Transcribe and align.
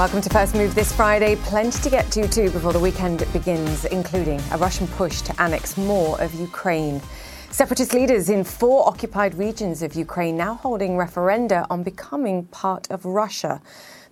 welcome 0.00 0.22
to 0.22 0.30
First 0.30 0.54
Move 0.54 0.74
this 0.74 0.94
Friday. 0.94 1.36
Plenty 1.36 1.78
to 1.82 1.90
get 1.90 2.10
to 2.12 2.26
too 2.26 2.48
before 2.52 2.72
the 2.72 2.78
weekend 2.78 3.22
begins, 3.34 3.84
including 3.84 4.40
a 4.50 4.56
Russian 4.56 4.88
push 4.88 5.20
to 5.20 5.42
annex 5.42 5.76
more 5.76 6.18
of 6.22 6.32
Ukraine. 6.32 7.02
Separatist 7.50 7.92
leaders 7.92 8.30
in 8.30 8.42
four 8.42 8.88
occupied 8.88 9.34
regions 9.34 9.82
of 9.82 9.94
Ukraine 9.94 10.38
now 10.38 10.54
holding 10.54 10.92
referenda 10.92 11.66
on 11.68 11.82
becoming 11.82 12.44
part 12.46 12.90
of 12.90 13.04
Russia. 13.04 13.60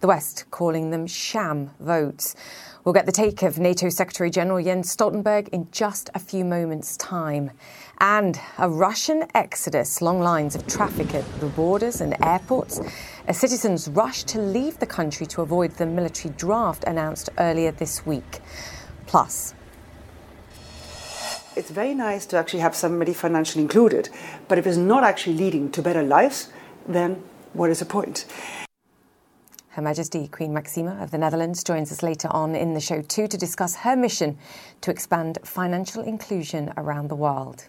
The 0.01 0.09
West 0.09 0.45
calling 0.51 0.91
them 0.91 1.07
sham 1.07 1.71
votes. 1.81 2.37
We'll 2.85 2.93
get 2.93 3.07
the 3.07 3.13
take 3.13 3.43
of 3.43 3.59
NATO 3.59 3.89
Secretary 3.89 4.31
General 4.31 4.63
Jens 4.63 4.95
Stoltenberg 4.95 5.49
in 5.49 5.69
just 5.73 6.11
a 6.15 6.19
few 6.19 6.45
moments' 6.45 6.97
time. 6.99 7.51
And 8.01 8.39
a 8.59 8.69
Russian 8.69 9.25
exodus, 9.35 10.01
long 10.03 10.21
lines 10.21 10.55
of 10.55 10.67
traffic 10.67 11.15
at 11.15 11.41
the 11.41 11.47
borders 11.47 12.01
and 12.01 12.15
airports 12.23 12.81
as 13.29 13.37
citizens 13.37 13.89
rush 13.89 14.25
to 14.25 14.41
leave 14.41 14.79
the 14.79 14.87
country 14.87 15.27
to 15.27 15.43
avoid 15.43 15.71
the 15.73 15.85
military 15.85 16.35
draft 16.37 16.83
announced 16.85 17.29
earlier 17.39 17.71
this 17.71 18.07
week. 18.07 18.41
Plus, 19.07 19.55
it's 21.55 21.71
very 21.71 21.93
nice 21.93 22.25
to 22.25 22.39
actually 22.39 22.61
have 22.61 22.75
somebody 22.75 23.13
financially 23.13 23.63
included, 23.63 24.09
but 24.49 24.57
if 24.57 24.67
it's 24.67 24.79
not 24.79 25.05
actually 25.05 25.35
leading 25.35 25.71
to 25.73 25.83
better 25.83 26.03
lives, 26.03 26.49
then 26.87 27.23
what 27.53 27.69
is 27.69 27.81
the 27.81 27.85
point? 27.85 28.25
Her 29.71 29.83
Majesty 29.83 30.27
Queen 30.29 30.55
Maxima 30.55 30.99
of 31.03 31.11
the 31.11 31.19
Netherlands 31.19 31.63
joins 31.63 31.93
us 31.93 32.03
later 32.03 32.29
on 32.31 32.55
in 32.55 32.73
the 32.73 32.81
show 32.81 33.03
too 33.03 33.29
to 33.29 33.37
discuss 33.37 33.77
her 33.77 33.95
mission 33.95 34.39
to 34.81 34.91
expand 34.91 35.39
financial 35.45 36.03
inclusion 36.03 36.73
around 36.79 37.09
the 37.09 37.15
world. 37.15 37.69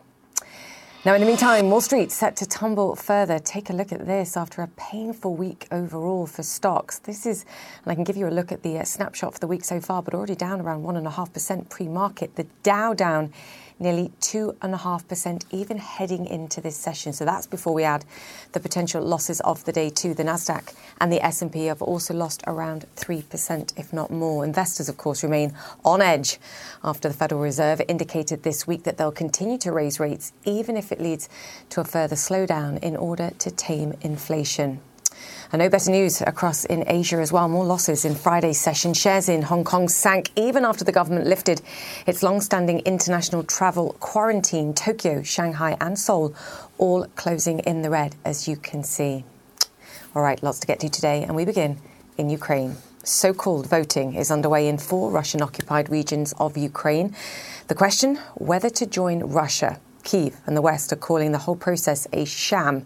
Now, 1.09 1.15
in 1.15 1.21
the 1.21 1.27
meantime, 1.27 1.71
Wall 1.71 1.81
Street 1.81 2.11
set 2.11 2.35
to 2.35 2.45
tumble 2.45 2.95
further. 2.95 3.39
Take 3.39 3.71
a 3.71 3.73
look 3.73 3.91
at 3.91 4.05
this 4.05 4.37
after 4.37 4.61
a 4.61 4.67
painful 4.67 5.33
week 5.33 5.67
overall 5.71 6.27
for 6.27 6.43
stocks. 6.43 6.99
This 6.99 7.25
is, 7.25 7.45
and 7.83 7.91
I 7.91 7.95
can 7.95 8.03
give 8.03 8.15
you 8.15 8.27
a 8.27 8.29
look 8.29 8.51
at 8.51 8.61
the 8.61 8.77
uh, 8.77 8.83
snapshot 8.83 9.33
for 9.33 9.39
the 9.39 9.47
week 9.47 9.63
so 9.65 9.81
far, 9.81 10.03
but 10.03 10.13
already 10.13 10.35
down 10.35 10.61
around 10.61 10.83
1.5% 10.83 11.67
pre 11.67 11.87
market. 11.87 12.35
The 12.35 12.45
Dow 12.61 12.93
down 12.93 13.33
nearly 13.79 14.11
2.5%, 14.21 15.45
even 15.51 15.77
heading 15.77 16.25
into 16.25 16.61
this 16.61 16.75
session. 16.75 17.13
So 17.13 17.25
that's 17.25 17.47
before 17.47 17.73
we 17.73 17.83
add 17.83 18.05
the 18.51 18.59
potential 18.59 19.01
losses 19.01 19.39
of 19.41 19.63
the 19.65 19.71
day 19.71 19.89
too. 19.89 20.13
The 20.13 20.23
Nasdaq 20.23 20.73
and 20.99 21.11
the 21.11 21.23
S&P 21.23 21.65
have 21.65 21.81
also 21.81 22.13
lost 22.13 22.43
around 22.45 22.85
3%, 22.95 23.77
if 23.77 23.93
not 23.93 24.11
more. 24.11 24.43
Investors, 24.43 24.89
of 24.89 24.97
course, 24.97 25.23
remain 25.23 25.53
on 25.85 26.01
edge 26.01 26.39
after 26.83 27.07
the 27.07 27.13
Federal 27.13 27.41
Reserve 27.41 27.81
indicated 27.87 28.43
this 28.43 28.67
week 28.67 28.83
that 28.83 28.97
they'll 28.97 29.11
continue 29.11 29.57
to 29.59 29.71
raise 29.71 29.99
rates 29.99 30.33
even 30.45 30.75
if 30.75 30.91
it 30.91 31.01
leads 31.01 31.29
to 31.69 31.81
a 31.81 31.85
further 31.85 32.15
slowdown 32.15 32.77
in 32.79 32.95
order 32.95 33.31
to 33.39 33.51
tame 33.51 33.93
inflation. 34.01 34.81
And 35.51 35.59
no 35.59 35.69
better 35.69 35.89
news 35.89 36.21
across 36.21 36.65
in 36.65 36.83
Asia 36.87 37.17
as 37.17 37.31
well. 37.31 37.47
More 37.47 37.65
losses 37.65 38.05
in 38.05 38.15
Friday's 38.15 38.59
session. 38.59 38.93
Shares 38.93 39.27
in 39.27 39.41
Hong 39.41 39.63
Kong 39.63 39.89
sank 39.89 40.29
even 40.35 40.63
after 40.63 40.83
the 40.83 40.91
government 40.91 41.27
lifted 41.27 41.61
its 42.05 42.21
long-standing 42.21 42.79
international 42.79 43.43
travel 43.43 43.95
quarantine. 43.99 44.73
Tokyo, 44.73 45.23
Shanghai, 45.23 45.75
and 45.81 45.97
Seoul 45.97 46.35
all 46.77 47.05
closing 47.15 47.59
in 47.59 47.81
the 47.81 47.89
red, 47.89 48.15
as 48.23 48.47
you 48.47 48.55
can 48.55 48.83
see. 48.83 49.25
All 50.15 50.21
right, 50.21 50.41
lots 50.43 50.59
to 50.59 50.67
get 50.67 50.79
to 50.81 50.89
today, 50.89 51.23
and 51.23 51.35
we 51.35 51.45
begin 51.45 51.79
in 52.17 52.29
Ukraine. 52.29 52.75
So 53.03 53.33
called 53.33 53.67
voting 53.67 54.13
is 54.13 54.29
underway 54.29 54.67
in 54.67 54.77
four 54.77 55.09
Russian 55.09 55.41
occupied 55.41 55.89
regions 55.89 56.33
of 56.37 56.57
Ukraine. 56.57 57.15
The 57.67 57.75
question 57.75 58.17
whether 58.35 58.69
to 58.69 58.85
join 58.85 59.19
Russia. 59.19 59.79
Kiev 60.03 60.37
and 60.45 60.55
the 60.55 60.61
West 60.61 60.91
are 60.91 60.97
calling 60.97 61.31
the 61.31 61.39
whole 61.39 61.55
process 61.55 62.07
a 62.13 62.25
sham. 62.25 62.85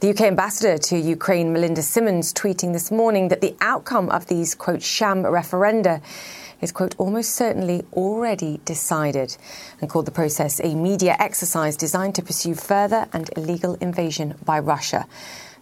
The 0.00 0.08
UK 0.08 0.22
ambassador 0.22 0.78
to 0.78 0.96
Ukraine, 0.96 1.52
Melinda 1.52 1.82
Simmons, 1.82 2.32
tweeting 2.32 2.72
this 2.72 2.90
morning 2.90 3.28
that 3.28 3.42
the 3.42 3.54
outcome 3.60 4.08
of 4.08 4.28
these, 4.28 4.54
quote, 4.54 4.82
sham 4.82 5.24
referenda 5.24 6.00
is, 6.62 6.72
quote, 6.72 6.94
almost 6.96 7.34
certainly 7.34 7.84
already 7.92 8.62
decided, 8.64 9.36
and 9.78 9.90
called 9.90 10.06
the 10.06 10.10
process 10.10 10.58
a 10.64 10.74
media 10.74 11.16
exercise 11.18 11.76
designed 11.76 12.14
to 12.14 12.22
pursue 12.22 12.54
further 12.54 13.08
and 13.12 13.28
illegal 13.36 13.74
invasion 13.82 14.36
by 14.42 14.58
Russia. 14.58 15.06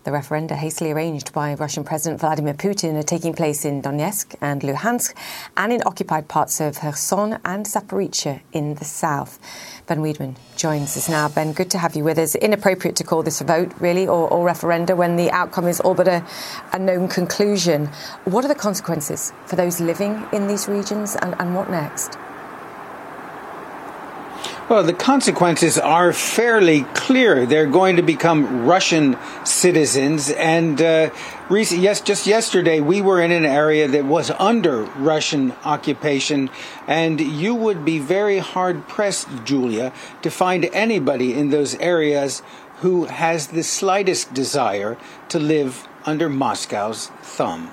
The 0.08 0.14
referenda, 0.14 0.52
hastily 0.52 0.90
arranged 0.90 1.34
by 1.34 1.52
Russian 1.52 1.84
President 1.84 2.18
Vladimir 2.18 2.54
Putin, 2.54 2.98
are 2.98 3.02
taking 3.02 3.34
place 3.34 3.66
in 3.66 3.82
Donetsk 3.82 4.36
and 4.40 4.62
Luhansk 4.62 5.12
and 5.54 5.70
in 5.70 5.82
occupied 5.84 6.28
parts 6.28 6.62
of 6.62 6.78
Kherson 6.78 7.38
and 7.44 7.66
Zaporizhia 7.66 8.40
in 8.54 8.76
the 8.76 8.86
south. 8.86 9.38
Ben 9.86 9.98
Wedeman 9.98 10.36
joins 10.56 10.96
us 10.96 11.10
now. 11.10 11.28
Ben, 11.28 11.52
good 11.52 11.70
to 11.72 11.76
have 11.76 11.94
you 11.94 12.04
with 12.04 12.16
us. 12.16 12.34
Inappropriate 12.34 12.96
to 12.96 13.04
call 13.04 13.22
this 13.22 13.42
a 13.42 13.44
vote, 13.44 13.70
really, 13.80 14.06
or, 14.06 14.30
or 14.30 14.48
referenda 14.48 14.96
when 14.96 15.16
the 15.16 15.30
outcome 15.30 15.66
is 15.66 15.78
all 15.78 15.94
but 15.94 16.08
a, 16.08 16.24
a, 16.72 16.78
known 16.78 17.08
conclusion. 17.08 17.90
What 18.24 18.46
are 18.46 18.48
the 18.48 18.54
consequences 18.54 19.34
for 19.44 19.56
those 19.56 19.78
living 19.78 20.24
in 20.32 20.46
these 20.46 20.68
regions, 20.68 21.16
and, 21.16 21.38
and 21.38 21.54
what 21.54 21.68
next? 21.68 22.16
Well, 24.68 24.82
the 24.82 24.92
consequences 24.92 25.78
are 25.78 26.12
fairly 26.12 26.82
clear. 26.92 27.46
They're 27.46 27.64
going 27.64 27.96
to 27.96 28.02
become 28.02 28.66
Russian 28.66 29.16
citizens. 29.42 30.28
And 30.28 30.82
uh, 30.82 31.08
yes, 31.48 32.02
just 32.02 32.26
yesterday, 32.26 32.78
we 32.80 33.00
were 33.00 33.22
in 33.22 33.32
an 33.32 33.46
area 33.46 33.88
that 33.88 34.04
was 34.04 34.30
under 34.32 34.82
Russian 34.82 35.52
occupation, 35.64 36.50
and 36.86 37.18
you 37.18 37.54
would 37.54 37.82
be 37.86 37.98
very 37.98 38.40
hard 38.40 38.86
pressed, 38.88 39.28
Julia, 39.46 39.90
to 40.20 40.30
find 40.30 40.66
anybody 40.66 41.32
in 41.32 41.48
those 41.48 41.74
areas 41.76 42.42
who 42.80 43.06
has 43.06 43.46
the 43.46 43.62
slightest 43.62 44.34
desire 44.34 44.98
to 45.30 45.38
live 45.38 45.88
under 46.04 46.28
Moscow's 46.28 47.06
thumb. 47.22 47.70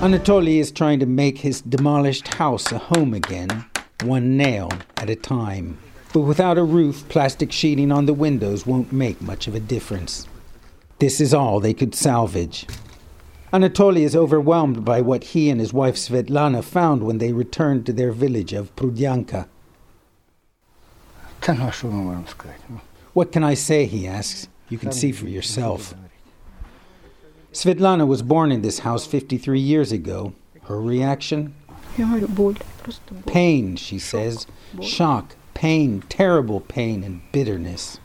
Anatoly 0.00 0.60
is 0.60 0.72
trying 0.72 0.98
to 1.00 1.06
make 1.06 1.40
his 1.40 1.60
demolished 1.60 2.28
house 2.28 2.72
a 2.72 2.78
home 2.78 3.12
again 3.12 3.66
one 4.04 4.36
nail 4.36 4.70
at 4.96 5.10
a 5.10 5.16
time. 5.16 5.78
But 6.12 6.20
without 6.20 6.58
a 6.58 6.62
roof, 6.62 7.08
plastic 7.08 7.50
sheeting 7.50 7.90
on 7.90 8.06
the 8.06 8.14
windows 8.14 8.66
won't 8.66 8.92
make 8.92 9.20
much 9.20 9.48
of 9.48 9.54
a 9.54 9.60
difference. 9.60 10.28
This 10.98 11.20
is 11.20 11.34
all 11.34 11.58
they 11.58 11.74
could 11.74 11.94
salvage. 11.94 12.66
Anatoly 13.52 14.00
is 14.00 14.16
overwhelmed 14.16 14.84
by 14.84 15.00
what 15.00 15.24
he 15.24 15.50
and 15.50 15.60
his 15.60 15.72
wife 15.72 15.96
Svetlana 15.96 16.62
found 16.62 17.04
when 17.04 17.18
they 17.18 17.32
returned 17.32 17.86
to 17.86 17.92
their 17.92 18.12
village 18.12 18.52
of 18.52 18.74
Prudyanka. 18.76 19.46
What 23.12 23.32
can 23.32 23.44
I 23.44 23.54
say? 23.54 23.86
he 23.86 24.06
asks. 24.06 24.48
You 24.68 24.78
can 24.78 24.92
see 24.92 25.12
for 25.12 25.28
yourself. 25.28 25.94
Svetlana 27.52 28.06
was 28.06 28.22
born 28.22 28.50
in 28.50 28.62
this 28.62 28.80
house 28.80 29.06
53 29.06 29.60
years 29.60 29.92
ago. 29.92 30.32
Her 30.64 30.80
reaction? 30.80 31.54
Pain, 33.26 33.76
she 33.76 33.98
says. 33.98 34.46
Shock, 34.82 35.36
pain, 35.54 36.02
terrible 36.08 36.60
pain, 36.60 37.04
and 37.04 37.20
bitterness. 37.30 38.00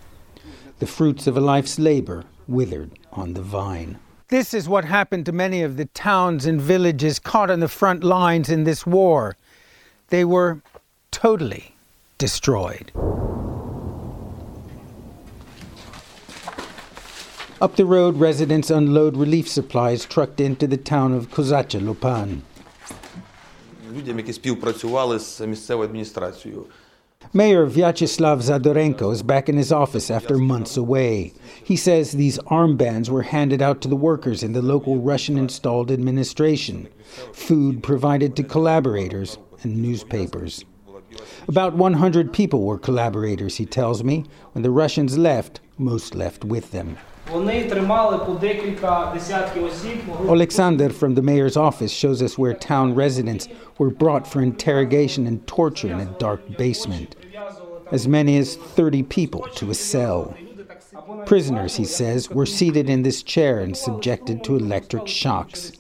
The 0.78 0.86
fruits 0.86 1.26
of 1.28 1.36
a 1.36 1.42
life's 1.42 1.80
labor 1.80 2.26
withered 2.48 2.92
on 3.12 3.34
the 3.34 3.42
vine. 3.42 3.98
This 4.28 4.54
is 4.54 4.70
what 4.70 4.86
happened 4.86 5.26
to 5.26 5.32
many 5.32 5.64
of 5.64 5.78
the 5.78 5.86
towns 5.86 6.46
and 6.46 6.62
villages 6.62 7.18
caught 7.18 7.50
on 7.50 7.62
the 7.62 7.68
front 7.68 8.04
lines 8.04 8.50
in 8.50 8.64
this 8.64 8.86
war. 8.86 9.36
They 10.10 10.24
were 10.24 10.62
totally 11.10 11.76
destroyed. 12.20 12.92
Up 17.60 17.76
the 17.76 17.86
road, 17.86 18.18
residents 18.18 18.70
unload 18.70 19.18
relief 19.18 19.50
supplies 19.50 20.06
trucked 20.06 20.40
into 20.40 20.68
the 20.68 20.78
town 20.78 21.12
of 21.14 21.32
Kozacha 21.32 21.82
Lopan 21.82 22.44
людям, 23.97 24.19
які 24.19 24.33
співпрацювали 24.33 25.19
з 25.19 25.41
місцевою 25.41 25.89
адміністрацією. 25.89 26.65
Mayor 27.33 27.67
Vyacheslav 27.67 28.43
Zadorenko 28.43 29.11
is 29.11 29.23
back 29.23 29.49
in 29.49 29.57
his 29.57 29.73
office 29.73 30.11
after 30.11 30.37
months 30.37 30.77
away. 30.77 31.33
He 31.65 31.77
says 31.77 32.13
these 32.13 32.39
armbands 32.61 33.09
were 33.09 33.23
handed 33.23 33.63
out 33.63 33.81
to 33.81 33.89
the 33.89 33.97
workers 33.97 34.43
in 34.43 34.53
the 34.53 34.63
local 34.63 34.99
Russian 34.99 35.39
installed 35.39 35.91
administration, 35.91 36.89
food 37.33 37.83
provided 37.83 38.37
to 38.37 38.43
collaborators 38.45 39.39
and 39.63 39.83
newspapers. 39.83 40.65
About 41.49 41.75
100 41.75 42.33
people 42.33 42.63
were 42.65 42.79
collaborators, 42.79 43.57
he 43.57 43.67
tells 43.67 44.05
me. 44.05 44.25
When 44.53 44.63
the 44.63 44.71
Russians 44.71 45.17
left, 45.17 45.61
most 45.79 46.15
left 46.15 46.45
with 46.45 46.71
them. 46.73 46.97
Alexander 50.30 50.90
from 50.90 51.16
the 51.16 51.22
mayor's 51.22 51.56
office 51.56 51.92
shows 51.92 52.22
us 52.22 52.38
where 52.38 52.54
town 52.54 52.96
residents 52.96 53.48
were 53.78 53.90
brought 53.90 54.28
for 54.28 54.42
interrogation 54.42 55.28
and 55.28 55.46
torture 55.48 55.92
in 55.92 56.00
a 56.00 56.06
dark 56.18 56.58
basement. 56.58 57.16
As 57.92 58.08
many 58.08 58.38
as 58.38 58.56
30 58.56 59.04
people 59.04 59.42
to 59.56 59.70
a 59.70 59.76
cell. 59.76 60.36
Prisoners, 61.26 61.76
he 61.76 61.86
says, 61.86 62.30
were 62.30 62.46
seated 62.46 62.90
in 62.90 63.04
this 63.04 63.24
chair 63.24 63.60
and 63.60 63.76
subjected 63.76 64.44
to 64.44 64.56
electric 64.56 65.08
shocks. 65.08 65.72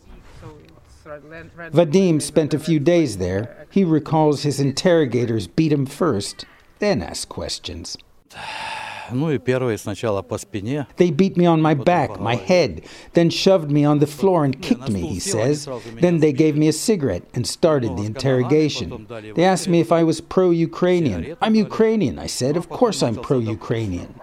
Vadim 1.71 2.21
spent 2.21 2.53
a 2.53 2.59
few 2.59 2.79
days 2.79 3.17
there. 3.17 3.65
He 3.71 3.83
recalls 3.83 4.43
his 4.43 4.59
interrogators 4.59 5.47
beat 5.47 5.71
him 5.71 5.85
first, 5.85 6.45
then 6.79 7.01
asked 7.01 7.29
questions. 7.29 7.97
They 10.97 11.11
beat 11.11 11.37
me 11.37 11.45
on 11.45 11.61
my 11.61 11.73
back, 11.73 12.19
my 12.19 12.35
head, 12.35 12.83
then 13.13 13.29
shoved 13.29 13.71
me 13.71 13.85
on 13.85 13.99
the 13.99 14.07
floor 14.07 14.45
and 14.45 14.61
kicked 14.61 14.89
me, 14.89 15.07
he 15.07 15.19
says. 15.19 15.67
Then 15.93 16.19
they 16.19 16.33
gave 16.33 16.55
me 16.55 16.67
a 16.67 16.73
cigarette 16.73 17.23
and 17.33 17.45
started 17.47 17.97
the 17.97 18.03
interrogation. 18.03 19.07
They 19.35 19.43
asked 19.43 19.67
me 19.67 19.79
if 19.79 19.91
I 19.91 20.03
was 20.03 20.21
pro 20.21 20.51
Ukrainian. 20.51 21.37
I'm 21.41 21.55
Ukrainian, 21.55 22.19
I 22.19 22.27
said. 22.27 22.57
Of 22.57 22.69
course 22.69 23.01
I'm 23.01 23.15
pro 23.15 23.39
Ukrainian. 23.39 24.19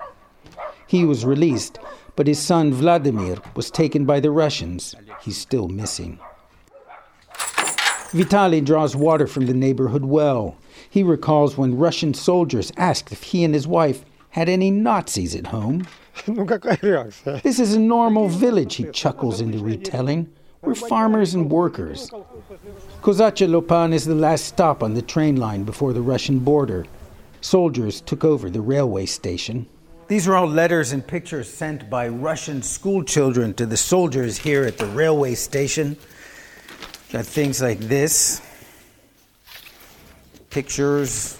He 0.86 1.04
was 1.04 1.24
released, 1.24 1.78
but 2.14 2.26
his 2.26 2.38
son 2.38 2.72
Vladimir 2.72 3.38
was 3.54 3.70
taken 3.70 4.04
by 4.04 4.20
the 4.20 4.30
Russians. 4.30 4.94
He's 5.20 5.36
still 5.36 5.68
missing. 5.68 6.18
Vitaly 8.12 8.64
draws 8.64 8.94
water 8.94 9.26
from 9.26 9.46
the 9.46 9.54
neighborhood 9.54 10.04
well. 10.04 10.56
He 10.88 11.02
recalls 11.02 11.58
when 11.58 11.76
Russian 11.76 12.14
soldiers 12.14 12.72
asked 12.76 13.12
if 13.12 13.24
he 13.24 13.44
and 13.44 13.52
his 13.52 13.66
wife 13.66 14.04
had 14.36 14.50
any 14.50 14.70
Nazis 14.70 15.34
at 15.34 15.46
home. 15.46 15.86
this 16.26 17.58
is 17.58 17.72
a 17.72 17.80
normal 17.80 18.28
village, 18.28 18.74
he 18.74 18.84
chuckles 18.90 19.40
into 19.40 19.58
retelling. 19.58 20.30
We're 20.60 20.74
farmers 20.74 21.32
and 21.32 21.50
workers. 21.50 22.10
Kozacha 23.00 23.48
Lopan 23.48 23.94
is 23.94 24.04
the 24.04 24.14
last 24.14 24.44
stop 24.44 24.82
on 24.82 24.92
the 24.92 25.00
train 25.00 25.36
line 25.36 25.64
before 25.64 25.94
the 25.94 26.02
Russian 26.02 26.38
border. 26.38 26.84
Soldiers 27.40 28.02
took 28.02 28.24
over 28.24 28.50
the 28.50 28.60
railway 28.60 29.06
station. 29.06 29.66
These 30.06 30.28
are 30.28 30.36
all 30.36 30.46
letters 30.46 30.92
and 30.92 31.06
pictures 31.06 31.48
sent 31.48 31.88
by 31.88 32.08
Russian 32.08 32.62
school 32.62 33.02
children 33.04 33.54
to 33.54 33.64
the 33.64 33.78
soldiers 33.78 34.36
here 34.36 34.64
at 34.64 34.76
the 34.76 34.86
railway 34.86 35.34
station. 35.34 35.96
Got 37.10 37.24
things 37.24 37.62
like 37.62 37.78
this 37.78 38.42
pictures. 40.50 41.38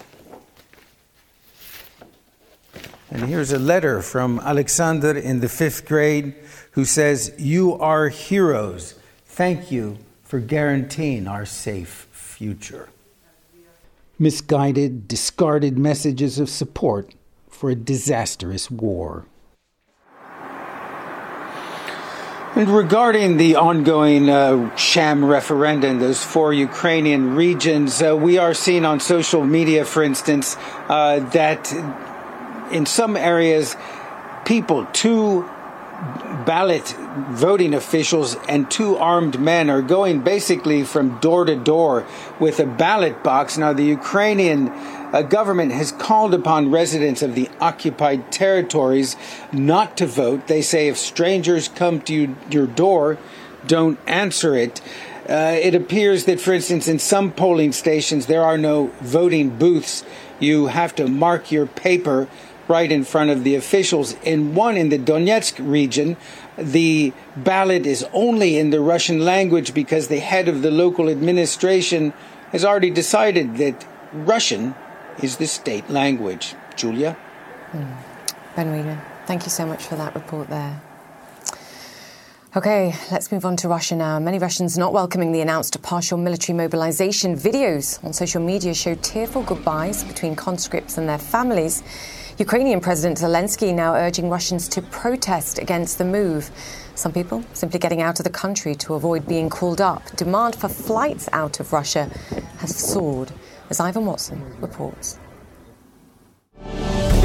And 3.09 3.23
here's 3.23 3.53
a 3.53 3.59
letter 3.59 4.01
from 4.01 4.39
Alexander 4.39 5.17
in 5.17 5.39
the 5.39 5.47
fifth 5.47 5.85
grade 5.85 6.35
who 6.71 6.83
says, 6.83 7.33
You 7.37 7.75
are 7.75 8.09
heroes. 8.09 8.95
Thank 9.25 9.71
you 9.71 9.97
for 10.23 10.39
guaranteeing 10.39 11.25
our 11.27 11.45
safe 11.45 12.07
future. 12.11 12.89
Misguided, 14.19 15.07
discarded 15.07 15.77
messages 15.77 16.37
of 16.37 16.49
support 16.49 17.13
for 17.49 17.69
a 17.69 17.75
disastrous 17.75 18.69
war. 18.69 19.25
And 22.55 22.69
regarding 22.69 23.37
the 23.37 23.55
ongoing 23.55 24.31
uh, 24.31 24.75
sham 24.75 25.23
referendum, 25.23 25.99
those 25.99 26.23
four 26.23 26.53
Ukrainian 26.53 27.35
regions, 27.35 28.01
uh, 28.01 28.17
we 28.17 28.39
are 28.39 28.55
seeing 28.55 28.83
on 28.83 28.99
social 28.99 29.45
media, 29.45 29.85
for 29.85 30.01
instance, 30.01 30.57
uh, 30.89 31.19
that 31.31 31.71
in 32.71 32.85
some 32.85 33.17
areas, 33.17 33.75
people, 34.45 34.87
two 34.93 35.49
ballot 36.45 36.95
voting 37.29 37.73
officials 37.73 38.35
and 38.47 38.69
two 38.69 38.95
armed 38.97 39.39
men 39.39 39.69
are 39.69 39.81
going 39.81 40.21
basically 40.21 40.83
from 40.83 41.19
door 41.19 41.43
to 41.45 41.55
door 41.55 42.05
with 42.39 42.59
a 42.59 42.65
ballot 42.65 43.23
box. 43.23 43.57
Now, 43.57 43.73
the 43.73 43.83
Ukrainian 43.83 44.71
a 45.13 45.23
government 45.23 45.71
has 45.71 45.91
called 45.93 46.33
upon 46.33 46.69
residents 46.69 47.21
of 47.21 47.33
the 47.33 47.49
occupied 47.61 48.31
territories 48.31 49.15
not 49.53 49.95
to 49.97 50.05
vote. 50.05 50.47
They 50.47 50.61
say 50.61 50.89
if 50.89 50.97
strangers 50.97 51.69
come 51.69 52.01
to 52.01 52.13
you, 52.13 52.35
your 52.51 52.67
door, 52.67 53.17
don't 53.65 53.97
answer 54.05 54.55
it. 54.55 54.81
Uh, 55.29 55.57
it 55.61 55.75
appears 55.75 56.25
that, 56.25 56.39
for 56.39 56.53
instance, 56.53 56.87
in 56.87 56.99
some 56.99 57.31
polling 57.31 57.71
stations, 57.71 58.25
there 58.25 58.43
are 58.43 58.57
no 58.57 58.87
voting 59.01 59.57
booths. 59.57 60.03
You 60.39 60.67
have 60.67 60.93
to 60.95 61.07
mark 61.07 61.51
your 61.51 61.65
paper 61.65 62.27
right 62.67 62.91
in 62.91 63.03
front 63.03 63.29
of 63.29 63.43
the 63.43 63.55
officials. 63.55 64.13
In 64.23 64.55
one 64.55 64.77
in 64.77 64.89
the 64.89 64.97
Donetsk 64.97 65.55
region, 65.59 66.17
the 66.57 67.13
ballot 67.35 67.85
is 67.85 68.05
only 68.13 68.57
in 68.57 68.69
the 68.69 68.81
Russian 68.81 69.19
language 69.19 69.73
because 69.73 70.07
the 70.07 70.19
head 70.19 70.47
of 70.47 70.61
the 70.61 70.71
local 70.71 71.09
administration 71.09 72.13
has 72.51 72.65
already 72.65 72.89
decided 72.89 73.57
that 73.57 73.85
Russian 74.13 74.75
is 75.21 75.37
the 75.37 75.47
state 75.47 75.89
language. 75.89 76.55
Julia? 76.75 77.17
Mm. 77.71 77.97
Ben 78.55 78.67
Wedeman, 78.67 79.01
thank 79.25 79.43
you 79.43 79.51
so 79.51 79.65
much 79.65 79.83
for 79.83 79.95
that 79.95 80.15
report 80.15 80.49
there. 80.49 80.81
Okay, 82.55 82.95
let's 83.11 83.31
move 83.31 83.45
on 83.45 83.55
to 83.57 83.67
Russia 83.67 83.95
now. 83.95 84.17
Many 84.17 84.39
Russians 84.39 84.79
not 84.79 84.91
welcoming 84.91 85.31
the 85.31 85.41
announced 85.41 85.79
partial 85.83 86.17
military 86.17 86.57
mobilization. 86.57 87.35
Videos 87.35 88.03
on 88.03 88.13
social 88.13 88.41
media 88.41 88.73
show 88.73 88.95
tearful 88.95 89.43
goodbyes 89.43 90.03
between 90.03 90.35
conscripts 90.35 90.97
and 90.97 91.07
their 91.07 91.19
families. 91.19 91.83
Ukrainian 92.39 92.79
President 92.79 93.17
Zelensky 93.17 93.73
now 93.73 93.95
urging 93.95 94.29
Russians 94.29 94.67
to 94.67 94.83
protest 94.83 95.57
against 95.57 95.97
the 95.97 96.05
move. 96.05 96.51
Some 96.93 97.11
people 97.11 97.43
simply 97.53 97.79
getting 97.79 98.01
out 98.01 98.19
of 98.19 98.25
the 98.25 98.29
country 98.29 98.75
to 98.75 98.93
avoid 98.93 99.27
being 99.27 99.49
called 99.49 99.81
up. 99.81 100.03
Demand 100.15 100.55
for 100.55 100.69
flights 100.69 101.27
out 101.33 101.59
of 101.59 101.73
Russia 101.73 102.11
has 102.59 102.75
soared 102.75 103.31
as 103.71 103.79
Ivan 103.79 104.05
Watson 104.05 104.39
reports. 104.61 105.17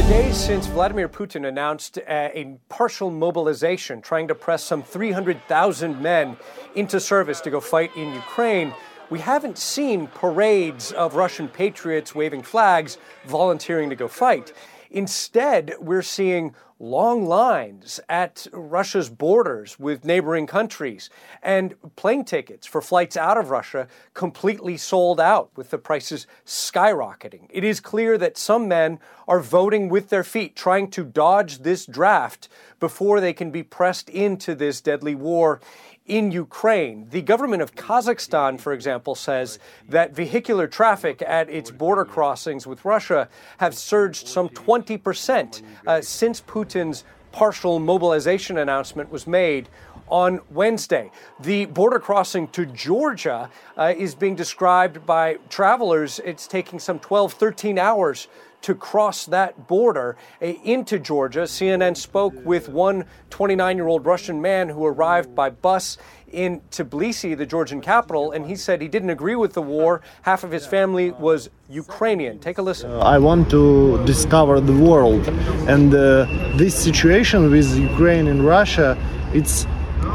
Days 0.08 0.36
since 0.36 0.66
Vladimir 0.66 1.08
Putin 1.08 1.48
announced 1.48 1.96
uh, 1.96 2.02
a 2.34 2.58
partial 2.68 3.10
mobilization, 3.10 4.02
trying 4.02 4.28
to 4.28 4.34
press 4.34 4.62
some 4.62 4.82
300,000 4.82 6.02
men 6.02 6.36
into 6.74 7.00
service 7.00 7.40
to 7.40 7.50
go 7.50 7.60
fight 7.60 7.96
in 7.96 8.12
Ukraine, 8.12 8.74
we 9.08 9.20
haven't 9.20 9.56
seen 9.56 10.06
parades 10.08 10.92
of 10.92 11.14
Russian 11.14 11.48
patriots 11.48 12.14
waving 12.14 12.42
flags 12.42 12.98
volunteering 13.26 13.88
to 13.88 13.96
go 13.96 14.08
fight. 14.08 14.52
Instead, 14.92 15.74
we're 15.80 16.02
seeing 16.02 16.54
long 16.78 17.24
lines 17.24 18.00
at 18.08 18.46
Russia's 18.52 19.08
borders 19.08 19.78
with 19.78 20.04
neighboring 20.04 20.46
countries 20.46 21.08
and 21.42 21.74
plane 21.94 22.24
tickets 22.24 22.66
for 22.66 22.82
flights 22.82 23.16
out 23.16 23.38
of 23.38 23.50
Russia 23.50 23.86
completely 24.14 24.76
sold 24.76 25.20
out 25.20 25.48
with 25.56 25.70
the 25.70 25.78
prices 25.78 26.26
skyrocketing. 26.44 27.46
It 27.50 27.62
is 27.62 27.78
clear 27.78 28.18
that 28.18 28.36
some 28.36 28.66
men 28.66 28.98
are 29.28 29.40
voting 29.40 29.88
with 29.88 30.08
their 30.08 30.24
feet, 30.24 30.56
trying 30.56 30.90
to 30.90 31.04
dodge 31.04 31.58
this 31.58 31.86
draft 31.86 32.48
before 32.80 33.20
they 33.20 33.32
can 33.32 33.50
be 33.52 33.62
pressed 33.62 34.10
into 34.10 34.54
this 34.54 34.80
deadly 34.80 35.14
war 35.14 35.60
in 36.06 36.32
Ukraine. 36.32 37.06
The 37.10 37.22
government 37.22 37.62
of 37.62 37.74
Kazakhstan, 37.74 38.60
for 38.60 38.72
example, 38.72 39.14
says 39.14 39.58
that 39.88 40.14
vehicular 40.14 40.66
traffic 40.66 41.22
at 41.26 41.48
its 41.48 41.70
border 41.70 42.04
crossings 42.04 42.66
with 42.66 42.84
Russia 42.84 43.28
have 43.58 43.74
surged 43.74 44.26
some 44.26 44.48
20% 44.48 45.62
uh, 45.86 46.00
since 46.00 46.40
Putin's 46.40 47.04
partial 47.30 47.78
mobilization 47.78 48.58
announcement 48.58 49.10
was 49.10 49.26
made 49.26 49.68
on 50.08 50.40
Wednesday. 50.50 51.10
The 51.40 51.66
border 51.66 51.98
crossing 51.98 52.48
to 52.48 52.66
Georgia 52.66 53.48
uh, 53.78 53.94
is 53.96 54.14
being 54.14 54.34
described 54.34 55.06
by 55.06 55.38
travelers. 55.48 56.20
It's 56.24 56.46
taking 56.46 56.78
some 56.78 56.98
12, 56.98 57.32
13 57.32 57.78
hours 57.78 58.28
to 58.62 58.74
cross 58.74 59.26
that 59.26 59.66
border 59.68 60.16
eh, 60.40 60.54
into 60.64 60.98
Georgia. 60.98 61.42
CNN 61.42 61.96
spoke 61.96 62.34
with 62.44 62.68
one 62.68 63.04
29 63.30 63.76
year 63.76 63.86
old 63.86 64.06
Russian 64.06 64.40
man 64.40 64.68
who 64.68 64.86
arrived 64.86 65.34
by 65.34 65.50
bus 65.50 65.98
in 66.32 66.60
Tbilisi, 66.70 67.36
the 67.36 67.44
Georgian 67.44 67.80
capital, 67.80 68.32
and 68.32 68.46
he 68.46 68.56
said 68.56 68.80
he 68.80 68.88
didn't 68.88 69.10
agree 69.10 69.36
with 69.36 69.52
the 69.52 69.62
war. 69.62 70.00
Half 70.22 70.44
of 70.44 70.50
his 70.50 70.66
family 70.66 71.10
was 71.10 71.50
Ukrainian. 71.68 72.38
Take 72.38 72.58
a 72.58 72.62
listen. 72.62 72.90
Uh, 72.90 72.98
I 73.00 73.18
want 73.18 73.50
to 73.50 74.02
discover 74.06 74.60
the 74.60 74.76
world, 74.76 75.28
and 75.68 75.94
uh, 75.94 76.24
this 76.56 76.74
situation 76.74 77.50
with 77.50 77.76
Ukraine 77.76 78.28
and 78.28 78.44
Russia, 78.46 78.96
it's 79.34 79.66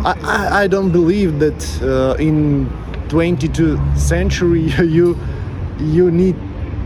I, 0.04 0.64
I 0.64 0.68
don't 0.68 0.92
believe 0.92 1.40
that 1.40 1.62
uh, 1.82 2.16
in 2.22 2.68
22nd 3.10 3.98
century 3.98 4.62
you 4.98 5.18
you 5.80 6.10
need 6.12 6.36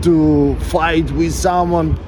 to 0.02 0.56
fight 0.62 1.08
with 1.12 1.32
someone. 1.32 1.98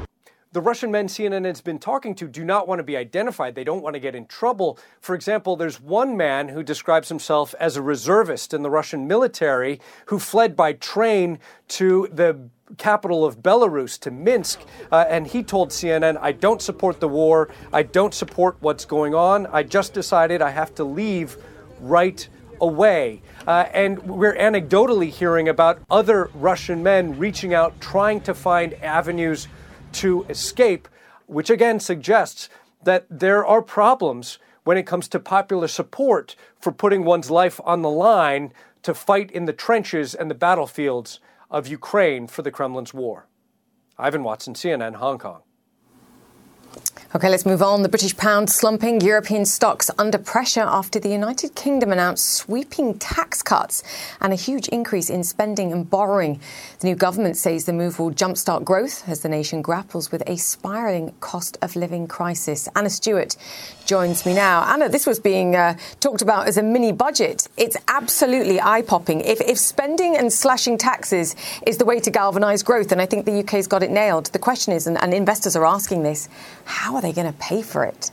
The 0.50 0.60
Russian 0.60 0.90
men 0.90 1.06
CNN 1.06 1.44
has 1.44 1.60
been 1.60 1.78
talking 1.78 2.14
to 2.16 2.26
do 2.26 2.44
not 2.44 2.66
want 2.66 2.80
to 2.80 2.82
be 2.82 2.96
identified. 2.96 3.54
They 3.54 3.62
don't 3.62 3.82
want 3.82 3.94
to 3.94 4.00
get 4.00 4.16
in 4.16 4.26
trouble. 4.26 4.78
For 5.00 5.14
example, 5.14 5.54
there's 5.54 5.80
one 5.80 6.16
man 6.16 6.48
who 6.48 6.64
describes 6.64 7.08
himself 7.08 7.54
as 7.60 7.76
a 7.76 7.82
reservist 7.82 8.52
in 8.52 8.62
the 8.62 8.70
Russian 8.70 9.06
military 9.06 9.80
who 10.06 10.18
fled 10.18 10.56
by 10.56 10.72
train 10.72 11.38
to 11.68 12.08
the 12.12 12.38
capital 12.78 13.24
of 13.24 13.42
Belarus, 13.42 13.98
to 14.00 14.10
Minsk. 14.10 14.60
Uh, 14.90 15.04
and 15.08 15.26
he 15.26 15.44
told 15.44 15.70
CNN, 15.70 16.18
I 16.20 16.32
don't 16.32 16.62
support 16.62 16.98
the 16.98 17.08
war. 17.08 17.50
I 17.72 17.84
don't 17.84 18.14
support 18.14 18.56
what's 18.60 18.84
going 18.84 19.14
on. 19.14 19.46
I 19.46 19.62
just 19.62 19.92
decided 19.92 20.42
I 20.42 20.50
have 20.50 20.74
to 20.76 20.84
leave 20.84 21.36
right 21.80 22.28
away. 22.60 23.22
Uh, 23.46 23.66
and 23.72 23.98
we're 24.02 24.36
anecdotally 24.36 25.10
hearing 25.10 25.48
about 25.48 25.80
other 25.90 26.30
Russian 26.34 26.82
men 26.82 27.18
reaching 27.18 27.54
out, 27.54 27.80
trying 27.80 28.20
to 28.22 28.34
find 28.34 28.74
avenues 28.74 29.48
to 29.92 30.24
escape, 30.28 30.88
which 31.26 31.50
again 31.50 31.80
suggests 31.80 32.48
that 32.82 33.06
there 33.10 33.44
are 33.44 33.62
problems 33.62 34.38
when 34.64 34.76
it 34.76 34.86
comes 34.86 35.08
to 35.08 35.20
popular 35.20 35.68
support 35.68 36.36
for 36.58 36.72
putting 36.72 37.04
one's 37.04 37.30
life 37.30 37.60
on 37.64 37.82
the 37.82 37.90
line 37.90 38.52
to 38.82 38.94
fight 38.94 39.30
in 39.30 39.44
the 39.44 39.52
trenches 39.52 40.14
and 40.14 40.30
the 40.30 40.34
battlefields 40.34 41.20
of 41.50 41.68
Ukraine 41.68 42.26
for 42.26 42.42
the 42.42 42.50
Kremlin's 42.50 42.94
war. 42.94 43.26
Ivan 43.98 44.22
Watson, 44.24 44.54
CNN, 44.54 44.96
Hong 44.96 45.18
Kong. 45.18 45.42
Okay, 47.16 47.28
let's 47.28 47.46
move 47.46 47.62
on. 47.62 47.82
The 47.82 47.88
British 47.88 48.16
pound 48.16 48.50
slumping, 48.50 49.00
European 49.00 49.44
stocks 49.44 49.88
under 49.98 50.18
pressure 50.18 50.62
after 50.62 50.98
the 50.98 51.08
United 51.08 51.54
Kingdom 51.54 51.92
announced 51.92 52.26
sweeping 52.26 52.98
tax 52.98 53.40
cuts 53.40 53.84
and 54.20 54.32
a 54.32 54.36
huge 54.36 54.66
increase 54.70 55.10
in 55.10 55.22
spending 55.22 55.72
and 55.72 55.88
borrowing. 55.88 56.40
The 56.80 56.88
new 56.88 56.96
government 56.96 57.36
says 57.36 57.66
the 57.66 57.72
move 57.72 58.00
will 58.00 58.10
jumpstart 58.10 58.64
growth 58.64 59.08
as 59.08 59.20
the 59.20 59.28
nation 59.28 59.62
grapples 59.62 60.10
with 60.10 60.24
a 60.26 60.36
spiralling 60.36 61.14
cost 61.20 61.56
of 61.62 61.76
living 61.76 62.08
crisis. 62.08 62.68
Anna 62.74 62.90
Stewart 62.90 63.36
joins 63.86 64.26
me 64.26 64.34
now. 64.34 64.64
Anna, 64.64 64.88
this 64.88 65.06
was 65.06 65.20
being 65.20 65.54
uh, 65.54 65.76
talked 66.00 66.20
about 66.20 66.48
as 66.48 66.56
a 66.56 66.64
mini 66.64 66.90
budget. 66.90 67.46
It's 67.56 67.76
absolutely 67.86 68.60
eye 68.60 68.82
popping. 68.82 69.20
If, 69.20 69.40
if 69.40 69.58
spending 69.58 70.16
and 70.16 70.32
slashing 70.32 70.78
taxes 70.78 71.36
is 71.64 71.78
the 71.78 71.84
way 71.84 72.00
to 72.00 72.10
galvanise 72.10 72.64
growth, 72.64 72.90
and 72.90 73.00
I 73.00 73.06
think 73.06 73.24
the 73.24 73.38
UK's 73.38 73.68
got 73.68 73.84
it 73.84 73.92
nailed, 73.92 74.26
the 74.26 74.40
question 74.40 74.72
is, 74.72 74.88
and, 74.88 75.00
and 75.00 75.14
investors 75.14 75.54
are 75.54 75.64
asking 75.64 76.02
this, 76.02 76.28
how 76.64 76.83
are 76.92 77.02
they 77.02 77.12
going 77.12 77.32
to 77.32 77.38
pay 77.38 77.62
for 77.62 77.84
it? 77.84 78.10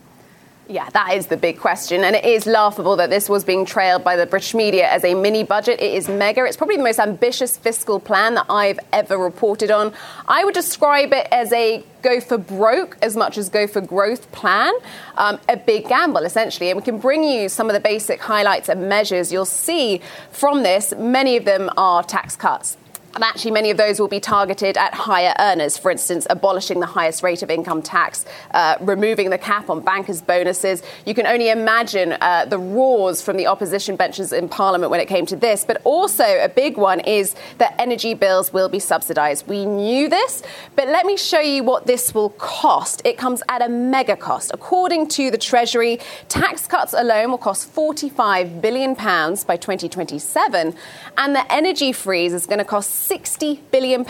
Yeah, 0.72 0.90
that 0.92 1.16
is 1.16 1.28
the 1.28 1.36
big 1.36 1.60
question. 1.60 2.04
And 2.06 2.16
it 2.16 2.24
is 2.24 2.46
laughable 2.46 2.96
that 2.96 3.10
this 3.10 3.28
was 3.28 3.44
being 3.44 3.66
trailed 3.66 4.06
by 4.06 4.16
the 4.16 4.26
British 4.26 4.54
media 4.54 4.90
as 4.90 5.04
a 5.04 5.16
mini 5.16 5.44
budget. 5.44 5.82
It 5.82 5.94
is 5.94 6.08
mega. 6.08 6.46
It's 6.46 6.56
probably 6.56 6.78
the 6.78 6.84
most 6.84 7.00
ambitious 7.00 7.58
fiscal 7.58 8.00
plan 8.00 8.36
that 8.36 8.46
I've 8.50 8.80
ever 8.94 9.18
reported 9.18 9.70
on. 9.70 9.94
I 10.30 10.46
would 10.46 10.54
describe 10.54 11.12
it 11.12 11.28
as 11.30 11.52
a 11.52 11.84
go 12.04 12.22
for 12.22 12.38
broke 12.38 12.98
as 13.02 13.18
much 13.18 13.38
as 13.38 13.50
go 13.50 13.68
for 13.68 13.82
growth 13.82 14.32
plan. 14.32 14.74
Um, 15.18 15.40
a 15.50 15.58
big 15.58 15.90
gamble, 15.90 16.24
essentially. 16.24 16.70
And 16.70 16.78
we 16.78 16.84
can 16.84 17.00
bring 17.00 17.26
you 17.26 17.50
some 17.50 17.70
of 17.70 17.74
the 17.74 17.82
basic 17.82 18.22
highlights 18.22 18.70
and 18.70 18.88
measures 18.88 19.34
you'll 19.34 19.44
see 19.44 20.00
from 20.32 20.64
this. 20.64 20.94
Many 20.98 21.36
of 21.36 21.44
them 21.44 21.70
are 21.76 22.02
tax 22.02 22.38
cuts. 22.38 22.78
And 23.14 23.24
actually, 23.24 23.52
many 23.52 23.72
of 23.72 23.78
those 23.78 24.00
will 24.00 24.08
be 24.08 24.22
targeted 24.22 24.78
at 24.78 24.94
higher 24.94 25.34
earners, 25.38 25.78
for 25.78 25.92
instance, 25.92 26.26
abolishing 26.30 26.80
the 26.80 26.86
highest 26.86 27.24
rate 27.24 27.44
of 27.44 27.50
income 27.50 27.82
tax, 27.82 28.26
uh, 28.52 28.78
removing 28.80 29.30
the 29.30 29.38
cap 29.38 29.70
on 29.70 29.82
bankers' 29.82 30.22
bonuses. 30.22 30.82
You 31.06 31.14
can 31.14 31.28
only 31.28 31.50
imagine 31.50 32.14
uh, 32.14 32.46
the 32.46 32.58
roars 32.58 33.22
from 33.22 33.36
the 33.36 33.48
opposition 33.48 33.98
benches 33.98 34.32
in 34.32 34.48
Parliament 34.48 34.92
when 34.92 35.02
it 35.02 35.08
came 35.08 35.26
to 35.26 35.36
this. 35.36 35.66
But 35.66 35.82
also, 35.84 36.24
a 36.24 36.48
big 36.48 36.78
one 36.78 37.02
is 37.02 37.36
that 37.58 37.76
energy 37.80 38.14
bills 38.14 38.54
will 38.54 38.70
be 38.70 38.80
subsidised. 38.80 39.46
We 39.46 39.66
knew 39.66 40.08
this, 40.08 40.42
but 40.78 40.88
let 40.88 41.06
me 41.06 41.18
show 41.18 41.42
you 41.42 41.64
what 41.64 41.88
this 41.88 42.16
will 42.16 42.30
cost. 42.30 43.02
It 43.04 43.18
comes 43.18 43.44
at 43.50 43.62
a 43.62 43.68
mega 43.68 44.16
cost. 44.16 44.52
According 44.54 45.10
to 45.10 45.32
the 45.32 45.38
Treasury, 45.38 46.00
tax 46.30 46.66
cuts 46.66 46.94
alone 46.94 47.32
will 47.32 47.38
cost 47.38 47.76
£45 47.76 48.62
billion 48.62 48.94
by 48.94 49.58
2027, 49.58 50.74
and 51.18 51.36
the 51.36 51.52
energy 51.52 51.92
freeze 51.92 52.34
is 52.34 52.46
going 52.46 52.60
to 52.60 52.66
cost 52.66 53.01
£60 53.10 53.60
billion 53.72 54.06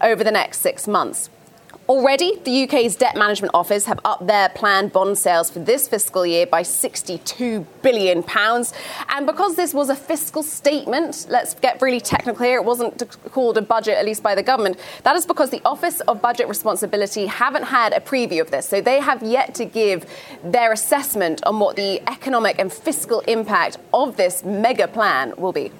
over 0.00 0.24
the 0.24 0.30
next 0.30 0.60
six 0.60 0.86
months. 0.86 1.30
Already, 1.90 2.38
the 2.44 2.62
UK's 2.62 2.94
Debt 2.94 3.16
Management 3.16 3.52
Office 3.52 3.86
have 3.86 3.98
upped 4.04 4.28
their 4.28 4.48
planned 4.50 4.92
bond 4.92 5.18
sales 5.18 5.50
for 5.50 5.58
this 5.58 5.88
fiscal 5.88 6.24
year 6.24 6.46
by 6.46 6.62
£62 6.62 7.66
billion. 7.82 8.22
And 9.08 9.26
because 9.26 9.56
this 9.56 9.74
was 9.74 9.90
a 9.90 9.96
fiscal 9.96 10.44
statement, 10.44 11.26
let's 11.28 11.54
get 11.54 11.82
really 11.82 11.98
technical 11.98 12.44
here, 12.44 12.58
it 12.58 12.64
wasn't 12.64 13.04
called 13.32 13.58
a 13.58 13.62
budget, 13.62 13.96
at 13.98 14.04
least 14.04 14.22
by 14.22 14.36
the 14.36 14.42
government. 14.44 14.78
That 15.02 15.16
is 15.16 15.26
because 15.26 15.50
the 15.50 15.62
Office 15.64 15.98
of 16.02 16.22
Budget 16.22 16.46
Responsibility 16.46 17.26
haven't 17.26 17.64
had 17.64 17.92
a 17.92 17.98
preview 17.98 18.40
of 18.40 18.52
this. 18.52 18.68
So 18.68 18.80
they 18.80 19.00
have 19.00 19.24
yet 19.24 19.56
to 19.56 19.64
give 19.64 20.06
their 20.44 20.70
assessment 20.70 21.44
on 21.44 21.58
what 21.58 21.74
the 21.74 22.00
economic 22.08 22.60
and 22.60 22.72
fiscal 22.72 23.18
impact 23.26 23.78
of 23.92 24.16
this 24.16 24.44
mega 24.44 24.86
plan 24.86 25.34
will 25.36 25.52
be. 25.52 25.72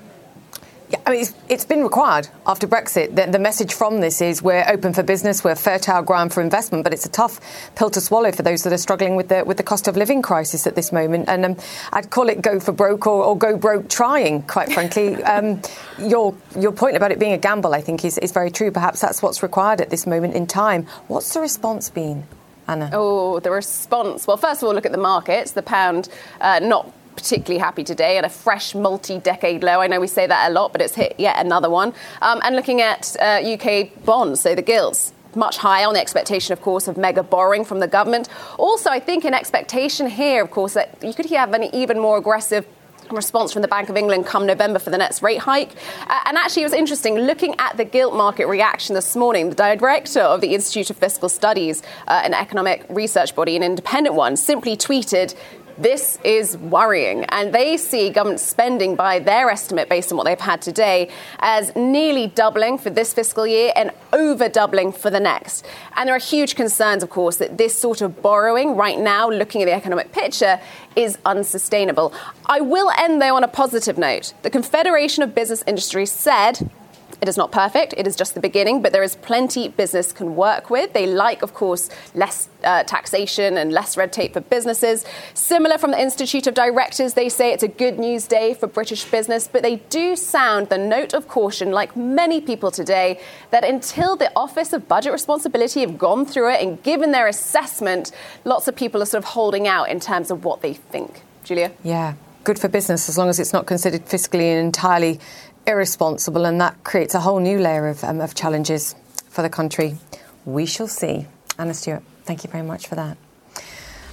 Yeah, 0.91 0.99
I 1.07 1.11
mean, 1.13 1.21
it's, 1.21 1.35
it's 1.49 1.65
been 1.65 1.85
required 1.85 2.29
after 2.47 2.67
Brexit. 2.67 3.15
The, 3.15 3.31
the, 3.31 3.39
message 3.39 3.75
from 3.75 4.01
this 4.01 4.21
is 4.21 4.43
we're 4.43 4.65
open 4.69 4.93
for 4.93 5.05
business, 5.05 5.45
we're 5.45 5.55
fertile 5.55 6.03
ground 6.03 6.35
for 6.35 6.41
investment, 6.41 6.83
but 6.83 6.93
it's 6.93 7.07
a 7.07 7.09
tough 7.09 7.41
pill 7.77 7.91
to 7.91 8.01
swallow 8.01 8.33
for 8.33 8.43
those 8.43 8.65
that 8.65 8.73
are 8.73 8.79
struggling 8.79 9.15
with 9.15 9.29
the 9.29 9.45
with 9.45 9.57
the 9.57 9.63
cost 9.63 9.87
of 9.87 9.97
living 9.97 10.21
crisis 10.21 10.67
at 10.67 10.75
this 10.75 10.91
moment. 10.91 11.29
And 11.29 11.45
um, 11.45 11.57
I'd 11.93 12.11
call 12.11 12.29
it 12.29 12.43
go 12.43 12.59
for 12.59 12.73
broke 12.73 13.07
or, 13.07 13.23
or 13.23 13.39
go 13.39 13.57
broke 13.57 13.89
trying, 13.89 14.43
quite 14.43 14.73
frankly. 14.73 15.15
um, 15.23 15.63
your 16.01 16.35
your 16.59 16.73
point 16.73 16.97
about 16.97 17.13
it 17.13 17.21
being 17.21 17.35
a 17.35 17.39
gamble, 17.39 17.73
I 17.73 17.83
think, 17.83 18.05
is, 18.05 18.19
is 18.19 18.33
very 18.33 18.51
true. 18.51 18.73
Perhaps 18.73 19.01
that's 19.01 19.23
what's 19.23 19.45
required 19.45 19.81
at 19.81 19.91
this 19.91 20.09
moment 20.09 20.35
in 20.35 20.49
time. 20.49 20.87
What's 21.07 21.33
the 21.33 21.41
response 21.41 21.89
been? 21.89 22.27
Anna? 22.67 22.91
Oh, 22.93 23.39
the 23.39 23.53
response. 23.53 24.27
Well, 24.27 24.37
first 24.37 24.63
of 24.63 24.69
all, 24.69 24.75
look 24.75 24.87
at 24.87 24.93
the 24.93 24.99
markets. 24.99 25.53
The 25.53 25.63
pound 25.63 26.09
uh, 26.41 26.59
not 26.61 26.93
particularly 27.17 27.59
happy 27.59 27.85
today 27.85 28.19
at 28.19 28.25
a 28.25 28.29
fresh 28.29 28.75
multi-decade 28.75 29.63
low. 29.63 29.81
I 29.81 29.87
know 29.87 30.01
we 30.01 30.07
say 30.07 30.27
that 30.27 30.51
a 30.51 30.53
lot, 30.53 30.73
but 30.73 30.81
it's 30.81 30.95
hit 30.95 31.15
yet 31.19 31.45
another 31.45 31.71
one. 31.71 31.93
Um, 32.23 32.41
and 32.43 32.57
looking 32.57 32.81
at 32.81 33.17
uh, 33.21 33.41
UK 33.43 34.05
bonds, 34.05 34.41
so 34.41 34.55
the 34.55 34.63
gilts, 34.63 35.13
much 35.35 35.59
higher 35.59 35.87
on 35.87 35.95
the 35.95 36.01
expectation, 36.01 36.53
of 36.53 36.61
course, 36.61 36.89
of 36.89 36.97
mega 36.97 37.23
borrowing 37.23 37.65
from 37.65 37.81
the 37.81 37.87
government. 37.87 38.29
Also, 38.59 38.91
I 38.91 39.01
think 39.01 39.25
an 39.25 39.35
expectation 39.35 40.09
here, 40.09 40.43
of 40.43 40.51
course, 40.51 40.75
that 40.75 40.99
you 41.03 41.15
could 41.15 41.27
have 41.27 41.53
an 41.53 41.75
even 41.75 41.99
more 41.99 42.17
aggressive 42.17 42.67
response 43.13 43.53
from 43.53 43.63
the 43.63 43.69
Bank 43.69 43.89
of 43.89 43.97
England 43.97 44.27
come 44.27 44.47
November 44.47 44.79
for 44.79 44.91
the 44.91 44.99
next 44.99 45.23
rate 45.23 45.41
hike. 45.41 45.71
Uh, 46.07 46.21
and 46.27 46.37
actually, 46.37 46.63
it 46.63 46.67
was 46.67 46.73
interesting 46.73 47.17
looking 47.17 47.55
at 47.59 47.77
the 47.77 47.85
gilt 47.85 48.15
market 48.15 48.47
reaction 48.47 48.95
this 48.95 49.17
morning. 49.17 49.51
The 49.51 49.77
director 49.77 50.21
of 50.21 50.41
the 50.41 50.55
Institute 50.55 50.91
of 50.91 50.97
Fiscal 50.97 51.29
Studies, 51.29 51.83
uh, 52.07 52.23
an 52.25 52.35
economic 52.35 52.87
research 52.89 53.35
body, 53.35 53.57
an 53.57 53.63
independent 53.63 54.15
one, 54.15 54.37
simply 54.37 54.77
tweeted 54.77 55.35
this 55.79 56.19
is 56.25 56.57
worrying. 56.57 57.25
And 57.27 57.55
they 57.55 57.77
see 57.77 58.11
government 58.11 58.41
spending, 58.41 58.97
by 58.97 59.19
their 59.19 59.51
estimate, 59.51 59.89
based 59.89 60.11
on 60.13 60.19
what 60.19 60.25
they've 60.25 60.39
had 60.39 60.63
today, 60.63 61.11
as 61.39 61.75
nearly 61.77 62.29
doubling 62.29 62.79
for 62.79 62.91
this 62.91 63.13
fiscal 63.13 63.47
year 63.47 63.73
and 63.77 63.91
over 64.13 64.49
doubling 64.49 64.93
for 64.93 65.11
the 65.11 65.21
next. 65.21 65.65
And 65.97 66.09
there 66.09 66.17
are 66.17 66.21
huge 66.21 66.55
concerns, 66.55 67.03
of 67.03 67.11
course, 67.11 67.37
that 67.37 67.59
this 67.59 67.79
sort 67.79 68.01
of 68.01 68.23
borrowing 68.23 68.77
right 68.77 68.99
now, 68.99 69.31
looking 69.31 69.63
at 69.63 69.67
the 69.67 69.73
economic 69.73 70.13
picture, 70.13 70.61
is 70.97 71.19
unsustainable. 71.25 72.13
I 72.47 72.61
will 72.61 72.91
end, 72.99 73.23
though, 73.23 73.37
on 73.37 73.45
a 73.45 73.49
positive 73.49 73.99
note. 73.99 74.35
The 74.43 74.51
Confederation 74.51 75.23
of 75.23 75.35
Business 75.35 75.63
Industries 75.67 76.11
said 76.11 76.71
it 77.21 77.29
is 77.29 77.37
not 77.37 77.53
perfect. 77.53 77.95
It 77.97 78.07
is 78.07 78.17
just 78.17 78.35
the 78.35 78.41
beginning, 78.41 78.81
but 78.81 78.93
there 78.93 79.03
is 79.03 79.17
plenty 79.17 79.69
business 79.69 80.13
can 80.13 80.37
work 80.37 80.71
with. 80.71 80.93
They 80.93 81.07
like, 81.07 81.43
of 81.43 81.53
course, 81.53 81.91
less 82.15 82.49
uh, 82.65 82.85
taxation 82.85 83.59
and 83.59 83.73
less 83.73 83.97
red 83.97 84.13
tape 84.13 84.33
for 84.33 84.41
businesses. 84.41 85.05
Similar 85.35 85.79
from 85.79 85.91
the 85.91 86.01
Institute 86.01 86.47
of 86.47 86.55
Directors, 86.55 87.15
they 87.15 87.29
say 87.29 87.53
it's 87.53 87.63
a 87.63 87.69
good 87.69 87.99
news 87.99 88.27
day 88.27 88.55
for 88.55 88.67
British 88.67 89.05
business, 89.05 89.49
but 89.49 89.63
they 89.63 89.77
do 89.91 90.17
sound 90.17 90.69
the 90.69 90.79
note 90.79 91.13
of 91.13 91.29
caution, 91.29 91.73
like 91.73 91.95
many 91.95 92.41
people 92.41 92.71
today, 92.71 93.21
that 93.51 93.65
until 93.65 94.17
the 94.17 94.33
Office 94.35 94.73
of 94.73 94.89
Budget 94.89 95.13
Responsibility 95.13 95.81
have 95.81 95.99
gone 95.99 96.25
through 96.25 96.53
it 96.53 96.63
and 96.63 96.83
given 96.83 97.13
their 97.13 97.27
assessment, 97.29 98.13
lots 98.45 98.67
of 98.67 98.75
people 98.75 99.03
are 99.03 99.07
sort 99.07 99.23
of 99.23 99.31
holding 99.31 99.69
out 99.69 99.91
in 99.91 100.01
terms 100.01 100.31
of 100.31 100.45
what 100.45 100.63
they 100.63 100.73
think. 100.73 101.23
Julia? 101.45 101.73
Yeah, 101.83 102.15
good 102.45 102.59
for 102.59 102.69
business 102.69 103.09
as 103.09 103.19
long 103.19 103.29
as 103.29 103.39
it's 103.39 103.53
not 103.53 103.67
considered 103.67 104.07
fiscally 104.07 104.53
and 104.53 104.67
entirely 104.67 105.21
irresponsible, 105.67 106.45
and 106.45 106.61
that 106.61 106.83
creates 106.85 107.15
a 107.15 107.21
whole 107.21 107.41
new 107.41 107.59
layer 107.59 107.89
of, 107.89 108.03
um, 108.05 108.21
of 108.21 108.35
challenges 108.35 108.95
for 109.29 109.43
the 109.43 109.51
country. 109.51 109.97
We 110.45 110.67
shall 110.67 110.89
see. 110.89 111.27
Anna 111.59 111.75
Stewart, 111.75 112.03
thank 112.25 112.45
you 112.45 112.51
very 112.51 112.65
much 112.65 112.87
for 112.87 112.95
that. 112.97 113.17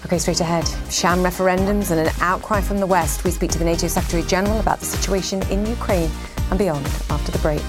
Okay, 0.05 0.19
straight 0.19 0.39
ahead. 0.41 0.67
Sham 0.91 1.19
referendums 1.19 1.91
and 1.91 1.99
an 1.99 2.13
outcry 2.21 2.61
from 2.61 2.79
the 2.79 2.85
West. 2.85 3.23
We 3.23 3.31
speak 3.31 3.51
to 3.51 3.59
the 3.59 3.65
NATO 3.65 3.87
Secretary 3.87 4.23
General 4.23 4.59
about 4.59 4.79
the 4.79 4.85
situation 4.85 5.41
in 5.49 5.65
Ukraine 5.65 6.11
and 6.49 6.59
beyond 6.59 6.85
after 7.09 7.31
the 7.31 7.39
break. 7.39 7.61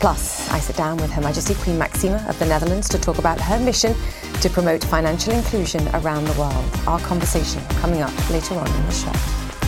Plus, 0.00 0.50
I 0.50 0.58
sit 0.58 0.76
down 0.76 0.96
with 0.96 1.10
Her 1.10 1.20
Majesty 1.20 1.54
Queen 1.54 1.78
Maxima 1.78 2.24
of 2.28 2.38
the 2.38 2.46
Netherlands 2.46 2.88
to 2.88 2.98
talk 2.98 3.18
about 3.18 3.40
her 3.40 3.58
mission 3.60 3.94
to 4.40 4.48
promote 4.48 4.82
financial 4.82 5.32
inclusion 5.34 5.86
around 5.94 6.24
the 6.24 6.38
world. 6.40 6.64
Our 6.86 6.98
conversation 7.00 7.62
coming 7.80 8.00
up 8.00 8.30
later 8.30 8.54
on 8.54 8.66
in 8.66 8.86
the 8.86 8.92
show. 8.92 9.12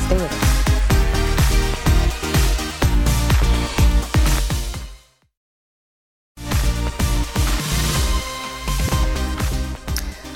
Stay 0.07 0.17
with 0.17 0.33
us. 0.33 0.62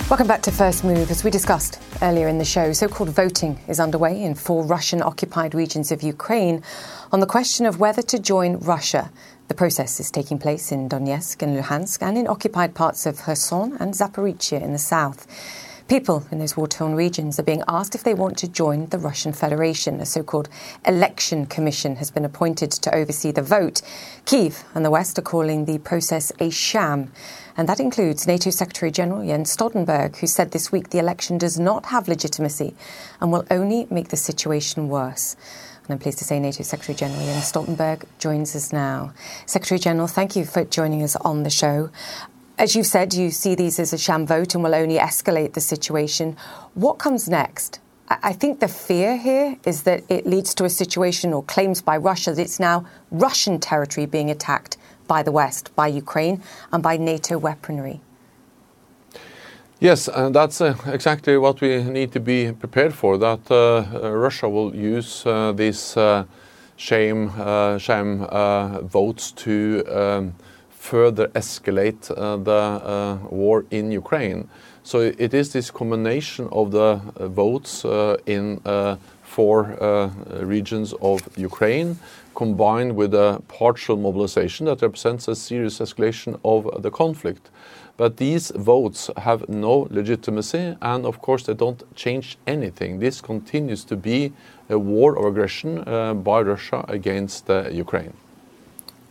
Welcome 0.09 0.29
back 0.29 0.43
to 0.43 0.53
First 0.53 0.85
Move. 0.85 1.11
As 1.11 1.25
we 1.25 1.33
discussed 1.33 1.81
earlier 2.01 2.29
in 2.29 2.39
the 2.39 2.45
show, 2.45 2.73
so 2.73 2.87
called 2.87 3.09
voting 3.09 3.59
is 3.67 3.81
underway 3.81 4.23
in 4.23 4.37
four 4.37 4.65
Russian 4.65 5.03
occupied 5.03 5.53
regions 5.53 5.91
of 5.91 6.01
Ukraine 6.01 6.63
on 7.11 7.19
the 7.19 7.27
question 7.27 7.67
of 7.67 7.81
whether 7.81 8.03
to 8.03 8.21
join 8.21 8.59
Russia. 8.59 9.11
The 9.49 9.55
process 9.55 9.99
is 9.99 10.13
taking 10.13 10.39
place 10.39 10.71
in 10.71 10.89
Donetsk 10.89 11.43
and 11.43 11.59
Luhansk 11.59 12.03
and 12.03 12.17
in 12.17 12.29
occupied 12.29 12.73
parts 12.73 13.05
of 13.05 13.23
Kherson 13.23 13.77
and 13.81 13.95
Zaporizhia 13.95 14.63
in 14.63 14.73
the 14.73 14.79
south. 14.79 15.27
People 15.89 16.25
in 16.31 16.39
those 16.39 16.57
war 16.57 16.69
torn 16.69 16.95
regions 16.95 17.39
are 17.41 17.45
being 17.45 17.65
asked 17.67 17.97
if 17.97 18.05
they 18.05 18.15
want 18.15 18.39
to 18.39 18.49
join 18.49 18.87
the 18.87 18.99
Russian 18.99 19.33
Federation. 19.33 20.01
A 20.01 20.07
so 20.07 20.23
called 20.23 20.49
election 20.87 21.47
commission 21.47 21.97
has 21.97 22.13
been 22.13 22.25
appointed 22.25 22.71
to 22.71 22.95
oversee 22.95 23.33
the 23.33 23.43
vote. 23.43 23.83
Kiev 24.25 24.65
and 24.73 24.85
the 24.85 24.91
West 24.91 25.19
are 25.19 25.23
calling 25.23 25.65
the 25.65 25.79
process 25.79 26.31
a 26.39 26.51
sham. 26.51 27.13
And 27.57 27.69
that 27.69 27.81
includes 27.81 28.27
NATO 28.27 28.51
Secretary 28.51 28.91
General 28.91 29.27
Jens 29.27 29.57
Stoltenberg, 29.57 30.17
who 30.17 30.27
said 30.27 30.51
this 30.51 30.71
week 30.71 30.91
the 30.91 30.99
election 30.99 31.39
does 31.39 31.59
not 31.59 31.87
have 31.87 32.07
legitimacy 32.07 32.75
and 33.21 33.33
will 33.33 33.47
only 33.51 33.87
make 33.91 34.09
the 34.09 34.17
situation 34.17 34.89
worse. 34.89 35.37
And 35.85 35.95
I'm 35.95 35.99
pleased 35.99 36.19
to 36.19 36.25
say 36.25 36.39
NATO 36.39 36.63
Secretary 36.63 36.95
General 36.97 37.21
Jens 37.21 37.51
Stoltenberg 37.51 38.05
joins 38.19 38.55
us 38.55 38.73
now. 38.73 39.15
Secretary 39.47 39.79
General, 39.79 40.07
thank 40.07 40.37
you 40.37 40.45
for 40.45 40.65
joining 40.65 41.03
us 41.03 41.17
on 41.17 41.45
the 41.45 41.51
show. 41.51 41.91
as 42.59 42.75
you've 42.75 42.87
said, 42.87 43.15
you 43.15 43.31
see 43.31 43.55
these 43.55 43.79
as 43.79 43.93
a 43.93 43.99
sham 43.99 44.27
vote 44.27 44.55
and 44.55 44.65
will 44.65 44.75
only 44.75 44.97
escalate 44.99 45.53
the 45.53 45.61
situation. 45.61 46.37
What 46.75 46.95
comes 46.95 47.29
next? 47.29 47.81
I 48.09 48.33
think 48.33 48.61
the 48.61 48.69
fear 48.69 49.17
here 49.17 49.57
is 49.65 49.83
that 49.83 50.05
it 50.09 50.27
leads 50.27 50.55
to 50.55 50.65
a 50.65 50.71
situation 50.71 51.33
or 51.33 51.43
claims 51.43 51.83
by 51.83 51.97
Russia 51.97 52.33
that 52.33 52.41
it's 52.41 52.61
now 52.61 52.87
Russian 53.11 53.59
territory 53.59 54.07
being 54.07 54.31
attacked 54.31 54.77
by 55.07 55.23
the 55.23 55.33
West, 55.33 55.75
by 55.77 55.87
Ukraine, 55.87 56.43
and 56.73 56.83
by 56.83 56.97
NATO 56.97 57.39
weaponry. 57.39 58.01
Yes, 59.79 60.09
and 60.09 60.35
that's 60.35 60.63
uh, 60.63 60.75
exactly 60.87 61.37
what 61.37 61.61
we 61.61 61.83
need 61.83 62.11
to 62.13 62.21
be 62.21 62.51
prepared 62.53 62.95
for. 62.95 63.19
That 63.19 63.41
uh, 63.51 63.85
uh 64.05 64.11
Russia 64.11 64.49
will 64.49 64.75
use 64.75 65.27
uh, 65.27 65.53
these 65.53 65.99
uh, 65.99 66.25
shame, 66.77 67.31
uh, 67.37 67.77
shame 67.77 68.27
votes 68.89 69.33
to 69.33 69.85
um, 69.91 70.35
further 70.71 71.29
escalate 71.29 72.09
the 72.45 73.19
war 73.31 73.67
in 73.71 73.93
Ukraine. 73.93 74.49
So 74.83 75.01
it 75.01 75.35
is 75.35 75.53
this 75.53 75.71
combination 75.71 76.49
of 76.53 76.71
the 76.71 77.01
votes 77.29 77.85
in 78.25 78.61
four 79.23 79.77
regions 80.41 80.95
of 81.03 81.29
Ukraine, 81.37 81.99
combined 82.37 82.95
with 82.95 83.13
a 83.15 83.43
partial 83.49 83.97
mobilization 83.97 84.67
that 84.67 84.81
represents 84.83 85.27
a 85.27 85.35
serious 85.35 85.81
escalation 85.81 86.39
of 86.45 86.83
the 86.83 86.91
conflict. 86.91 87.51
But 87.97 88.19
these 88.19 88.53
votes 88.55 89.11
have 89.17 89.49
no 89.49 89.89
legitimacy, 89.91 90.77
and 90.83 91.07
of 91.07 91.21
course, 91.23 91.45
they 91.45 91.55
don't 91.55 91.83
change 91.97 92.37
anything. 92.47 93.01
This 93.01 93.23
continues 93.23 93.85
to 93.85 93.97
be 93.97 94.33
a 94.69 94.79
war 94.79 95.19
of 95.19 95.25
aggression 95.25 95.83
uh, 95.89 96.13
by 96.13 96.43
Russia 96.43 96.85
against 96.89 97.49
uh, 97.49 97.71
Ukraine. 97.71 98.13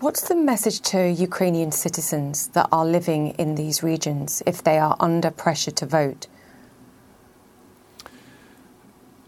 What's 0.02 0.28
the 0.28 0.36
message 0.36 0.82
to 0.92 1.00
Ukrainian 1.10 1.72
citizens 1.72 2.48
that 2.50 2.68
are 2.72 2.86
living 2.86 3.30
in 3.40 3.56
these 3.56 3.82
regions 3.82 4.44
if 4.46 4.64
they 4.64 4.78
are 4.78 4.96
under 5.00 5.32
pressure 5.32 5.72
to 5.72 5.86
vote? 5.86 6.28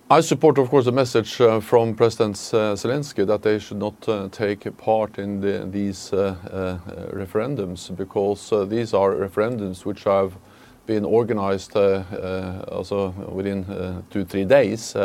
I 0.10 0.22
support, 0.22 0.58
of 0.58 0.70
course, 0.70 0.86
the 0.86 0.94
message 0.94 1.42
uh, 1.42 1.60
from 1.60 1.94
President 1.94 2.38
uh, 2.54 2.76
Zelensky 2.78 3.28
that 3.28 3.42
they 3.42 3.60
should 3.60 3.76
not 3.76 4.08
uh, 4.08 4.30
take 4.32 4.78
part 4.78 5.20
in 5.20 5.42
the, 5.42 5.68
these 5.70 6.14
uh, 6.14 6.38
uh, 6.50 7.12
referendums 7.14 7.94
because 7.94 8.50
these 8.70 8.94
are 8.94 9.12
referendums 9.12 9.84
which 9.84 10.06
have 10.06 10.38
been 10.86 11.04
organized 11.04 11.76
also 11.76 13.10
within 13.28 13.66
two 14.10 14.24
three 14.24 14.46
days 14.46 14.96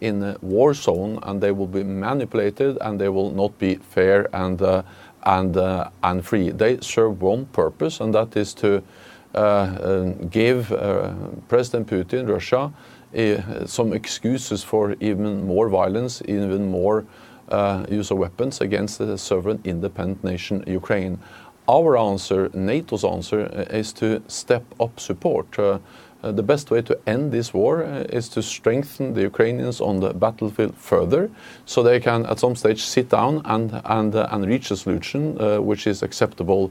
in 0.00 0.22
a 0.22 0.38
war 0.40 0.72
zone, 0.72 1.18
and 1.24 1.42
they 1.42 1.52
will 1.52 1.66
be 1.66 1.84
manipulated 1.84 2.78
and 2.80 2.98
they 2.98 3.10
will 3.10 3.32
not 3.32 3.58
be 3.58 3.74
fair 3.74 4.26
and 4.34 4.62
and 5.24 5.56
and 6.02 6.24
free. 6.24 6.48
They 6.48 6.80
serve 6.80 7.20
one 7.20 7.44
purpose, 7.52 8.00
and 8.00 8.14
that 8.14 8.34
is 8.34 8.54
to 8.54 8.82
give 10.30 10.68
President 11.48 11.88
Putin, 11.88 12.26
Russia 12.26 12.72
some 13.66 13.92
excuses 13.92 14.62
for 14.62 14.94
even 15.00 15.46
more 15.46 15.68
violence, 15.68 16.22
even 16.26 16.70
more 16.70 17.04
uh, 17.48 17.86
use 17.88 18.10
of 18.10 18.18
weapons 18.18 18.60
against 18.60 18.98
the 18.98 19.16
sovereign 19.16 19.60
independent 19.64 20.24
nation 20.24 20.64
Ukraine. 20.66 21.18
Our 21.68 21.96
answer, 21.96 22.48
NATO's 22.54 23.04
answer, 23.04 23.40
uh, 23.42 23.76
is 23.76 23.92
to 23.94 24.22
step 24.28 24.64
up 24.80 25.00
support. 25.00 25.58
Uh, 25.58 25.78
uh, 26.22 26.32
the 26.32 26.42
best 26.42 26.70
way 26.70 26.80
to 26.82 26.98
end 27.06 27.30
this 27.32 27.52
war 27.52 27.84
uh, 27.84 28.04
is 28.08 28.28
to 28.30 28.42
strengthen 28.42 29.14
the 29.14 29.22
Ukrainians 29.22 29.80
on 29.80 30.00
the 30.00 30.14
battlefield 30.14 30.74
further, 30.76 31.30
so 31.66 31.82
they 31.82 32.00
can 32.00 32.24
at 32.26 32.38
some 32.38 32.56
stage 32.56 32.82
sit 32.82 33.08
down 33.08 33.42
and 33.44 33.80
and 33.84 34.14
uh, 34.14 34.28
and 34.30 34.46
reach 34.46 34.70
a 34.70 34.76
solution 34.76 35.36
which 35.64 35.86
is 35.86 36.02
acceptable 36.02 36.70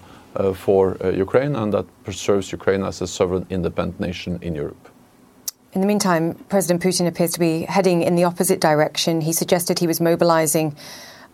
for 0.54 0.98
Ukraine 1.14 1.56
and 1.56 1.74
that 1.74 1.86
preserves 2.04 2.52
Ukraine 2.52 2.84
as 2.84 3.02
a 3.02 3.08
sovereign 3.08 3.46
independent 3.50 4.00
nation 4.00 4.40
in 4.42 4.56
Europe. 4.56 4.95
In 5.76 5.82
the 5.82 5.88
meantime, 5.88 6.36
President 6.48 6.82
Putin 6.82 7.06
appears 7.06 7.34
to 7.34 7.40
be 7.40 7.64
heading 7.64 8.02
in 8.02 8.16
the 8.16 8.24
opposite 8.24 8.62
direction. 8.62 9.20
He 9.20 9.34
suggested 9.34 9.78
he 9.78 9.88
was 9.88 10.00
mobilizing 10.00 10.74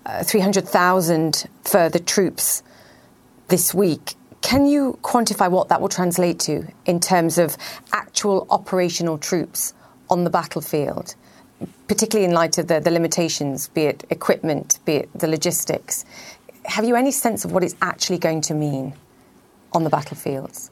uh, 0.07 0.23
300,000 0.23 1.47
further 1.63 1.99
troops 1.99 2.63
this 3.49 3.71
week. 3.71 4.15
Can 4.41 4.65
you 4.65 4.97
quantify 5.03 5.47
what 5.51 5.69
that 5.69 5.79
will 5.79 5.89
translate 5.89 6.39
to 6.39 6.65
in 6.87 6.99
terms 6.99 7.37
of 7.37 7.55
actual 7.93 8.47
operational 8.49 9.19
troops 9.19 9.75
on 10.09 10.23
the 10.23 10.31
battlefield, 10.31 11.13
particularly 11.87 12.25
in 12.25 12.33
light 12.33 12.57
of 12.57 12.67
the, 12.67 12.79
the 12.79 12.89
limitations, 12.89 13.67
be 13.67 13.83
it 13.83 14.03
equipment, 14.09 14.79
be 14.85 14.93
it 14.93 15.09
the 15.13 15.27
logistics? 15.27 16.03
Have 16.65 16.83
you 16.83 16.95
any 16.95 17.11
sense 17.11 17.45
of 17.45 17.51
what 17.51 17.63
it's 17.63 17.75
actually 17.79 18.17
going 18.17 18.41
to 18.41 18.55
mean 18.55 18.95
on 19.71 19.83
the 19.83 19.91
battlefields? 19.91 20.70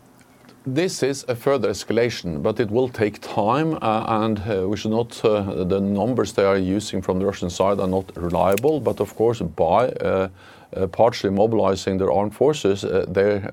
This 0.65 1.03
is 1.03 1.23
a 1.29 1.35
further 1.35 1.69
escalation, 1.69 2.43
but 2.43 2.59
it 2.59 2.69
will 2.69 2.89
take 2.89 3.21
time, 3.21 3.77
uh, 3.81 4.25
and 4.25 4.39
uh, 4.39 4.67
we 4.67 4.75
should 4.75 4.91
not. 4.91 5.23
Uh, 5.23 5.63
the 5.63 5.79
numbers 5.79 6.33
they 6.33 6.43
are 6.43 6.57
using 6.57 7.01
from 7.01 7.17
the 7.19 7.25
Russian 7.25 7.49
side 7.49 7.79
are 7.79 7.87
not 7.87 8.11
reliable. 8.17 8.81
But 8.81 8.99
of 8.99 9.15
course, 9.15 9.39
by 9.39 9.87
uh, 9.87 10.27
uh, 10.75 10.87
partially 10.87 11.29
mobilizing 11.29 11.97
their 11.97 12.11
armed 12.11 12.35
forces, 12.35 12.83
uh, 12.83 13.05
there 13.07 13.49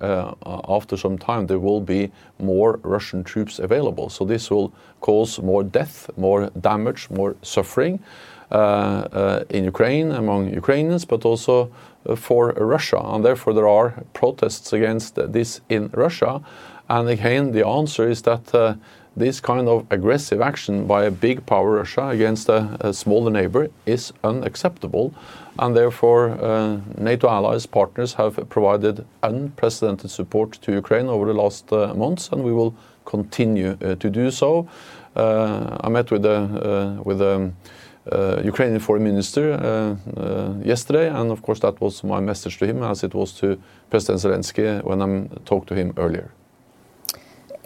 after 0.68 0.96
some 0.96 1.16
time 1.16 1.46
there 1.46 1.60
will 1.60 1.80
be 1.80 2.10
more 2.40 2.80
Russian 2.82 3.22
troops 3.22 3.60
available. 3.60 4.08
So 4.10 4.24
this 4.24 4.50
will 4.50 4.72
cause 5.00 5.40
more 5.40 5.62
death, 5.62 6.10
more 6.16 6.50
damage, 6.60 7.08
more 7.08 7.36
suffering 7.40 8.00
in 8.50 9.64
Ukraine 9.64 10.10
among 10.10 10.52
Ukrainians, 10.52 11.04
but 11.04 11.24
also 11.24 11.70
for 12.16 12.52
Russia. 12.52 12.98
And 12.98 13.24
therefore, 13.24 13.54
there 13.54 13.68
are 13.68 14.04
protests 14.12 14.72
against 14.72 15.14
this 15.32 15.60
in 15.68 15.90
Russia. 15.92 16.42
And 16.88 17.08
again, 17.08 17.52
the 17.52 17.66
answer 17.66 18.08
is 18.08 18.22
that 18.22 18.54
uh, 18.54 18.74
this 19.16 19.40
kind 19.40 19.66
of 19.68 19.86
aggressive 19.90 20.40
action 20.40 20.86
by 20.86 21.04
a 21.04 21.10
big 21.10 21.44
power 21.46 21.70
Russia 21.70 22.08
against 22.08 22.48
a, 22.48 22.76
a 22.80 22.92
smaller 22.92 23.30
neighbor 23.30 23.68
is 23.86 24.12
unacceptable. 24.22 25.14
And 25.58 25.74
therefore, 25.74 26.30
uh, 26.32 26.80
NATO 26.98 27.28
allies, 27.28 27.66
partners 27.66 28.14
have 28.14 28.48
provided 28.50 29.04
unprecedented 29.22 30.10
support 30.10 30.52
to 30.62 30.72
Ukraine 30.72 31.06
over 31.08 31.26
the 31.26 31.32
last 31.32 31.72
uh, 31.72 31.94
months, 31.94 32.28
and 32.30 32.44
we 32.44 32.52
will 32.52 32.74
continue 33.06 33.78
uh, 33.82 33.94
to 33.94 34.10
do 34.10 34.30
so. 34.30 34.68
Uh, 35.16 35.78
I 35.80 35.88
met 35.88 36.10
with 36.10 36.22
the, 36.22 36.98
uh, 36.98 37.02
with 37.02 37.18
the 37.18 37.52
Ukrainian 38.44 38.80
foreign 38.80 39.02
minister 39.02 39.98
yesterday, 40.62 41.08
and 41.08 41.32
of 41.32 41.42
course, 41.42 41.60
that 41.60 41.80
was 41.80 42.04
my 42.04 42.20
message 42.20 42.58
to 42.58 42.66
him, 42.66 42.82
as 42.82 43.02
it 43.02 43.14
was 43.14 43.32
to 43.40 43.58
President 43.90 44.20
Zelensky 44.22 44.84
when 44.84 45.02
I 45.02 45.26
talked 45.44 45.68
to 45.68 45.74
him 45.74 45.92
earlier. 45.96 46.30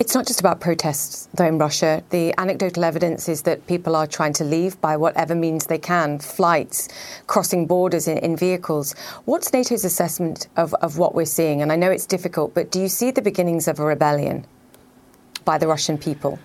It's 0.01 0.15
not 0.15 0.27
just 0.27 0.41
about 0.41 0.61
protests, 0.61 1.29
though, 1.35 1.45
in 1.45 1.59
Russia. 1.59 2.03
The 2.09 2.33
anecdotal 2.39 2.85
evidence 2.85 3.29
is 3.29 3.43
that 3.43 3.67
people 3.67 3.95
are 3.95 4.07
trying 4.07 4.33
to 4.33 4.45
leave 4.45 4.81
by 4.81 4.97
whatever 4.97 5.35
means 5.35 5.67
they 5.67 5.77
can 5.77 6.21
flights, 6.21 6.89
crossing 7.27 7.67
borders 7.67 8.09
in, 8.09 8.17
in 8.17 8.35
vehicles. 8.35 8.95
What's 9.27 9.53
NATO's 9.53 9.85
assessment 9.85 10.49
of, 10.57 10.73
of 10.77 10.97
what 10.97 11.15
we're 11.15 11.27
seeing? 11.27 11.61
And 11.61 11.71
I 11.71 11.77
know 11.77 11.91
it's 11.91 12.07
difficult, 12.07 12.55
but 12.55 12.71
do 12.71 12.81
you 12.81 12.89
see 12.89 13.11
the 13.11 13.21
beginnings 13.21 13.69
of 13.69 13.79
a 13.79 13.85
rebellion 13.85 14.47
by 15.45 15.59
the 15.59 15.69
Russian 15.69 15.99
people? 15.99 16.39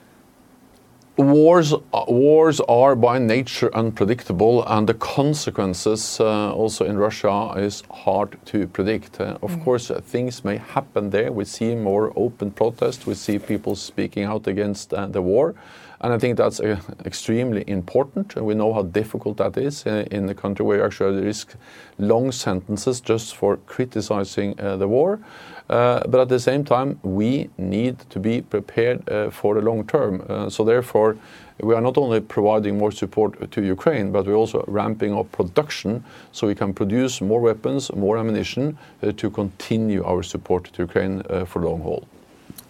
Wars, 1.17 1.73
wars 1.93 2.59
are 2.67 2.93
by 2.93 3.19
nature 3.19 3.73
unpredictable, 3.73 4.65
and 4.67 4.85
the 4.85 4.93
consequences 4.93 6.19
uh, 6.19 6.53
also 6.53 6.83
in 6.83 6.97
Russia 6.97 7.53
is 7.55 7.83
hard 7.89 8.37
to 8.47 8.67
predict. 8.67 9.21
Uh, 9.21 9.37
of 9.41 9.51
mm. 9.51 9.63
course, 9.63 9.89
uh, 9.89 10.01
things 10.01 10.43
may 10.43 10.57
happen 10.57 11.11
there. 11.11 11.31
We 11.31 11.45
see 11.45 11.73
more 11.73 12.11
open 12.17 12.51
protest. 12.51 13.07
We 13.07 13.13
see 13.13 13.39
people 13.39 13.77
speaking 13.77 14.25
out 14.25 14.45
against 14.47 14.93
uh, 14.93 15.07
the 15.07 15.21
war. 15.21 15.55
And 16.01 16.11
I 16.11 16.19
think 16.19 16.35
that's 16.35 16.59
uh, 16.59 16.81
extremely 17.05 17.63
important. 17.65 18.35
We 18.35 18.53
know 18.53 18.73
how 18.73 18.83
difficult 18.83 19.37
that 19.37 19.55
is 19.55 19.87
uh, 19.87 20.03
in 20.11 20.27
a 20.27 20.35
country 20.35 20.65
where 20.65 20.79
you 20.79 20.83
actually 20.83 21.21
risk 21.21 21.55
long 21.97 22.33
sentences 22.33 22.99
just 22.99 23.37
for 23.37 23.55
criticizing 23.67 24.55
the 24.55 24.87
war. 24.87 25.21
Uh, 25.69 26.01
but 26.07 26.21
at 26.21 26.29
the 26.29 26.39
same 26.39 26.63
time, 26.63 26.99
we 27.01 27.49
need 27.57 27.97
to 28.09 28.19
be 28.19 28.41
prepared 28.41 29.07
uh, 29.09 29.29
for 29.31 29.55
the 29.55 29.61
long 29.61 29.85
term. 29.87 30.23
Uh, 30.29 30.49
so 30.49 30.63
therefore, 30.63 31.17
we 31.61 31.73
are 31.73 31.81
not 31.81 31.97
only 31.97 32.19
providing 32.19 32.77
more 32.77 32.91
support 32.91 33.49
to 33.51 33.63
Ukraine, 33.63 34.11
but 34.11 34.27
we're 34.27 34.35
also 34.35 34.63
ramping 34.67 35.17
up 35.17 35.31
production 35.31 36.03
so 36.31 36.47
we 36.47 36.55
can 36.55 36.73
produce 36.73 37.21
more 37.21 37.39
weapons, 37.39 37.91
more 37.93 38.17
ammunition 38.17 38.77
to 39.15 39.29
continue 39.29 40.03
our 40.03 40.21
support 40.21 40.65
to 40.65 40.83
Ukraine 40.83 41.23
for 41.45 41.61
the 41.61 41.69
long 41.69 41.81
haul. 41.81 42.05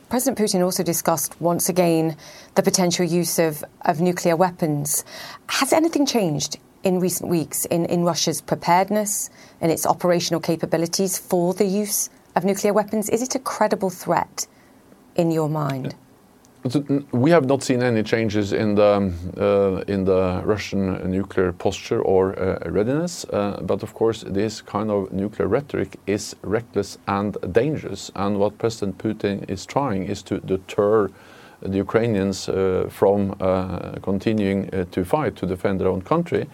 President 0.08 0.38
Putin 0.38 0.64
also 0.64 0.84
discussed 0.84 1.36
once 1.42 1.68
again 1.68 2.16
the 2.54 2.62
potential 2.62 3.04
use 3.04 3.40
of, 3.40 3.64
nuclear 4.00 4.36
weapons. 4.36 5.04
Has 5.50 5.74
anything 5.74 6.06
changed 6.06 6.60
in 6.84 7.00
recent 7.00 7.28
weeks 7.28 7.66
in 7.66 8.04
Russia's 8.04 8.40
preparedness 8.40 9.32
and 9.62 9.72
its 9.72 9.88
operational 9.88 10.40
capabilities 10.40 11.18
for 11.18 11.56
the 11.56 11.66
use 11.66 12.12
of 12.36 12.44
nuclear 12.44 12.74
weapons? 12.74 13.10
Is 13.10 13.22
it 13.22 13.36
a 13.36 13.40
credible 13.40 13.90
threat 13.90 14.48
in 15.16 15.32
your 15.32 15.50
mind? 15.50 15.96
We 17.12 17.30
have 17.30 17.46
not 17.46 17.62
seen 17.62 17.84
any 17.84 18.02
changes 18.02 18.52
in 18.52 18.74
the 18.74 19.14
uh, 19.38 19.84
in 19.88 20.06
the 20.06 20.42
Russian 20.44 21.12
nuclear 21.12 21.52
posture 21.52 22.02
or 22.02 22.34
uh, 22.40 22.58
readiness, 22.72 23.24
uh, 23.26 23.60
but 23.62 23.84
of 23.84 23.94
course 23.94 24.24
this 24.28 24.62
kind 24.62 24.90
of 24.90 25.12
nuclear 25.12 25.48
rhetoric 25.48 25.98
is 26.08 26.36
reckless 26.42 26.98
and 27.08 27.38
dangerous. 27.52 28.12
And 28.16 28.40
what 28.40 28.58
President 28.58 28.98
Putin 28.98 29.48
is 29.48 29.64
trying 29.68 30.06
is 30.06 30.24
to 30.24 30.40
deter 30.40 31.12
the 31.62 31.78
Ukrainians 31.78 32.50
uh, 32.50 32.88
from 32.90 33.36
uh, 33.40 34.00
continuing 34.02 34.74
uh, 34.74 34.86
to 34.92 35.06
fight 35.06 35.36
to 35.36 35.46
defend 35.46 35.80
their 35.80 35.90
own 35.90 36.02
country. 36.02 36.48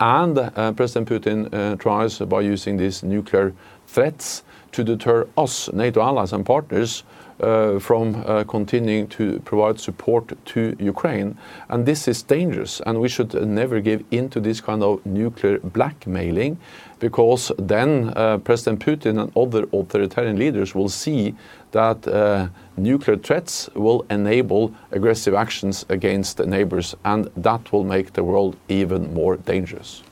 And 0.00 0.36
President 0.76 1.08
Putin 1.08 1.78
tries 1.78 2.20
by 2.20 2.40
using 2.40 2.76
these 2.76 3.02
nuclear 3.02 3.52
threats 3.88 4.44
to 4.72 4.84
deter 4.84 5.26
us, 5.36 5.72
NATO 5.72 6.00
allies 6.00 6.32
and 6.32 6.44
partners, 6.44 7.04
uh, 7.40 7.78
from 7.78 8.16
uh, 8.26 8.42
continuing 8.44 9.06
to 9.06 9.38
provide 9.44 9.78
support 9.78 10.32
to 10.44 10.74
Ukraine. 10.80 11.38
And 11.68 11.86
this 11.86 12.08
is 12.08 12.22
dangerous, 12.22 12.80
and 12.84 13.00
we 13.00 13.08
should 13.08 13.32
never 13.34 13.80
give 13.80 14.04
in 14.10 14.28
to 14.30 14.40
this 14.40 14.60
kind 14.60 14.82
of 14.82 15.04
nuclear 15.06 15.58
blackmailing, 15.60 16.58
because 16.98 17.52
then 17.56 18.12
uh, 18.16 18.38
President 18.38 18.84
Putin 18.84 19.20
and 19.20 19.36
other 19.36 19.68
authoritarian 19.72 20.36
leaders 20.36 20.74
will 20.74 20.88
see 20.88 21.34
that 21.70 22.08
uh, 22.08 22.48
nuclear 22.76 23.16
threats 23.16 23.70
will 23.74 24.04
enable 24.10 24.74
aggressive 24.90 25.34
actions 25.34 25.86
against 25.88 26.40
neighbors, 26.40 26.96
and 27.04 27.30
that 27.36 27.72
will 27.72 27.84
make 27.84 28.14
the 28.14 28.24
world 28.24 28.56
even 28.68 29.14
more 29.14 29.36
dangerous. 29.36 30.02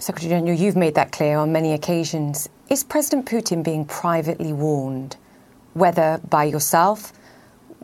Secretary 0.00 0.30
General, 0.30 0.54
you've 0.54 0.76
made 0.76 0.94
that 0.94 1.12
clear 1.12 1.36
on 1.38 1.52
many 1.52 1.74
occasions. 1.74 2.48
Is 2.70 2.84
President 2.84 3.26
Putin 3.26 3.64
being 3.64 3.84
privately 3.84 4.52
warned? 4.52 5.16
whether 5.74 6.20
by 6.28 6.44
yourself, 6.44 7.12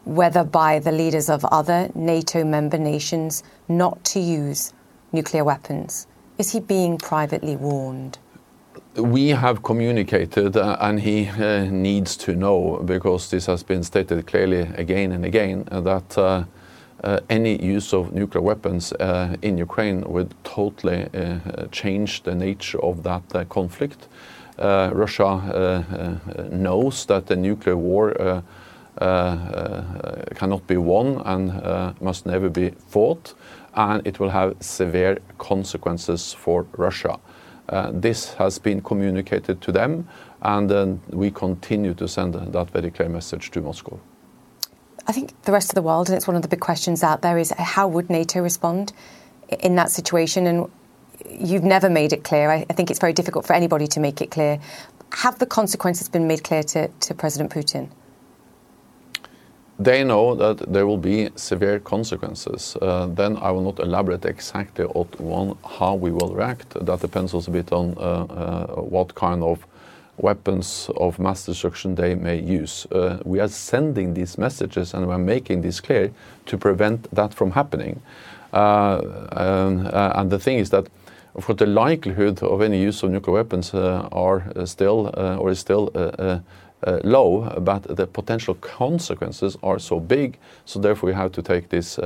whether 0.04 0.44
by 0.44 0.78
the 0.78 0.92
leaders 0.92 1.28
of 1.28 1.44
other 1.46 1.90
NATO 1.94 2.44
member 2.44 2.78
nations, 2.78 3.42
not 3.68 4.02
to 4.04 4.20
use 4.20 4.72
nuclear 5.12 5.44
weapons? 5.44 6.06
Is 6.38 6.52
he 6.52 6.60
being 6.60 6.98
privately 6.98 7.56
warned? 7.56 8.18
We 8.96 9.28
have 9.28 9.62
communicated, 9.62 10.56
uh, 10.56 10.76
and 10.80 11.00
he 11.00 11.28
uh, 11.28 11.64
needs 11.64 12.16
to 12.18 12.34
know, 12.34 12.82
because 12.84 13.30
this 13.30 13.46
has 13.46 13.62
been 13.62 13.82
stated 13.82 14.26
clearly 14.26 14.60
again 14.76 15.12
and 15.12 15.24
again, 15.24 15.68
uh, 15.70 15.80
that 15.82 16.18
uh, 16.18 16.44
uh, 17.04 17.20
any 17.28 17.62
use 17.62 17.92
of 17.92 18.12
nuclear 18.12 18.42
weapons 18.42 18.92
uh, 18.94 19.36
in 19.42 19.58
Ukraine 19.58 20.00
would 20.08 20.34
totally 20.44 21.08
change 21.70 22.22
the 22.22 22.34
nature 22.34 22.82
of 22.82 23.02
that 23.02 23.48
conflict. 23.50 24.08
Uh, 24.58 24.90
Russia 24.94 25.24
uh, 25.24 25.82
uh, 25.94 26.42
knows 26.50 27.04
that 27.06 27.26
the 27.26 27.36
nuclear 27.36 27.76
war 27.76 28.42
cannot 30.34 30.66
be 30.66 30.76
won 30.78 31.20
and 31.26 32.00
must 32.00 32.24
never 32.24 32.48
be 32.48 32.70
fought, 32.88 33.34
and 33.74 34.06
it 34.06 34.18
will 34.18 34.30
have 34.30 34.54
severe 34.60 35.18
consequences 35.38 36.32
for 36.32 36.66
Russia. 36.78 37.18
This 37.92 38.32
has 38.34 38.58
been 38.58 38.80
communicated 38.80 39.60
to 39.60 39.72
them, 39.72 40.08
and 40.40 41.00
we 41.10 41.30
continue 41.30 41.92
to 41.94 42.08
send 42.08 42.34
that 42.34 42.70
very 42.70 42.90
clear 42.90 43.10
message 43.10 43.50
to 43.50 43.60
Moscow. 43.60 43.98
I 45.06 45.12
think 45.12 45.34
the 45.42 45.52
rest 45.52 45.70
of 45.70 45.74
the 45.74 45.82
world, 45.82 46.08
and 46.08 46.16
it's 46.16 46.26
one 46.26 46.36
of 46.36 46.42
the 46.42 46.48
big 46.48 46.60
questions 46.60 47.02
out 47.02 47.20
there, 47.20 47.36
is 47.36 47.50
how 47.50 47.86
would 47.88 48.08
NATO 48.08 48.40
respond 48.40 48.94
in 49.60 49.76
that 49.76 49.90
situation? 49.90 50.46
And 50.46 50.70
you've 51.30 51.64
never 51.64 51.88
made 51.90 52.12
it 52.12 52.24
clear. 52.24 52.50
I, 52.50 52.66
I, 52.68 52.72
think 52.72 52.90
it's 52.90 53.00
very 53.00 53.12
difficult 53.12 53.46
for 53.46 53.52
anybody 53.52 53.86
to 53.88 54.00
make 54.00 54.20
it 54.20 54.30
clear. 54.30 54.58
Have 55.12 55.38
the 55.38 55.46
consequences 55.46 56.08
been 56.08 56.26
made 56.26 56.44
clear 56.44 56.62
to, 56.64 56.88
to 56.88 57.14
President 57.14 57.50
Putin? 57.50 57.88
They 59.78 60.04
know 60.04 60.34
that 60.34 60.72
there 60.72 60.86
will 60.86 60.96
be 60.96 61.28
severe 61.36 61.78
consequences. 61.80 62.76
Uh, 62.80 63.08
then 63.08 63.36
I 63.36 63.50
will 63.50 63.60
not 63.60 63.78
elaborate 63.78 64.24
exactly 64.24 64.86
on 64.86 65.58
how 65.78 65.94
we 65.94 66.10
will 66.10 66.34
react. 66.34 66.70
That 66.70 67.00
depends 67.00 67.34
also 67.34 67.50
a 67.50 67.54
bit 67.54 67.72
on 67.72 67.94
uh, 67.98 68.00
uh, 68.00 68.66
what 68.80 69.14
kind 69.14 69.42
of 69.42 69.66
weapons 70.16 70.90
of 70.96 71.18
mass 71.18 71.44
destruction 71.44 71.94
they 71.94 72.14
may 72.14 72.40
use. 72.40 72.86
Uh, 72.90 73.18
we 73.24 73.38
are 73.38 73.48
sending 73.48 74.14
these 74.14 74.38
messages 74.38 74.94
and 74.94 75.06
we're 75.06 75.18
making 75.18 75.60
this 75.60 75.80
clear 75.80 76.10
to 76.46 76.56
prevent 76.56 77.14
that 77.14 77.34
from 77.34 77.50
happening. 77.50 78.00
Uh, 78.52 79.28
um, 79.32 79.86
uh, 79.92 80.12
and 80.14 80.30
the 80.30 80.38
thing 80.38 80.58
is 80.58 80.70
that 80.70 80.86
of 81.36 81.44
course, 81.44 81.58
the 81.58 81.66
likelihood 81.66 82.42
of 82.42 82.62
any 82.62 82.80
use 82.80 83.02
of 83.02 83.10
nuclear 83.10 83.34
weapons 83.34 83.74
uh, 83.74 84.08
are 84.10 84.50
uh, 84.56 84.64
still 84.64 85.10
uh, 85.14 85.36
or 85.36 85.50
is 85.50 85.58
still 85.58 85.90
uh, 85.94 85.98
uh, 85.98 86.40
uh, 86.86 86.98
low, 87.04 87.42
but 87.60 87.82
the 87.96 88.06
potential 88.06 88.54
consequences 88.54 89.56
are 89.62 89.78
so 89.78 90.00
big. 90.00 90.38
So 90.64 90.80
therefore, 90.80 91.08
we 91.08 91.14
have 91.14 91.32
to 91.32 91.42
take 91.42 91.68
this 91.68 91.98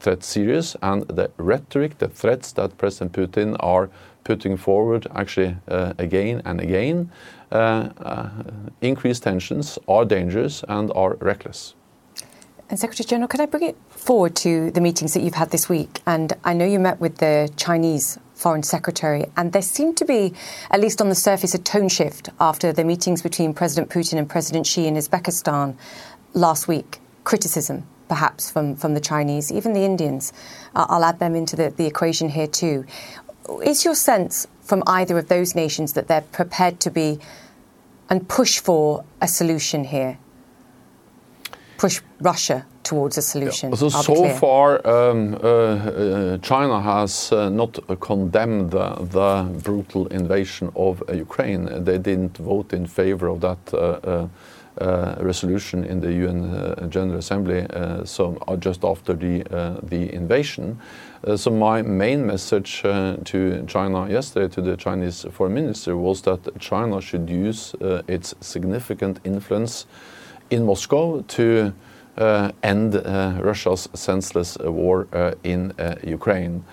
threat 0.00 0.22
serious. 0.22 0.76
And 0.82 1.02
the 1.08 1.30
rhetoric, 1.36 1.98
the 1.98 2.08
threats 2.08 2.52
that 2.52 2.78
President 2.78 3.12
Putin 3.12 3.56
are 3.60 3.88
putting 4.24 4.56
forward, 4.56 5.06
actually 5.14 5.56
again 5.98 6.42
and 6.44 6.60
again, 6.60 7.10
increased 8.80 9.22
tensions 9.22 9.78
are 9.88 10.04
dangerous 10.04 10.64
and 10.68 10.90
are 10.94 11.14
reckless. 11.20 11.74
And 12.68 12.78
Secretary 12.78 13.06
General, 13.06 13.28
can 13.28 13.40
I 13.40 13.46
bring 13.46 13.62
it 13.62 13.76
forward 13.90 14.34
to 14.36 14.72
the 14.72 14.80
meetings 14.80 15.14
that 15.14 15.22
you've 15.22 15.34
had 15.34 15.50
this 15.50 15.68
week? 15.68 16.00
And 16.04 16.32
I 16.42 16.52
know 16.52 16.66
you 16.66 16.80
met 16.80 17.00
with 17.00 17.18
the 17.18 17.48
Chinese 17.56 18.18
Foreign 18.36 18.62
Secretary, 18.62 19.24
and 19.34 19.52
there 19.52 19.62
seemed 19.62 19.96
to 19.96 20.04
be, 20.04 20.34
at 20.70 20.78
least 20.78 21.00
on 21.00 21.08
the 21.08 21.14
surface, 21.14 21.54
a 21.54 21.58
tone 21.58 21.88
shift 21.88 22.28
after 22.38 22.70
the 22.70 22.84
meetings 22.84 23.22
between 23.22 23.54
President 23.54 23.90
Putin 23.90 24.18
and 24.18 24.28
President 24.28 24.66
Xi 24.66 24.86
in 24.86 24.94
Uzbekistan 24.94 25.74
last 26.34 26.68
week. 26.68 27.00
Criticism, 27.24 27.86
perhaps, 28.08 28.50
from, 28.50 28.76
from 28.76 28.92
the 28.92 29.00
Chinese, 29.00 29.50
even 29.50 29.72
the 29.72 29.84
Indians. 29.84 30.34
Uh, 30.74 30.84
I'll 30.90 31.02
add 31.02 31.18
them 31.18 31.34
into 31.34 31.56
the, 31.56 31.70
the 31.70 31.86
equation 31.86 32.28
here 32.28 32.46
too. 32.46 32.84
Is 33.64 33.86
your 33.86 33.94
sense 33.94 34.46
from 34.60 34.82
either 34.86 35.16
of 35.16 35.28
those 35.28 35.54
nations 35.54 35.94
that 35.94 36.06
they're 36.06 36.20
prepared 36.20 36.78
to 36.80 36.90
be 36.90 37.18
and 38.10 38.28
push 38.28 38.58
for 38.58 39.02
a 39.22 39.28
solution 39.28 39.84
here? 39.84 40.18
Push 41.76 42.00
Russia 42.20 42.66
towards 42.86 43.18
a 43.18 43.22
solution? 43.22 43.70
Yeah. 43.70 43.76
So, 43.76 43.88
so 43.88 44.28
far, 44.30 44.86
um, 44.86 45.34
uh, 45.34 45.38
uh, 45.38 46.38
China 46.38 46.80
has 46.80 47.32
uh, 47.32 47.48
not 47.50 47.78
condemned 48.00 48.70
the, 48.70 48.88
the, 49.16 49.60
brutal 49.64 50.06
invasion 50.08 50.70
of 50.76 51.02
uh, 51.08 51.12
Ukraine. 51.12 51.84
They 51.84 51.98
didn't 51.98 52.36
vote 52.38 52.72
in 52.72 52.86
favor 52.86 53.26
of 53.28 53.40
that 53.40 53.62
uh, 53.74 54.28
uh, 54.78 55.14
resolution 55.20 55.84
in 55.84 56.00
the 56.00 56.12
UN 56.24 56.90
General 56.90 57.18
Assembly 57.18 57.66
so, 58.04 58.38
just 58.58 58.84
after 58.84 59.14
the, 59.14 59.42
the 59.82 60.12
invasion. 60.14 60.78
so, 61.36 61.50
my 61.50 61.80
main 61.82 62.26
message 62.26 62.82
to 62.82 63.64
China 63.66 64.08
yesterday, 64.08 64.48
to 64.54 64.60
the 64.60 64.76
Chinese 64.76 65.24
foreign 65.32 65.54
minister, 65.54 65.96
was 65.96 66.20
that 66.22 66.40
China 66.60 67.00
should 67.00 67.30
use 67.30 67.74
its 68.06 68.34
significant 68.40 69.18
influence 69.24 69.86
in 70.50 70.64
Moscow 70.64 71.22
to 71.22 71.72
uh, 72.18 72.50
end 72.62 72.94
uh, 72.94 73.38
Russia's 73.40 73.88
senseless 73.94 74.56
uh, 74.56 74.72
war 74.72 75.06
uh, 75.12 75.32
in 75.42 75.72
uh, 75.78 75.96
Ukraine. 76.02 76.64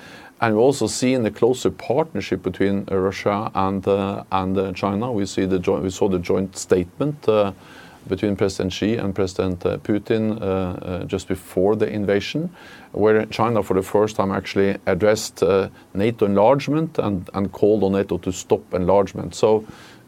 And 0.41 0.55
we 0.55 0.61
also 0.61 0.87
see 0.87 1.13
in 1.13 1.23
the 1.23 1.31
closer 1.31 1.71
partnership 1.71 2.43
between 2.43 2.85
uh, 2.91 2.97
Russia 2.97 3.51
and 3.55 3.85
and 4.31 4.75
China. 4.75 5.11
We 5.11 5.25
see 5.25 5.45
the 5.45 5.59
we 5.81 5.89
saw 5.89 6.09
the 6.09 6.19
joint 6.19 6.57
statement 6.57 7.25
between 8.09 8.35
President 8.35 8.73
Xi 8.73 8.97
and 8.97 9.15
President 9.15 9.61
Putin 9.83 11.07
just 11.07 11.29
before 11.29 11.77
the 11.77 11.87
invasion, 11.87 12.49
where 12.91 13.25
China, 13.27 13.63
for 13.63 13.75
the 13.75 13.81
first 13.81 14.17
time, 14.17 14.31
actually 14.31 14.75
addressed 14.85 15.41
NATO 15.93 16.25
enlargement 16.25 16.99
and, 16.99 17.29
and 17.33 17.49
called 17.53 17.81
on 17.83 17.93
NATO 17.93 18.17
to 18.17 18.31
stop 18.33 18.73
enlargement. 18.73 19.35
So 19.35 19.63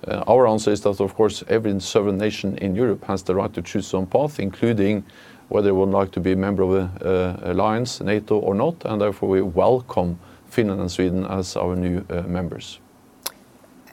uh, 0.08 0.24
our 0.28 0.48
answer 0.48 0.72
is 0.72 0.82
that, 0.82 1.00
of 1.00 1.16
course, 1.16 1.44
every 1.48 1.80
sovereign 1.80 2.18
nation 2.18 2.58
in 2.58 2.76
Europe 2.76 3.04
has 3.06 3.24
the 3.24 3.36
right 3.36 3.54
to 3.54 3.62
choose 3.62 3.86
its 3.86 3.94
own 3.94 4.06
path, 4.06 4.40
including 4.40 5.04
whether 5.50 5.70
it 5.70 5.74
would 5.76 5.90
like 5.90 6.12
to 6.12 6.20
be 6.20 6.32
a 6.32 6.36
member 6.36 6.64
of 6.64 6.72
the 6.72 7.08
uh, 7.08 7.52
alliance, 7.52 8.02
NATO 8.02 8.38
or 8.38 8.56
not, 8.56 8.76
and 8.86 9.02
therefore 9.02 9.30
we 9.30 9.42
welcome 9.42 10.20
Finland 10.48 10.82
and 10.82 10.92
Sweden 10.92 11.26
as 11.26 11.56
our 11.56 11.76
new 11.76 12.06
uh, 12.10 12.22
members. 12.24 12.80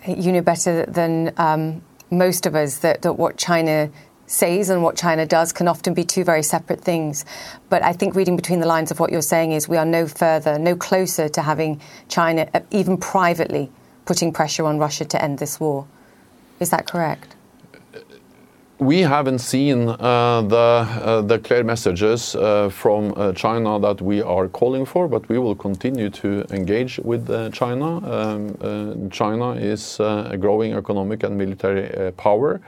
You 0.07 0.33
know 0.33 0.43
better 0.43 0.85
than 0.87 1.33
um, 1.37 1.83
most 2.11 2.47
of 2.47 2.55
us 2.55 2.79
that, 2.79 3.03
that 3.03 3.15
what 3.15 3.37
China 3.37 3.91
says 4.27 4.71
and 4.71 4.83
what 4.83 4.97
China 4.97 5.27
does 5.27 5.53
can 5.53 5.69
often 5.69 5.95
be 5.95 6.05
two 6.05 6.25
very 6.25 6.43
separate 6.43 6.81
things. 6.81 7.25
But 7.69 7.83
I 7.83 7.93
think 7.93 8.15
reading 8.15 8.37
between 8.37 8.61
the 8.61 8.67
lines 8.67 8.91
of 8.91 8.99
what 8.99 9.13
you're 9.13 9.23
saying 9.23 9.53
is 9.53 9.69
we 9.69 9.77
are 9.77 9.85
no 9.85 10.07
further, 10.07 10.59
no 10.59 10.75
closer 10.75 11.29
to 11.29 11.43
having 11.43 11.81
China, 12.09 12.49
even 12.71 12.97
privately, 12.97 13.71
putting 14.07 14.33
pressure 14.33 14.65
on 14.65 14.79
Russia 14.79 15.05
to 15.05 15.23
end 15.23 15.39
this 15.39 15.61
war. 15.61 15.87
Is 16.63 16.71
that 16.71 16.87
correct? 16.87 17.37
we 18.83 19.01
haven't 19.01 19.39
seen 19.39 19.89
uh, 19.89 20.43
the, 20.43 20.57
uh, 20.57 21.23
the 21.23 21.39
clear 21.39 21.63
messages 21.63 22.35
uh, 22.35 22.69
from 22.69 23.15
uh, 23.17 23.33
China 23.33 23.79
that 23.79 24.03
we 24.03 24.21
are 24.21 24.49
calling 24.49 24.85
for, 24.85 25.07
but 25.09 25.29
we 25.29 25.39
will 25.39 25.55
continue 25.55 26.11
to 26.11 26.45
engage 26.51 26.99
with 26.99 27.31
uh, 27.31 27.49
China. 27.51 27.87
Um, 27.99 28.57
uh, 28.61 29.09
China 29.11 29.53
is 29.53 30.01
a 30.01 30.37
growing 30.39 30.73
economic 30.73 31.23
and 31.23 31.39
military 31.39 32.13
power. 32.13 32.61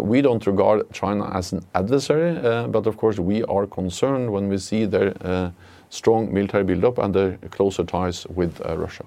we 0.00 0.20
don't 0.22 0.46
regard 0.46 0.80
China 0.92 1.24
as 1.34 1.52
an 1.52 1.60
adversary, 1.74 2.32
but 2.68 2.86
of 2.86 2.96
course 2.96 3.18
we 3.18 3.42
are 3.44 3.66
concerned 3.66 4.30
when 4.32 4.48
we 4.48 4.58
see 4.58 4.84
their 4.86 5.52
strong 5.90 6.32
military 6.32 6.64
buildup 6.64 6.98
and 6.98 7.14
their 7.14 7.38
closer 7.50 7.84
ties 7.84 8.26
with 8.28 8.60
Russia. 8.60 9.04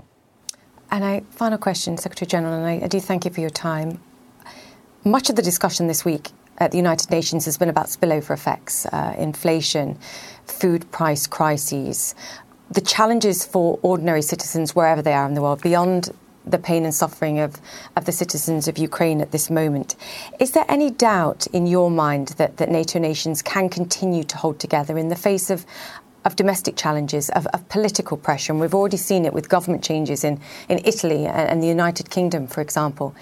And 0.91 1.03
a 1.03 1.21
final 1.31 1.57
question, 1.57 1.97
Secretary 1.97 2.27
General, 2.27 2.53
and 2.53 2.65
I, 2.65 2.85
I 2.85 2.87
do 2.87 2.99
thank 2.99 3.25
you 3.25 3.31
for 3.31 3.41
your 3.41 3.49
time. 3.49 3.99
Much 5.05 5.29
of 5.29 5.35
the 5.35 5.41
discussion 5.41 5.87
this 5.87 6.05
week 6.05 6.29
at 6.59 6.71
the 6.71 6.77
United 6.77 7.11
Nations 7.11 7.43
has 7.43 7.57
been 7.57 7.67
about 7.67 7.87
spillover 7.87 8.31
effects, 8.31 8.85
uh, 8.85 9.13
inflation, 9.17 9.97
food 10.45 10.89
price 10.91 11.27
crises, 11.27 12.15
the 12.71 12.79
challenges 12.79 13.45
for 13.45 13.77
ordinary 13.81 14.21
citizens 14.21 14.73
wherever 14.73 15.01
they 15.01 15.11
are 15.11 15.27
in 15.27 15.33
the 15.33 15.41
world, 15.41 15.61
beyond 15.61 16.09
the 16.45 16.57
pain 16.57 16.85
and 16.85 16.93
suffering 16.93 17.39
of, 17.39 17.59
of 17.97 18.05
the 18.05 18.13
citizens 18.13 18.69
of 18.69 18.77
Ukraine 18.77 19.19
at 19.19 19.31
this 19.31 19.49
moment. 19.49 19.97
Is 20.39 20.51
there 20.51 20.65
any 20.69 20.89
doubt 20.89 21.47
in 21.47 21.67
your 21.67 21.91
mind 21.91 22.29
that, 22.37 22.55
that 22.55 22.69
NATO 22.69 22.97
nations 22.97 23.41
can 23.41 23.67
continue 23.67 24.23
to 24.23 24.37
hold 24.37 24.57
together 24.57 24.97
in 24.97 25.09
the 25.09 25.17
face 25.17 25.49
of, 25.49 25.65
of 26.23 26.37
domestic 26.37 26.77
challenges, 26.77 27.29
of, 27.31 27.45
of, 27.47 27.67
political 27.67 28.15
pressure, 28.15 28.53
and 28.53 28.61
we've 28.61 28.73
already 28.73 28.97
seen 28.97 29.25
it 29.25 29.33
with 29.33 29.49
government 29.49 29.83
changes 29.83 30.23
in, 30.23 30.39
in 30.69 30.79
Italy 30.85 31.25
and, 31.25 31.49
and 31.49 31.63
the 31.63 31.67
United 31.67 32.09
Kingdom, 32.09 32.47
for 32.47 32.61
example. 32.61 33.13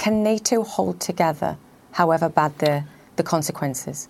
Can 0.00 0.22
NATO 0.22 0.64
hold 0.64 0.98
together, 0.98 1.58
however 1.92 2.30
bad 2.30 2.58
the, 2.58 2.84
the 3.16 3.22
consequences? 3.22 4.08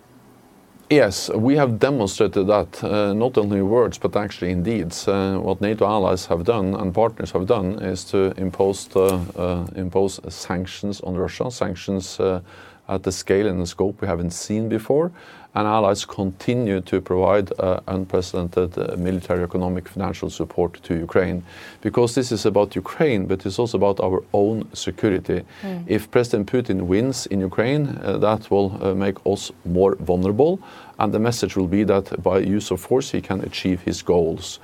Yes, 0.89 1.29
we 1.29 1.57
have 1.57 1.79
demonstrated 1.79 2.47
that, 2.47 2.81
uh, 2.81 3.11
not 3.11 3.37
only 3.37 3.57
in 3.57 3.67
words, 3.67 3.97
but 3.97 4.15
actually 4.15 4.51
in 4.51 4.63
deeds. 4.63 5.05
Uh, 5.05 5.37
what 5.41 5.59
NATO 5.59 5.85
allies 5.85 6.27
have 6.27 6.45
done 6.45 6.75
and 6.75 6.93
partners 6.93 7.31
have 7.31 7.45
done 7.45 7.83
is 7.83 8.05
to 8.05 8.31
impose, 8.37 8.87
uh, 8.95 9.67
impose 9.75 10.21
sanctions 10.33 11.01
on 11.01 11.15
Russia, 11.15 11.51
sanctions 11.51 12.21
uh, 12.21 12.39
at 12.87 13.03
the 13.03 13.11
scale 13.11 13.47
and 13.47 13.59
the 13.59 13.67
scope 13.67 13.99
we 13.99 14.07
haven't 14.07 14.31
seen 14.31 14.69
before 14.69 15.11
and 15.53 15.67
allies 15.67 16.05
continue 16.05 16.79
to 16.81 17.01
provide 17.01 17.51
uh, 17.59 17.79
unprecedented 17.87 18.77
uh, 18.77 18.95
military, 18.97 19.43
economic, 19.43 19.87
financial 19.87 20.29
support 20.29 20.81
to 20.83 20.95
Ukraine. 20.95 21.43
Because 21.81 22.15
this 22.15 22.31
is 22.31 22.45
about 22.45 22.75
Ukraine, 22.75 23.25
but 23.25 23.45
it's 23.45 23.59
also 23.59 23.77
about 23.77 23.99
our 23.99 24.23
own 24.33 24.67
security. 24.73 25.43
Mm. 25.61 25.83
If 25.87 26.09
President 26.09 26.51
Putin 26.51 26.83
wins 26.83 27.25
in 27.25 27.41
Ukraine, 27.41 27.99
uh, 28.03 28.17
that 28.19 28.49
will 28.49 28.77
uh, 28.81 28.93
make 28.93 29.17
us 29.25 29.51
more 29.65 29.95
vulnerable, 29.95 30.59
and 30.99 31.13
the 31.13 31.19
message 31.19 31.57
will 31.57 31.67
be 31.67 31.83
that 31.83 32.21
by 32.23 32.37
use 32.39 32.71
of 32.71 32.79
force 32.79 33.11
he 33.11 33.21
can 33.21 33.41
achieve 33.41 33.81
his 33.81 34.01
goals. 34.01 34.59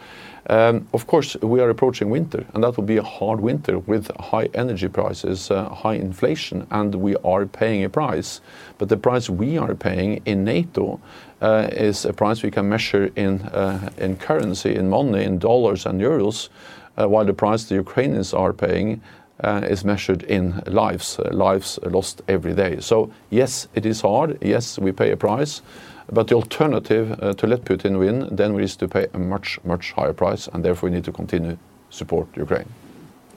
Um, 0.50 0.88
of 0.94 1.08
course, 1.08 1.36
we 1.42 1.60
are 1.60 1.70
approaching 1.70 2.10
winter, 2.10 2.46
and 2.54 2.64
that 2.64 2.78
will 2.78 2.86
be 2.86 2.98
a 2.98 3.04
hard 3.04 3.42
winter 3.42 3.80
with 3.80 4.10
high 4.18 4.48
energy 4.54 4.88
prices, 4.88 5.52
uh, 5.52 5.68
high 5.70 5.96
inflation, 5.96 6.66
and 6.72 6.96
we 6.96 7.18
are 7.18 7.46
paying 7.46 7.84
a 7.84 7.90
price. 7.90 8.40
But 8.78 8.88
the 8.88 8.96
price 8.96 9.30
we 9.30 9.58
are 9.58 9.76
paying 9.76 10.22
in 10.26 10.46
NATO 10.46 11.02
uh, 11.42 11.68
is 11.72 12.06
a 12.06 12.14
price 12.14 12.44
we 12.44 12.52
can 12.52 12.70
measure 12.70 13.12
in, 13.18 13.42
uh, 13.42 13.90
in 13.98 14.16
currency, 14.16 14.74
in 14.74 14.90
money, 14.90 15.26
in 15.26 15.38
dollars 15.38 15.86
and 15.86 16.00
euros, 16.00 16.48
while 16.96 17.26
the 17.26 17.34
price 17.34 17.66
the 17.66 17.76
Ukrainians 17.76 18.34
are 18.34 18.54
paying 18.54 19.02
is 19.44 19.84
measured 19.86 20.24
in 20.24 20.64
lives, 20.66 21.20
lives 21.32 21.78
lost 21.84 22.22
every 22.28 22.54
day. 22.56 22.80
So, 22.80 23.12
yes, 23.30 23.68
it 23.76 23.86
is 23.86 24.02
hard. 24.02 24.38
Yes, 24.42 24.80
we 24.80 24.92
pay 24.92 25.12
a 25.12 25.18
price. 25.18 25.62
But 26.10 26.28
the 26.28 26.36
alternative 26.36 27.20
uh, 27.22 27.34
to 27.34 27.48
let 27.48 27.66
Putin 27.66 28.00
win 28.00 28.30
then 28.32 28.60
is 28.60 28.76
to 28.78 28.88
pay 28.88 29.08
a 29.14 29.20
much, 29.20 29.60
much 29.64 29.92
higher 29.92 30.14
price, 30.14 30.48
and 30.48 30.64
therefore 30.64 30.90
we 30.90 30.96
need 30.96 31.04
to 31.06 31.12
continue 31.12 31.58
support 31.90 32.28
Ukraine. 32.36 32.70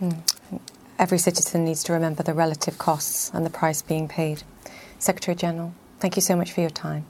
Mm. 0.00 0.22
Every 0.98 1.18
citizen 1.18 1.64
needs 1.64 1.82
to 1.84 1.92
remember 1.92 2.22
the 2.22 2.34
relative 2.34 2.78
costs 2.78 3.30
and 3.32 3.44
the 3.44 3.50
price 3.50 3.82
being 3.82 4.06
paid. 4.06 4.42
Secretary 4.98 5.34
General, 5.34 5.72
thank 5.98 6.14
you 6.16 6.22
so 6.22 6.36
much 6.36 6.52
for 6.52 6.60
your 6.60 6.70
time. 6.70 7.06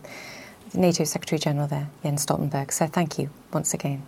NATO 0.75 1.05
Secretary 1.05 1.38
General 1.38 1.66
there, 1.66 1.88
Jens 2.03 2.25
Stoltenberg. 2.25 2.73
So 2.73 2.87
thank 2.87 3.18
you 3.18 3.31
once 3.53 3.75
again. 3.75 4.03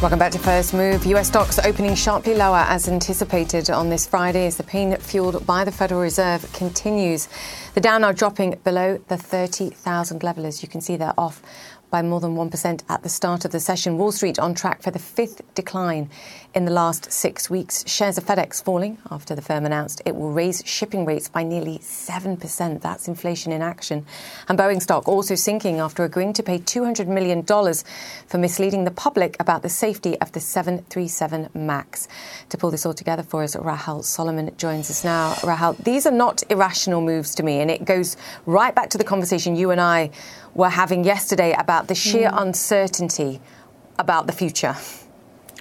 Welcome 0.00 0.20
back 0.20 0.30
to 0.30 0.38
First 0.38 0.74
Move. 0.74 1.04
US 1.06 1.26
stocks 1.26 1.58
opening 1.58 1.96
sharply 1.96 2.32
lower 2.32 2.64
as 2.68 2.86
anticipated 2.86 3.68
on 3.68 3.90
this 3.90 4.06
Friday 4.06 4.46
as 4.46 4.56
the 4.56 4.62
pain 4.62 4.96
fueled 4.96 5.44
by 5.44 5.64
the 5.64 5.72
Federal 5.72 6.00
Reserve 6.00 6.52
continues. 6.52 7.28
The 7.74 7.80
Dow 7.80 7.98
now 7.98 8.12
dropping 8.12 8.60
below 8.62 8.98
the 9.08 9.16
30,000 9.16 10.22
level 10.22 10.46
as 10.46 10.62
you 10.62 10.68
can 10.68 10.80
see 10.80 10.94
they're 10.94 11.18
off 11.18 11.42
by 11.90 12.02
more 12.02 12.20
than 12.20 12.36
1% 12.36 12.82
at 12.88 13.02
the 13.02 13.08
start 13.08 13.44
of 13.44 13.52
the 13.52 13.60
session. 13.60 13.98
Wall 13.98 14.12
Street 14.12 14.38
on 14.38 14.54
track 14.54 14.82
for 14.82 14.90
the 14.90 14.98
fifth 14.98 15.42
decline 15.54 16.10
in 16.54 16.64
the 16.64 16.72
last 16.72 17.12
six 17.12 17.48
weeks. 17.48 17.86
Shares 17.86 18.18
of 18.18 18.24
FedEx 18.24 18.62
falling 18.62 18.98
after 19.10 19.34
the 19.34 19.42
firm 19.42 19.64
announced 19.64 20.02
it 20.04 20.16
will 20.16 20.32
raise 20.32 20.62
shipping 20.66 21.04
rates 21.04 21.28
by 21.28 21.42
nearly 21.42 21.78
7%. 21.78 22.80
That's 22.80 23.08
inflation 23.08 23.52
in 23.52 23.62
action. 23.62 24.06
And 24.48 24.58
Boeing 24.58 24.82
stock 24.82 25.06
also 25.08 25.34
sinking 25.34 25.78
after 25.78 26.04
agreeing 26.04 26.32
to 26.34 26.42
pay 26.42 26.58
$200 26.58 27.06
million 27.06 27.44
for 27.44 28.38
misleading 28.38 28.84
the 28.84 28.90
public 28.90 29.36
about 29.40 29.62
the 29.62 29.68
safety 29.68 30.18
of 30.20 30.32
the 30.32 30.40
737 30.40 31.50
MAX. 31.54 32.08
To 32.48 32.56
pull 32.56 32.70
this 32.70 32.86
all 32.86 32.94
together 32.94 33.22
for 33.22 33.42
us, 33.42 33.54
Rahel 33.54 34.02
Solomon 34.02 34.54
joins 34.56 34.90
us 34.90 35.04
now. 35.04 35.36
Rahel, 35.44 35.74
these 35.74 36.06
are 36.06 36.12
not 36.12 36.42
irrational 36.50 37.00
moves 37.00 37.34
to 37.36 37.42
me, 37.42 37.60
and 37.60 37.70
it 37.70 37.84
goes 37.84 38.16
right 38.46 38.74
back 38.74 38.90
to 38.90 38.98
the 38.98 39.04
conversation 39.04 39.56
you 39.56 39.70
and 39.70 39.80
I 39.80 40.10
were 40.58 40.68
having 40.68 41.04
yesterday 41.04 41.54
about 41.56 41.86
the 41.86 41.94
sheer 41.94 42.28
mm. 42.28 42.42
uncertainty 42.42 43.40
about 43.98 44.26
the 44.26 44.32
future. 44.32 44.76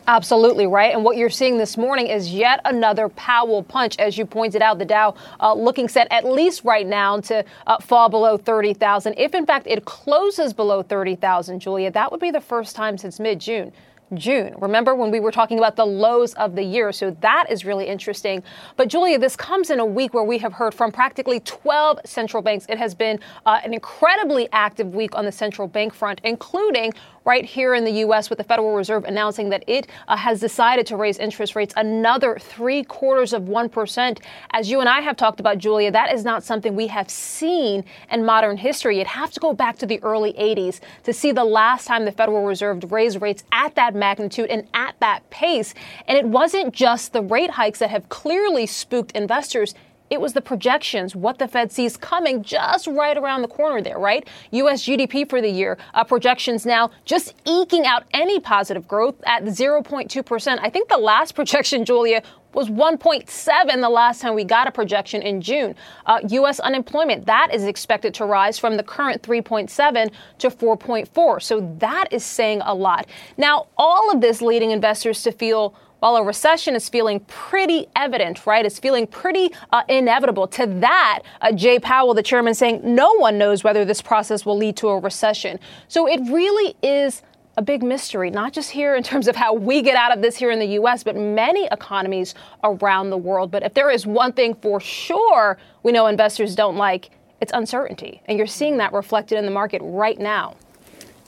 Absolutely 0.07 0.65
right. 0.65 0.93
And 0.93 1.03
what 1.03 1.17
you're 1.17 1.29
seeing 1.29 1.57
this 1.57 1.77
morning 1.77 2.07
is 2.07 2.33
yet 2.33 2.61
another 2.65 3.09
Powell 3.09 3.61
punch. 3.61 3.95
As 3.99 4.17
you 4.17 4.25
pointed 4.25 4.61
out, 4.61 4.79
the 4.79 4.85
Dow 4.85 5.15
uh, 5.39 5.53
looking 5.53 5.87
set 5.87 6.07
at 6.11 6.25
least 6.25 6.63
right 6.63 6.87
now 6.87 7.19
to 7.19 7.45
uh, 7.67 7.77
fall 7.79 8.09
below 8.09 8.37
30,000. 8.37 9.13
If 9.17 9.35
in 9.35 9.45
fact 9.45 9.67
it 9.67 9.85
closes 9.85 10.51
below 10.51 10.81
30,000, 10.81 11.59
Julia, 11.59 11.91
that 11.91 12.11
would 12.11 12.21
be 12.21 12.31
the 12.31 12.41
first 12.41 12.75
time 12.75 12.97
since 12.97 13.19
mid 13.19 13.39
June. 13.39 13.71
June. 14.13 14.55
Remember 14.59 14.95
when 14.95 15.11
we 15.11 15.19
were 15.19 15.31
talking 15.31 15.57
about 15.57 15.75
the 15.75 15.85
lows 15.85 16.33
of 16.35 16.55
the 16.55 16.63
year? 16.63 16.91
So 16.91 17.11
that 17.21 17.45
is 17.49 17.65
really 17.65 17.87
interesting. 17.87 18.43
But 18.75 18.87
Julia, 18.87 19.19
this 19.19 19.35
comes 19.35 19.69
in 19.69 19.79
a 19.79 19.85
week 19.85 20.13
where 20.13 20.23
we 20.23 20.37
have 20.37 20.53
heard 20.53 20.73
from 20.73 20.91
practically 20.91 21.39
12 21.41 21.99
central 22.05 22.41
banks. 22.41 22.65
It 22.69 22.77
has 22.77 22.95
been 22.95 23.19
uh, 23.45 23.59
an 23.63 23.73
incredibly 23.73 24.47
active 24.51 24.95
week 24.95 25.15
on 25.15 25.25
the 25.25 25.31
central 25.31 25.67
bank 25.67 25.93
front, 25.93 26.21
including 26.23 26.93
right 27.27 27.43
here 27.43 27.75
in 27.75 27.83
the 27.83 27.91
U.S. 27.91 28.29
with 28.29 28.37
the 28.37 28.43
Federal 28.43 28.73
Reserve 28.73 29.03
announcing 29.03 29.49
that 29.49 29.61
it 29.67 29.87
uh, 30.07 30.15
has 30.15 30.39
decided 30.39 30.87
to 30.87 30.95
raise 30.95 31.17
interest 31.17 31.57
rates 31.57 31.73
another 31.75 32.37
three 32.39 32.85
quarters 32.85 33.33
of 33.33 33.43
1%. 33.43 34.19
As 34.51 34.71
you 34.71 34.79
and 34.79 34.87
I 34.87 35.01
have 35.01 35.17
talked 35.17 35.41
about, 35.41 35.57
Julia, 35.57 35.91
that 35.91 36.13
is 36.13 36.23
not 36.23 36.41
something 36.43 36.73
we 36.73 36.87
have 36.87 37.09
seen 37.09 37.83
in 38.09 38.25
modern 38.25 38.55
history. 38.55 38.97
You'd 38.97 39.07
have 39.07 39.31
to 39.31 39.41
go 39.41 39.53
back 39.53 39.77
to 39.79 39.85
the 39.85 40.01
early 40.03 40.31
80s 40.33 40.79
to 41.03 41.11
see 41.11 41.33
the 41.33 41.43
last 41.43 41.85
time 41.85 42.05
the 42.05 42.13
Federal 42.13 42.45
Reserve 42.45 42.89
raised 42.91 43.21
rates 43.21 43.43
at 43.51 43.75
that 43.75 43.93
magnitude 43.93 44.49
and 44.49 44.65
at 44.73 44.97
that 45.01 45.29
pace. 45.29 45.73
And 46.07 46.17
it 46.17 46.25
wasn't 46.25 46.73
just 46.73 47.11
the 47.11 47.21
rate 47.21 47.51
hikes 47.51 47.79
that 47.79 47.89
have 47.89 48.07
clearly 48.07 48.65
spooked 48.65 49.11
investors. 49.11 49.75
It 50.09 50.21
was 50.21 50.33
the 50.33 50.41
projections, 50.41 51.15
what 51.15 51.37
the 51.37 51.47
Fed 51.47 51.71
sees 51.71 51.97
coming 51.97 52.43
just 52.43 52.87
right 52.87 53.17
around 53.17 53.41
the 53.41 53.47
corner 53.47 53.81
there, 53.81 53.99
right? 53.99 54.27
U.S. 54.51 54.83
GDP 54.83 55.29
for 55.29 55.41
the 55.41 55.49
year, 55.49 55.77
uh, 55.93 56.03
projections 56.03 56.65
now 56.65 56.91
just 57.05 57.35
eking 57.45 57.85
out 57.85 58.03
any 58.13 58.39
positive 58.39 58.87
growth 58.87 59.15
at 59.25 59.43
0.2%. 59.43 60.59
I 60.61 60.69
think 60.69 60.89
the 60.89 60.97
last 60.97 61.35
projection, 61.35 61.83
Julia, 61.83 62.21
was 62.53 62.69
1.7 62.69 63.81
the 63.81 63.89
last 63.89 64.21
time 64.21 64.33
we 64.33 64.43
got 64.43 64.67
a 64.67 64.71
projection 64.71 65.21
in 65.21 65.41
June. 65.41 65.75
Uh, 66.05 66.19
U.S. 66.29 66.59
unemployment, 66.59 67.25
that 67.27 67.53
is 67.53 67.65
expected 67.65 68.13
to 68.15 68.25
rise 68.25 68.57
from 68.57 68.77
the 68.77 68.83
current 68.83 69.21
3.7 69.21 70.11
to 70.39 70.49
4.4. 70.49 71.41
So 71.41 71.75
that 71.79 72.07
is 72.11 72.25
saying 72.25 72.61
a 72.65 72.73
lot. 72.73 73.07
Now, 73.37 73.67
all 73.77 74.11
of 74.11 74.21
this 74.21 74.41
leading 74.41 74.71
investors 74.71 75.21
to 75.23 75.31
feel 75.31 75.75
while 75.99 76.15
a 76.15 76.23
recession 76.23 76.75
is 76.75 76.89
feeling 76.89 77.19
pretty 77.21 77.87
evident, 77.95 78.45
right? 78.45 78.65
It's 78.65 78.79
feeling 78.79 79.07
pretty 79.07 79.51
uh, 79.71 79.83
inevitable. 79.89 80.47
To 80.47 80.65
that, 80.79 81.23
uh, 81.41 81.51
Jay 81.51 81.79
Powell, 81.79 82.13
the 82.13 82.23
chairman, 82.23 82.53
saying 82.53 82.81
no 82.83 83.13
one 83.15 83.37
knows 83.37 83.63
whether 83.63 83.85
this 83.85 84.01
process 84.01 84.45
will 84.45 84.57
lead 84.57 84.77
to 84.77 84.89
a 84.89 84.99
recession. 84.99 85.59
So 85.87 86.07
it 86.07 86.19
really 86.29 86.75
is 86.83 87.21
a 87.57 87.61
big 87.61 87.81
mystery, 87.81 88.29
not 88.29 88.53
just 88.53 88.69
here 88.69 88.95
in 88.95 89.01
terms 89.01 89.27
of 89.27 89.35
how 89.35 89.53
we 89.53 89.81
get 89.81 89.95
out 89.95 90.15
of 90.15 90.21
this 90.21 90.37
here 90.37 90.51
in 90.51 90.59
the 90.59 90.67
U.S., 90.67 91.03
but 91.03 91.15
many 91.15 91.67
economies 91.71 92.35
around 92.63 93.09
the 93.09 93.17
world. 93.17 93.49
But 93.49 93.63
if 93.63 93.73
there 93.73 93.89
is 93.89 94.05
one 94.05 94.31
thing 94.31 94.53
for 94.53 94.79
sure 94.79 95.57
we 95.81 95.91
know 95.91 96.05
investors 96.05 96.55
don't 96.55 96.77
like, 96.77 97.09
it's 97.41 97.51
uncertainty. 97.53 98.21
And 98.25 98.37
you're 98.37 98.47
seeing 98.47 98.77
that 98.77 98.93
reflected 98.93 99.39
in 99.39 99.45
the 99.45 99.51
market 99.51 99.81
right 99.83 100.19
now. 100.19 100.55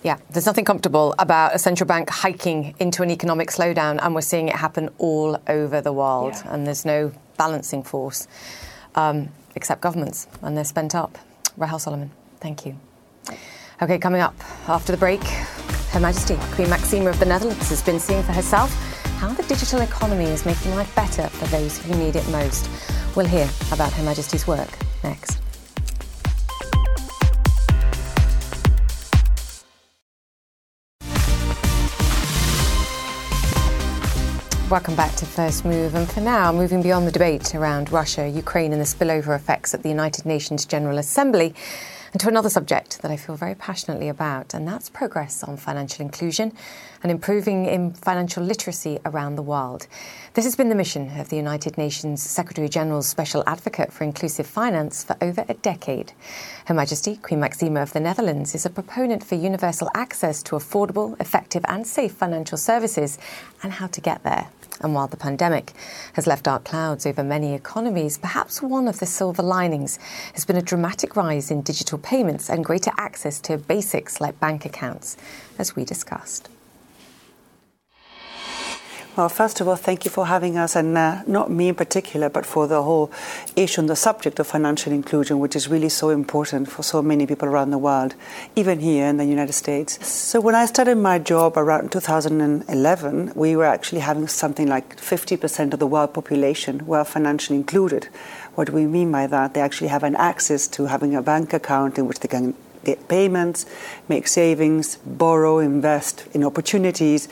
Yeah, 0.01 0.17
there's 0.29 0.45
nothing 0.45 0.65
comfortable 0.65 1.13
about 1.19 1.53
a 1.53 1.59
central 1.59 1.87
bank 1.87 2.09
hiking 2.09 2.73
into 2.79 3.03
an 3.03 3.11
economic 3.11 3.49
slowdown, 3.49 3.99
and 4.01 4.15
we're 4.15 4.21
seeing 4.21 4.47
it 4.47 4.55
happen 4.55 4.89
all 4.97 5.37
over 5.47 5.81
the 5.81 5.91
world, 5.91 6.33
yeah. 6.35 6.53
and 6.53 6.65
there's 6.65 6.85
no 6.85 7.11
balancing 7.37 7.83
force. 7.83 8.27
Um, 8.95 9.29
except 9.55 9.81
governments 9.81 10.27
and 10.41 10.55
they're 10.55 10.63
spent 10.63 10.95
up. 10.95 11.17
Rahel 11.57 11.79
Solomon, 11.79 12.11
thank 12.39 12.65
you. 12.65 12.77
Okay, 13.81 13.97
coming 13.97 14.21
up 14.21 14.35
after 14.67 14.91
the 14.91 14.97
break, 14.97 15.23
Her 15.91 15.99
Majesty 15.99 16.37
Queen 16.55 16.69
Maxima 16.69 17.09
of 17.09 17.19
the 17.19 17.25
Netherlands 17.25 17.69
has 17.69 17.81
been 17.81 17.99
seeing 17.99 18.23
for 18.23 18.31
herself 18.31 18.71
how 19.19 19.33
the 19.33 19.43
digital 19.43 19.81
economy 19.81 20.25
is 20.25 20.45
making 20.45 20.75
life 20.75 20.93
better 20.95 21.27
for 21.27 21.45
those 21.47 21.77
who 21.79 21.93
need 21.95 22.15
it 22.15 22.27
most. 22.29 22.69
We'll 23.15 23.25
hear 23.25 23.49
about 23.71 23.91
Her 23.93 24.03
Majesty's 24.03 24.47
work 24.47 24.69
next. 25.03 25.48
Welcome 34.69 34.95
back 34.95 35.15
to 35.15 35.25
First 35.25 35.65
Move. 35.65 35.95
And 35.95 36.07
for 36.07 36.21
now, 36.21 36.51
moving 36.51 36.83
beyond 36.83 37.07
the 37.07 37.11
debate 37.11 37.55
around 37.55 37.91
Russia, 37.91 38.27
Ukraine, 38.27 38.71
and 38.71 38.79
the 38.79 38.85
spillover 38.85 39.35
effects 39.35 39.73
at 39.73 39.81
the 39.81 39.89
United 39.89 40.27
Nations 40.27 40.63
General 40.63 40.99
Assembly, 40.99 41.55
and 42.13 42.21
to 42.21 42.27
another 42.27 42.49
subject 42.49 43.01
that 43.01 43.09
I 43.09 43.17
feel 43.17 43.35
very 43.35 43.55
passionately 43.55 44.09
about, 44.09 44.53
and 44.53 44.67
that's 44.67 44.87
progress 44.89 45.43
on 45.43 45.57
financial 45.57 46.05
inclusion 46.05 46.53
and 47.01 47.11
improving 47.11 47.65
in 47.65 47.93
financial 47.93 48.43
literacy 48.43 48.99
around 49.05 49.35
the 49.35 49.41
world. 49.41 49.87
This 50.33 50.45
has 50.45 50.55
been 50.55 50.69
the 50.69 50.75
mission 50.75 51.19
of 51.19 51.29
the 51.29 51.35
United 51.35 51.77
Nations 51.77 52.21
Secretary 52.21 52.69
General's 52.69 53.07
Special 53.07 53.43
Advocate 53.47 53.91
for 53.91 54.03
Inclusive 54.03 54.45
Finance 54.45 55.03
for 55.03 55.15
over 55.19 55.45
a 55.49 55.55
decade. 55.55 56.13
Her 56.65 56.75
Majesty 56.75 57.15
Queen 57.17 57.39
Maxima 57.39 57.81
of 57.81 57.93
the 57.93 57.99
Netherlands 57.99 58.53
is 58.53 58.67
a 58.67 58.69
proponent 58.69 59.23
for 59.23 59.33
universal 59.33 59.89
access 59.95 60.43
to 60.43 60.55
affordable, 60.55 61.19
effective, 61.19 61.65
and 61.67 61.87
safe 61.87 62.11
financial 62.11 62.57
services 62.57 63.17
and 63.63 63.73
how 63.73 63.87
to 63.87 64.01
get 64.01 64.23
there. 64.23 64.47
And 64.81 64.93
while 64.93 65.07
the 65.07 65.17
pandemic 65.17 65.73
has 66.13 66.27
left 66.27 66.45
dark 66.45 66.63
clouds 66.63 67.05
over 67.05 67.23
many 67.23 67.53
economies, 67.53 68.17
perhaps 68.17 68.61
one 68.61 68.87
of 68.87 68.99
the 68.99 69.05
silver 69.05 69.43
linings 69.43 69.97
has 70.33 70.45
been 70.45 70.55
a 70.55 70.61
dramatic 70.61 71.15
rise 71.15 71.51
in 71.51 71.61
digital 71.61 71.97
payments 71.97 72.49
and 72.49 72.63
greater 72.63 72.91
access 72.97 73.39
to 73.41 73.57
basics 73.57 74.21
like 74.21 74.39
bank 74.39 74.65
accounts, 74.65 75.17
as 75.57 75.75
we 75.75 75.83
discussed. 75.85 76.49
Well, 79.19 79.27
first 79.27 79.59
of 79.59 79.67
all, 79.67 79.75
thank 79.75 80.05
you 80.05 80.11
for 80.11 80.27
having 80.27 80.57
us, 80.57 80.77
and 80.77 80.97
uh, 80.97 81.23
not 81.27 81.51
me 81.51 81.67
in 81.67 81.75
particular, 81.75 82.29
but 82.29 82.45
for 82.45 82.67
the 82.67 82.81
whole 82.81 83.11
issue 83.57 83.81
and 83.81 83.89
the 83.89 83.95
subject 83.97 84.39
of 84.39 84.47
financial 84.47 84.93
inclusion, 84.93 85.39
which 85.39 85.57
is 85.57 85.67
really 85.67 85.89
so 85.89 86.09
important 86.09 86.71
for 86.71 86.83
so 86.83 87.01
many 87.01 87.27
people 87.27 87.49
around 87.49 87.71
the 87.71 87.77
world, 87.77 88.15
even 88.55 88.79
here 88.79 89.07
in 89.07 89.17
the 89.17 89.25
United 89.25 89.51
States. 89.51 90.07
So, 90.07 90.39
when 90.39 90.55
I 90.55 90.65
started 90.67 90.95
my 90.95 91.19
job 91.19 91.57
around 91.57 91.91
2011, 91.91 93.33
we 93.35 93.57
were 93.57 93.65
actually 93.65 93.99
having 93.99 94.29
something 94.29 94.67
like 94.67 94.95
50% 94.95 95.73
of 95.73 95.79
the 95.79 95.87
world 95.87 96.13
population 96.13 96.85
were 96.85 97.03
financially 97.03 97.57
included. 97.57 98.07
What 98.55 98.67
do 98.67 98.71
we 98.71 98.85
mean 98.85 99.11
by 99.11 99.27
that? 99.27 99.53
They 99.53 99.59
actually 99.59 99.89
have 99.89 100.03
an 100.03 100.15
access 100.15 100.65
to 100.69 100.85
having 100.85 101.13
a 101.13 101.21
bank 101.21 101.51
account 101.51 101.97
in 101.97 102.07
which 102.07 102.21
they 102.21 102.29
can 102.29 102.55
get 102.83 103.07
payments, 103.07 103.65
make 104.07 104.27
savings, 104.27 104.97
borrow, 104.97 105.59
invest 105.59 106.27
in 106.33 106.43
opportunities, 106.43 107.27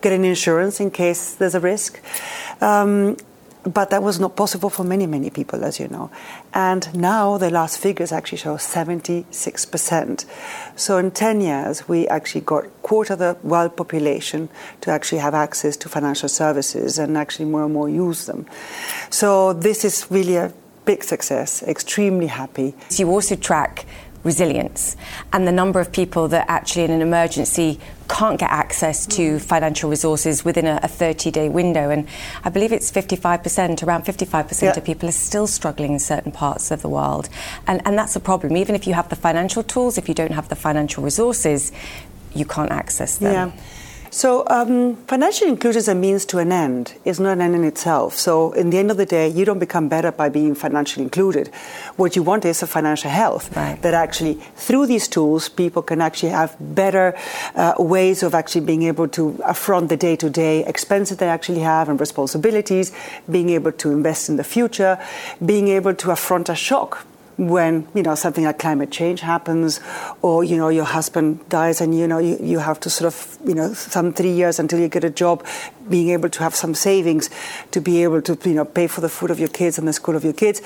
get 0.00 0.12
an 0.12 0.24
insurance 0.24 0.80
in 0.80 0.90
case 0.90 1.34
there's 1.34 1.54
a 1.54 1.60
risk. 1.60 2.00
Um, 2.60 3.16
but 3.64 3.90
that 3.90 4.02
was 4.02 4.18
not 4.18 4.36
possible 4.36 4.70
for 4.70 4.84
many, 4.84 5.06
many 5.06 5.30
people, 5.30 5.64
as 5.64 5.78
you 5.78 5.88
know. 5.88 6.10
And 6.54 6.92
now 6.94 7.38
the 7.38 7.50
last 7.50 7.78
figures 7.78 8.12
actually 8.12 8.38
show 8.38 8.56
76%. 8.56 10.24
So 10.76 10.98
in 10.98 11.10
10 11.10 11.40
years, 11.40 11.88
we 11.88 12.08
actually 12.08 12.42
got 12.42 12.64
quarter 12.82 13.14
of 13.14 13.18
the 13.18 13.36
world 13.42 13.76
population 13.76 14.48
to 14.80 14.90
actually 14.90 15.18
have 15.18 15.34
access 15.34 15.76
to 15.78 15.88
financial 15.88 16.28
services 16.28 16.98
and 16.98 17.16
actually 17.16 17.46
more 17.46 17.64
and 17.64 17.74
more 17.74 17.88
use 17.88 18.26
them. 18.26 18.46
So 19.10 19.52
this 19.52 19.84
is 19.84 20.06
really 20.10 20.36
a 20.36 20.52
big 20.84 21.04
success, 21.04 21.62
extremely 21.64 22.28
happy. 22.28 22.74
You 22.90 23.10
also 23.10 23.36
track 23.36 23.84
resilience 24.28 24.94
and 25.32 25.48
the 25.48 25.56
number 25.62 25.80
of 25.80 25.90
people 25.90 26.28
that 26.28 26.44
actually 26.48 26.84
in 26.84 26.90
an 26.90 27.00
emergency 27.00 27.80
can't 28.08 28.38
get 28.38 28.50
access 28.50 29.06
to 29.06 29.36
mm. 29.36 29.40
financial 29.40 29.88
resources 29.88 30.44
within 30.44 30.66
a, 30.66 30.78
a 30.82 30.88
30 30.88 31.30
day 31.30 31.48
window. 31.48 31.88
And 31.88 32.06
I 32.44 32.50
believe 32.50 32.70
it's 32.72 32.90
55%, 32.92 33.82
around 33.82 34.04
55% 34.04 34.62
yeah. 34.62 34.76
of 34.76 34.84
people 34.84 35.08
are 35.08 35.12
still 35.30 35.46
struggling 35.46 35.92
in 35.94 35.98
certain 35.98 36.32
parts 36.32 36.70
of 36.70 36.82
the 36.82 36.90
world. 36.90 37.30
And, 37.66 37.80
and 37.86 37.96
that's 37.98 38.16
a 38.16 38.20
problem. 38.20 38.56
Even 38.56 38.74
if 38.74 38.86
you 38.86 38.94
have 38.94 39.08
the 39.08 39.16
financial 39.16 39.62
tools, 39.62 39.96
if 39.96 40.08
you 40.08 40.14
don't 40.14 40.32
have 40.32 40.48
the 40.48 40.56
financial 40.56 41.02
resources, 41.02 41.72
you 42.34 42.44
can't 42.44 42.70
access 42.70 43.16
them. 43.18 43.32
Yeah. 43.32 43.62
So, 44.10 44.44
um, 44.48 44.96
financial 45.06 45.48
inclusion 45.48 45.78
is 45.80 45.88
a 45.88 45.94
means 45.94 46.24
to 46.26 46.38
an 46.38 46.50
end. 46.50 46.94
It's 47.04 47.18
not 47.18 47.32
an 47.32 47.42
end 47.42 47.54
in 47.54 47.64
itself. 47.64 48.14
So, 48.14 48.52
in 48.52 48.70
the 48.70 48.78
end 48.78 48.90
of 48.90 48.96
the 48.96 49.04
day, 49.04 49.28
you 49.28 49.44
don't 49.44 49.58
become 49.58 49.88
better 49.88 50.10
by 50.10 50.28
being 50.30 50.54
financially 50.54 51.04
included. 51.04 51.48
What 51.96 52.16
you 52.16 52.22
want 52.22 52.44
is 52.44 52.62
a 52.62 52.66
financial 52.66 53.10
health 53.10 53.54
right. 53.54 53.80
that 53.82 53.94
actually, 53.94 54.34
through 54.56 54.86
these 54.86 55.08
tools, 55.08 55.48
people 55.48 55.82
can 55.82 56.00
actually 56.00 56.30
have 56.30 56.56
better 56.58 57.14
uh, 57.54 57.74
ways 57.78 58.22
of 58.22 58.34
actually 58.34 58.64
being 58.64 58.84
able 58.84 59.08
to 59.08 59.38
affront 59.44 59.90
the 59.90 59.96
day 59.96 60.16
to 60.16 60.30
day 60.30 60.64
expenses 60.64 61.18
they 61.18 61.28
actually 61.28 61.60
have 61.60 61.88
and 61.88 62.00
responsibilities, 62.00 62.92
being 63.30 63.50
able 63.50 63.72
to 63.72 63.90
invest 63.90 64.28
in 64.28 64.36
the 64.36 64.44
future, 64.44 64.98
being 65.44 65.68
able 65.68 65.94
to 65.94 66.10
affront 66.10 66.48
a 66.48 66.54
shock 66.54 67.06
when 67.38 67.86
you 67.94 68.02
know 68.02 68.16
something 68.16 68.44
like 68.44 68.58
climate 68.58 68.90
change 68.90 69.20
happens 69.20 69.80
or 70.22 70.42
you 70.42 70.56
know 70.56 70.68
your 70.68 70.84
husband 70.84 71.48
dies 71.48 71.80
and 71.80 71.96
you 71.96 72.06
know 72.06 72.18
you, 72.18 72.36
you 72.40 72.58
have 72.58 72.80
to 72.80 72.90
sort 72.90 73.06
of 73.06 73.38
you 73.46 73.54
know 73.54 73.72
some 73.72 74.12
three 74.12 74.32
years 74.32 74.58
until 74.58 74.80
you 74.80 74.88
get 74.88 75.04
a 75.04 75.10
job 75.10 75.46
being 75.88 76.08
able 76.10 76.28
to 76.28 76.40
have 76.40 76.54
some 76.54 76.74
savings 76.74 77.30
to 77.70 77.80
be 77.80 78.02
able 78.02 78.20
to 78.20 78.36
you 78.44 78.56
know 78.56 78.64
pay 78.64 78.88
for 78.88 79.00
the 79.00 79.08
food 79.08 79.30
of 79.30 79.38
your 79.38 79.48
kids 79.48 79.78
and 79.78 79.86
the 79.86 79.92
school 79.92 80.16
of 80.16 80.24
your 80.24 80.32
kids 80.32 80.60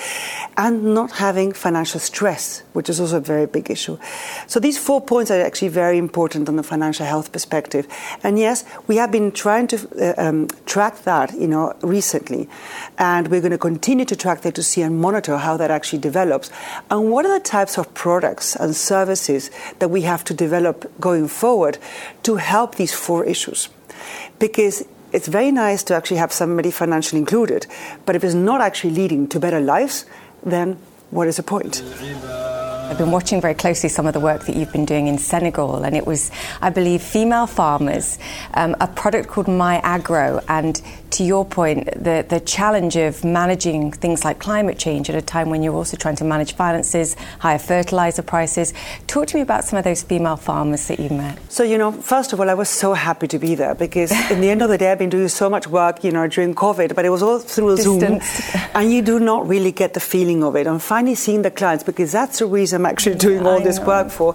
and 0.56 0.94
not 0.94 1.12
having 1.12 1.52
financial 1.52 2.00
stress 2.00 2.62
which 2.72 2.88
is 2.88 3.00
also 3.00 3.18
a 3.18 3.20
very 3.20 3.46
big 3.46 3.70
issue 3.70 3.98
so 4.46 4.61
these 4.61 4.78
four 4.78 5.00
points 5.00 5.30
are 5.30 5.40
actually 5.40 5.68
very 5.68 5.98
important 5.98 6.48
on 6.48 6.56
the 6.56 6.62
financial 6.62 7.06
health 7.06 7.32
perspective 7.32 7.87
and 8.22 8.38
yes 8.38 8.64
we 8.87 8.96
have 8.96 9.11
been 9.11 9.30
trying 9.30 9.66
to 9.66 9.76
uh, 10.00 10.14
um, 10.18 10.48
track 10.66 11.02
that 11.02 11.32
you 11.35 11.48
know 11.48 11.74
recently 11.82 12.48
and 12.98 13.28
we're 13.28 13.40
going 13.40 13.52
to 13.52 13.58
continue 13.58 14.04
to 14.04 14.16
track 14.16 14.42
that 14.42 14.54
to 14.54 14.62
see 14.62 14.82
and 14.82 15.00
monitor 15.00 15.38
how 15.38 15.56
that 15.56 15.70
actually 15.70 15.98
develops 15.98 16.50
and 16.90 17.11
what 17.11 17.24
are 17.26 17.38
the 17.38 17.44
types 17.44 17.78
of 17.78 17.92
products 17.94 18.56
and 18.56 18.74
services 18.74 19.50
that 19.78 19.88
we 19.88 20.02
have 20.02 20.24
to 20.24 20.35
develop 20.35 20.90
going 21.00 21.28
forward 21.28 21.78
to 22.22 22.37
help 22.37 22.76
these 22.76 22.92
four 22.92 23.24
issues? 23.24 23.68
Because 24.38 24.85
it's 25.12 25.28
very 25.28 25.52
nice 25.52 25.82
to 25.85 25.94
actually 25.94 26.16
have 26.18 26.32
somebody 26.32 26.70
financially 26.70 27.20
included, 27.20 27.66
but 28.06 28.16
if 28.16 28.24
it's 28.24 28.35
not 28.35 28.61
actually 28.61 28.94
leading 28.94 29.28
to 29.28 29.38
better 29.38 29.61
lives, 29.61 30.06
then 30.42 30.78
what 31.11 31.28
is 31.28 31.37
the 31.37 31.42
point? 31.42 31.82
I've 32.92 32.98
been 32.98 33.11
watching 33.11 33.40
very 33.40 33.55
closely 33.55 33.88
some 33.88 34.07
of 34.07 34.12
the 34.12 34.20
work 34.20 34.44
that 34.44 34.55
you've 34.55 34.70
been 34.70 34.85
doing 34.85 35.07
in 35.07 35.16
Senegal, 35.16 35.83
and 35.83 35.96
it 35.96 36.07
was, 36.07 36.31
I 36.61 36.68
believe, 36.68 37.00
female 37.00 37.46
farmers, 37.46 38.18
um, 38.52 38.76
a 38.83 38.87
product 38.87 39.31
called 39.31 39.46
myAgro. 39.46 40.44
And 40.46 40.78
to 41.12 41.25
your 41.25 41.44
point, 41.44 41.87
the, 41.92 42.25
the 42.29 42.40
challenge 42.40 42.96
of 42.96 43.25
managing 43.25 43.92
things 43.92 44.25
like 44.25 44.38
climate 44.38 44.79
change 44.79 45.11
at 45.11 45.16
a 45.16 45.22
time 45.22 45.51
when 45.51 45.62
you're 45.62 45.75
also 45.75 45.96
trying 45.96 46.16
to 46.16 46.25
manage 46.25 46.55
finances, 46.55 47.14
higher 47.38 47.59
fertilizer 47.59 48.22
prices. 48.22 48.72
Talk 49.07 49.29
to 49.29 49.37
me 49.37 49.42
about 49.42 49.64
some 49.64 49.79
of 49.79 49.85
those 49.85 50.03
female 50.03 50.37
farmers 50.37 50.88
that 50.88 50.98
you 50.98 51.11
met. 51.11 51.38
So, 51.51 51.62
you 51.62 51.77
know, 51.77 51.92
first 51.92 52.33
of 52.33 52.40
all, 52.40 52.48
I 52.48 52.55
was 52.55 52.68
so 52.68 52.94
happy 52.94 53.29
to 53.29 53.38
be 53.38 53.55
there 53.55 53.75
because 53.75 54.11
in 54.31 54.40
the 54.40 54.51
end 54.51 54.62
of 54.62 54.70
the 54.70 54.79
day, 54.79 54.90
I've 54.90 54.98
been 54.98 55.11
doing 55.11 55.29
so 55.29 55.51
much 55.51 55.66
work, 55.66 56.03
you 56.03 56.11
know, 56.11 56.27
during 56.27 56.55
COVID, 56.55 56.94
but 56.94 57.05
it 57.05 57.11
was 57.11 57.22
all 57.22 57.38
through 57.38 57.77
Zoom. 57.77 58.20
And 58.75 58.90
you 58.90 59.03
do 59.03 59.20
not 59.20 59.46
really 59.46 59.70
get 59.70 59.92
the 59.92 60.01
feeling 60.01 60.42
of 60.42 60.57
it. 60.57 60.66
And 60.66 60.83
finally 60.83 61.14
seeing 61.14 61.42
the 61.42 61.51
clients 61.51 61.85
because 61.85 62.11
that's 62.11 62.38
the 62.38 62.46
reason 62.46 62.81
I'm 62.81 62.87
actually 62.87 63.16
doing 63.16 63.46
all 63.46 63.61
this 63.61 63.79
work 63.79 64.11
for. 64.11 64.35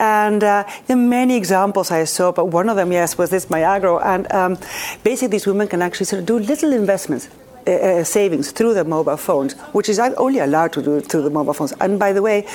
And 0.00 0.42
uh, 0.42 0.64
there 0.86 0.96
are 0.96 1.00
many 1.00 1.36
examples 1.36 1.92
I 1.92 2.02
saw, 2.04 2.32
but 2.32 2.46
one 2.46 2.68
of 2.68 2.76
them, 2.76 2.90
yes, 2.90 3.16
was 3.16 3.30
this 3.30 3.46
myAgro. 3.46 4.04
And 4.04 4.30
um, 4.32 4.58
basically, 5.04 5.28
these 5.28 5.46
women 5.46 5.68
can 5.68 5.80
actually 5.80 6.06
of 6.12 6.26
do 6.26 6.38
little 6.38 6.72
investments. 6.72 7.28
Uh, 7.68 7.72
uh, 7.72 8.04
savings 8.04 8.50
through 8.50 8.72
their 8.72 8.84
mobile 8.84 9.18
phones, 9.18 9.52
which 9.74 9.90
is 9.90 9.98
only 9.98 10.38
allowed 10.38 10.72
to 10.72 10.80
do 10.80 11.00
through 11.00 11.20
the 11.20 11.28
mobile 11.28 11.52
phones. 11.52 11.74
And 11.80 11.98
by 11.98 12.14
the 12.14 12.22
way, 12.22 12.46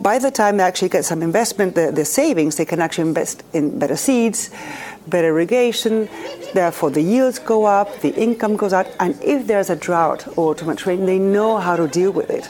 by 0.00 0.18
the 0.18 0.30
time 0.30 0.56
they 0.56 0.62
actually 0.62 0.88
get 0.88 1.04
some 1.04 1.20
investment, 1.20 1.74
the, 1.74 1.92
the 1.92 2.06
savings, 2.06 2.56
they 2.56 2.64
can 2.64 2.80
actually 2.80 3.08
invest 3.08 3.42
in 3.52 3.78
better 3.78 3.96
seeds, 3.96 4.50
better 5.08 5.28
irrigation, 5.28 6.08
therefore 6.54 6.90
the 6.90 7.02
yields 7.02 7.38
go 7.38 7.66
up, 7.66 8.00
the 8.00 8.14
income 8.14 8.56
goes 8.56 8.72
up, 8.72 8.86
and 8.98 9.20
if 9.22 9.46
there's 9.46 9.68
a 9.68 9.76
drought 9.76 10.26
or 10.38 10.54
too 10.54 10.64
much 10.64 10.86
rain, 10.86 11.04
they 11.04 11.18
know 11.18 11.58
how 11.58 11.76
to 11.76 11.86
deal 11.86 12.10
with 12.10 12.30
it. 12.30 12.48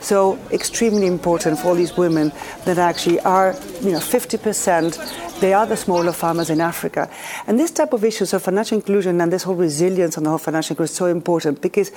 So 0.00 0.38
extremely 0.52 1.08
important 1.08 1.58
for 1.58 1.68
all 1.68 1.74
these 1.74 1.96
women 1.96 2.30
that 2.66 2.78
actually 2.78 3.18
are, 3.20 3.56
you 3.80 3.90
know, 3.90 3.98
50%, 3.98 5.27
they 5.40 5.52
are 5.52 5.66
the 5.66 5.76
smaller 5.76 6.12
farmers 6.12 6.50
in 6.50 6.60
Africa. 6.60 7.10
And 7.46 7.58
this 7.58 7.70
type 7.70 7.92
of 7.92 8.04
issues 8.04 8.32
of 8.32 8.42
financial 8.42 8.76
inclusion 8.76 9.20
and 9.20 9.32
this 9.32 9.44
whole 9.44 9.54
resilience 9.54 10.16
on 10.16 10.24
the 10.24 10.30
whole 10.30 10.38
financial 10.38 10.74
inclusion 10.74 10.92
is 10.92 10.96
so 10.96 11.06
important 11.06 11.60
because 11.60 11.92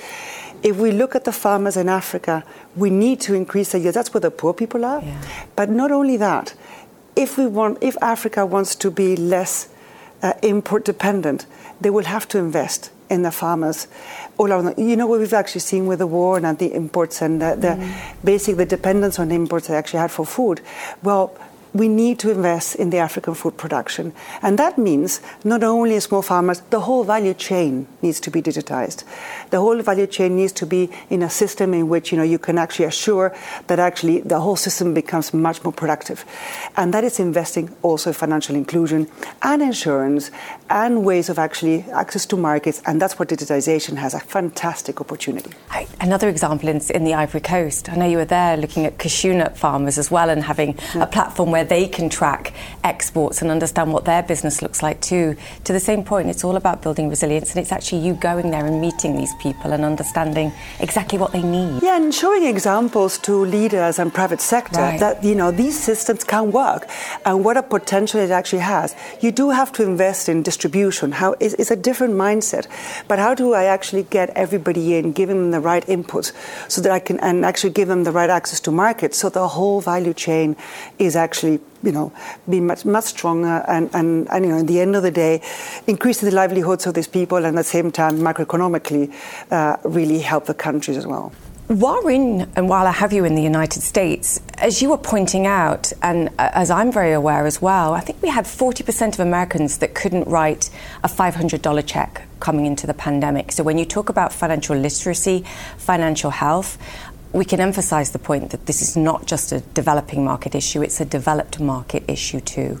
if 0.62 0.76
we 0.76 0.92
look 0.92 1.14
at 1.14 1.24
the 1.24 1.32
farmers 1.32 1.76
in 1.76 1.88
Africa, 1.88 2.44
we 2.76 2.90
need 2.90 3.20
to 3.22 3.34
increase 3.34 3.72
the 3.72 3.80
yield. 3.80 3.94
That's 3.94 4.14
where 4.14 4.20
the 4.20 4.30
poor 4.30 4.54
people 4.54 4.84
are. 4.84 5.02
Yeah. 5.02 5.20
But 5.56 5.70
not 5.70 5.90
only 5.90 6.16
that, 6.18 6.54
if 7.16 7.36
we 7.36 7.46
want, 7.46 7.78
if 7.82 7.96
Africa 8.00 8.46
wants 8.46 8.74
to 8.76 8.90
be 8.90 9.16
less 9.16 9.68
uh, 10.22 10.34
import 10.42 10.84
dependent, 10.84 11.46
they 11.80 11.90
will 11.90 12.04
have 12.04 12.28
to 12.28 12.38
invest 12.38 12.90
in 13.10 13.22
the 13.22 13.32
farmers 13.32 13.88
all 14.38 14.50
around. 14.50 14.78
You 14.78 14.96
know 14.96 15.06
what 15.06 15.20
we've 15.20 15.32
actually 15.34 15.60
seen 15.60 15.86
with 15.86 15.98
the 15.98 16.06
war 16.06 16.38
and 16.38 16.58
the 16.58 16.72
imports 16.72 17.20
and 17.20 17.42
the, 17.42 17.56
the 17.56 17.68
mm. 17.68 18.24
basic 18.24 18.56
the 18.56 18.64
dependence 18.64 19.18
on 19.18 19.30
imports 19.30 19.68
they 19.68 19.74
actually 19.74 20.00
had 20.00 20.10
for 20.10 20.24
food. 20.24 20.60
Well, 21.02 21.36
we 21.74 21.88
need 21.88 22.18
to 22.18 22.30
invest 22.30 22.74
in 22.76 22.90
the 22.90 22.98
African 22.98 23.34
food 23.34 23.56
production. 23.56 24.12
And 24.42 24.58
that 24.58 24.76
means 24.76 25.20
not 25.44 25.62
only 25.62 25.98
small 26.00 26.22
farmers, 26.22 26.60
the 26.70 26.80
whole 26.80 27.04
value 27.04 27.34
chain 27.34 27.86
needs 28.02 28.20
to 28.20 28.30
be 28.30 28.42
digitized. 28.42 29.04
The 29.50 29.60
whole 29.60 29.80
value 29.82 30.06
chain 30.06 30.36
needs 30.36 30.52
to 30.52 30.66
be 30.66 30.90
in 31.08 31.22
a 31.22 31.30
system 31.30 31.72
in 31.74 31.88
which 31.88 32.12
you 32.12 32.18
know 32.18 32.24
you 32.24 32.38
can 32.38 32.58
actually 32.58 32.84
assure 32.86 33.34
that 33.68 33.78
actually 33.78 34.20
the 34.20 34.40
whole 34.40 34.56
system 34.56 34.92
becomes 34.94 35.32
much 35.32 35.62
more 35.64 35.72
productive. 35.72 36.24
And 36.76 36.92
that 36.92 37.04
is 37.04 37.18
investing 37.18 37.74
also 37.82 38.10
in 38.10 38.14
financial 38.14 38.54
inclusion 38.54 39.08
and 39.42 39.62
insurance 39.62 40.30
and 40.68 41.04
ways 41.04 41.28
of 41.28 41.38
actually 41.38 41.84
access 41.92 42.26
to 42.26 42.36
markets. 42.36 42.82
And 42.86 43.00
that's 43.00 43.18
where 43.18 43.26
digitization 43.26 43.96
has 43.96 44.14
a 44.14 44.20
fantastic 44.20 45.00
opportunity. 45.00 45.50
Another 46.00 46.28
example 46.28 46.68
in, 46.68 46.80
in 46.90 47.04
the 47.04 47.14
Ivory 47.14 47.40
Coast. 47.40 47.88
I 47.88 47.96
know 47.96 48.06
you 48.06 48.16
were 48.18 48.24
there 48.24 48.56
looking 48.56 48.84
at 48.84 48.98
cashew 48.98 49.34
nut 49.34 49.56
farmers 49.56 49.98
as 49.98 50.10
well 50.10 50.28
and 50.30 50.42
having 50.42 50.78
yeah. 50.94 51.02
a 51.02 51.06
platform 51.06 51.50
where 51.50 51.61
where 51.62 51.78
they 51.78 51.86
can 51.88 52.08
track 52.08 52.52
exports 52.82 53.40
and 53.40 53.50
understand 53.50 53.92
what 53.92 54.04
their 54.04 54.22
business 54.22 54.62
looks 54.62 54.82
like 54.82 55.00
too. 55.00 55.36
To 55.64 55.72
the 55.72 55.80
same 55.80 56.02
point, 56.02 56.28
it's 56.28 56.44
all 56.44 56.56
about 56.56 56.82
building 56.82 57.08
resilience, 57.08 57.50
and 57.50 57.60
it's 57.62 57.72
actually 57.72 58.02
you 58.02 58.14
going 58.14 58.50
there 58.50 58.66
and 58.66 58.80
meeting 58.80 59.16
these 59.16 59.32
people 59.40 59.72
and 59.72 59.84
understanding 59.84 60.52
exactly 60.80 61.18
what 61.18 61.32
they 61.32 61.42
need. 61.42 61.82
Yeah, 61.82 61.96
and 61.96 62.12
showing 62.12 62.44
examples 62.44 63.18
to 63.18 63.44
leaders 63.44 63.98
and 63.98 64.12
private 64.12 64.40
sector 64.40 64.80
right. 64.80 64.98
that 64.98 65.22
you 65.22 65.34
know 65.34 65.50
these 65.52 65.78
systems 65.78 66.24
can 66.24 66.50
work 66.50 66.88
and 67.24 67.44
what 67.44 67.56
a 67.56 67.62
potential 67.62 68.20
it 68.20 68.30
actually 68.30 68.62
has. 68.62 68.94
You 69.20 69.30
do 69.30 69.50
have 69.50 69.70
to 69.72 69.82
invest 69.84 70.28
in 70.28 70.42
distribution. 70.42 71.12
How 71.12 71.36
is 71.38 71.54
it's 71.54 71.70
a 71.70 71.76
different 71.76 72.14
mindset, 72.14 72.66
but 73.06 73.18
how 73.18 73.34
do 73.34 73.54
I 73.54 73.64
actually 73.64 74.04
get 74.04 74.30
everybody 74.30 74.96
in, 74.96 75.12
giving 75.12 75.36
them 75.36 75.50
the 75.52 75.60
right 75.60 75.86
inputs, 75.86 76.32
so 76.68 76.82
that 76.82 76.90
I 76.90 76.98
can 76.98 77.20
and 77.20 77.44
actually 77.44 77.70
give 77.70 77.88
them 77.88 78.02
the 78.02 78.12
right 78.12 78.30
access 78.30 78.58
to 78.60 78.70
markets, 78.72 79.18
so 79.18 79.28
the 79.28 79.46
whole 79.46 79.80
value 79.80 80.14
chain 80.14 80.56
is 80.98 81.14
actually 81.14 81.51
you 81.82 81.92
know, 81.92 82.12
be 82.48 82.60
much 82.60 82.84
much 82.84 83.04
stronger 83.04 83.64
and, 83.68 83.90
and, 83.94 84.28
and, 84.30 84.44
you 84.44 84.50
know, 84.50 84.58
in 84.58 84.66
the 84.66 84.80
end 84.80 84.96
of 84.96 85.02
the 85.02 85.10
day, 85.10 85.42
increasing 85.86 86.28
the 86.28 86.34
livelihoods 86.34 86.86
of 86.86 86.94
these 86.94 87.08
people 87.08 87.38
and 87.38 87.46
at 87.46 87.54
the 87.54 87.64
same 87.64 87.90
time 87.90 88.18
macroeconomically 88.18 89.12
uh, 89.50 89.76
really 89.84 90.20
help 90.20 90.46
the 90.46 90.54
countries 90.54 90.96
as 90.96 91.06
well. 91.06 91.32
While 91.68 92.06
in, 92.08 92.50
and 92.54 92.68
while 92.68 92.86
I 92.86 92.90
have 92.90 93.14
you 93.14 93.24
in 93.24 93.34
the 93.34 93.42
United 93.42 93.82
States, 93.82 94.42
as 94.58 94.82
you 94.82 94.90
were 94.90 94.98
pointing 94.98 95.46
out, 95.46 95.90
and 96.02 96.28
as 96.38 96.70
I'm 96.70 96.92
very 96.92 97.12
aware 97.12 97.46
as 97.46 97.62
well, 97.62 97.94
I 97.94 98.00
think 98.00 98.20
we 98.20 98.28
had 98.28 98.44
40% 98.44 99.14
of 99.14 99.20
Americans 99.20 99.78
that 99.78 99.94
couldn't 99.94 100.26
write 100.26 100.68
a 101.02 101.08
$500 101.08 101.86
check 101.86 102.26
coming 102.40 102.66
into 102.66 102.86
the 102.86 102.92
pandemic. 102.92 103.52
So 103.52 103.62
when 103.62 103.78
you 103.78 103.86
talk 103.86 104.10
about 104.10 104.34
financial 104.34 104.76
literacy, 104.76 105.44
financial 105.78 106.30
health, 106.30 106.76
we 107.32 107.44
can 107.44 107.60
emphasize 107.60 108.10
the 108.12 108.18
point 108.18 108.50
that 108.50 108.66
this 108.66 108.82
is 108.82 108.96
not 108.96 109.26
just 109.26 109.52
a 109.52 109.60
developing 109.60 110.24
market 110.24 110.54
issue, 110.54 110.82
it's 110.82 111.00
a 111.00 111.04
developed 111.04 111.58
market 111.58 112.04
issue 112.06 112.40
too. 112.40 112.80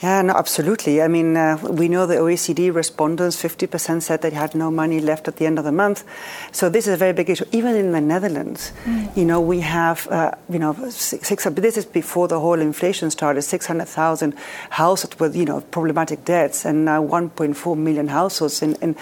Yeah, 0.00 0.22
no, 0.22 0.34
absolutely. 0.34 1.02
I 1.02 1.08
mean, 1.08 1.36
uh, 1.36 1.58
we 1.68 1.88
know 1.88 2.06
the 2.06 2.14
OECD 2.14 2.72
respondents, 2.72 3.36
50% 3.42 4.02
said 4.02 4.22
they 4.22 4.30
had 4.30 4.54
no 4.54 4.70
money 4.70 5.00
left 5.00 5.26
at 5.28 5.36
the 5.36 5.46
end 5.46 5.58
of 5.58 5.64
the 5.64 5.72
month. 5.72 6.04
So 6.52 6.68
this 6.68 6.86
is 6.86 6.94
a 6.94 6.96
very 6.96 7.12
big 7.12 7.28
issue. 7.28 7.44
Even 7.50 7.74
in 7.74 7.92
the 7.92 8.00
Netherlands, 8.00 8.72
mm. 8.84 9.16
you 9.16 9.24
know, 9.24 9.40
we 9.40 9.60
have, 9.60 10.06
uh, 10.08 10.32
you 10.48 10.58
know, 10.58 10.74
six, 10.90 11.44
this 11.44 11.76
is 11.76 11.84
before 11.84 12.28
the 12.28 12.38
whole 12.38 12.60
inflation 12.60 13.10
started, 13.10 13.42
600,000 13.42 14.34
households 14.70 15.18
with, 15.18 15.34
you 15.34 15.44
know, 15.44 15.60
problematic 15.60 16.24
debts 16.24 16.64
and 16.64 16.84
now 16.84 17.04
1.4 17.04 17.76
million 17.76 18.08
households 18.08 18.62
in, 18.62 18.76
in, 18.76 18.96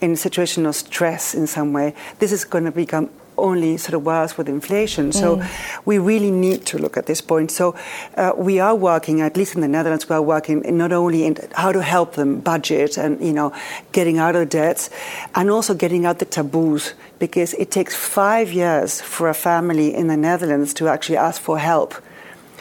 in 0.00 0.16
situation 0.16 0.66
of 0.66 0.76
stress 0.76 1.34
in 1.34 1.46
some 1.46 1.72
way. 1.72 1.94
This 2.18 2.30
is 2.30 2.44
going 2.44 2.64
to 2.64 2.72
become 2.72 3.08
only 3.36 3.76
sort 3.76 3.94
of 3.94 4.04
worse 4.04 4.36
with 4.36 4.48
inflation. 4.48 5.12
So 5.12 5.36
mm. 5.36 5.84
we 5.84 5.98
really 5.98 6.30
need 6.30 6.66
to 6.66 6.78
look 6.78 6.96
at 6.96 7.06
this 7.06 7.20
point. 7.20 7.50
So 7.50 7.74
uh, 8.16 8.32
we 8.36 8.60
are 8.60 8.74
working, 8.74 9.20
at 9.20 9.36
least 9.36 9.54
in 9.54 9.60
the 9.60 9.68
Netherlands, 9.68 10.08
we 10.08 10.14
are 10.16 10.22
working 10.22 10.62
not 10.76 10.92
only 10.92 11.24
in 11.24 11.36
how 11.52 11.72
to 11.72 11.82
help 11.82 12.14
them 12.14 12.40
budget 12.40 12.96
and 12.96 13.20
you 13.20 13.32
know 13.32 13.52
getting 13.92 14.18
out 14.18 14.36
of 14.36 14.48
debts, 14.48 14.90
and 15.34 15.50
also 15.50 15.74
getting 15.74 16.06
out 16.06 16.18
the 16.18 16.24
taboos 16.24 16.94
because 17.18 17.54
it 17.54 17.70
takes 17.70 17.94
five 17.94 18.52
years 18.52 19.00
for 19.00 19.28
a 19.28 19.34
family 19.34 19.94
in 19.94 20.08
the 20.08 20.16
Netherlands 20.16 20.74
to 20.74 20.88
actually 20.88 21.16
ask 21.16 21.40
for 21.40 21.58
help 21.58 21.94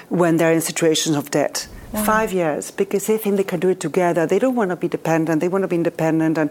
when 0.09 0.37
they're 0.37 0.53
in 0.53 0.61
situations 0.61 1.15
of 1.15 1.31
debt. 1.31 1.67
Wow. 1.93 2.03
Five 2.03 2.33
years 2.33 2.71
because 2.71 3.05
they 3.05 3.19
think 3.19 3.37
they 3.37 3.43
can 3.43 3.59
do 3.59 3.69
it 3.69 3.79
together. 3.79 4.25
They 4.25 4.39
don't 4.39 4.55
want 4.55 4.71
to 4.71 4.75
be 4.75 4.87
dependent. 4.87 5.41
They 5.41 5.47
want 5.47 5.61
to 5.61 5.67
be 5.67 5.75
independent, 5.75 6.39
and 6.39 6.49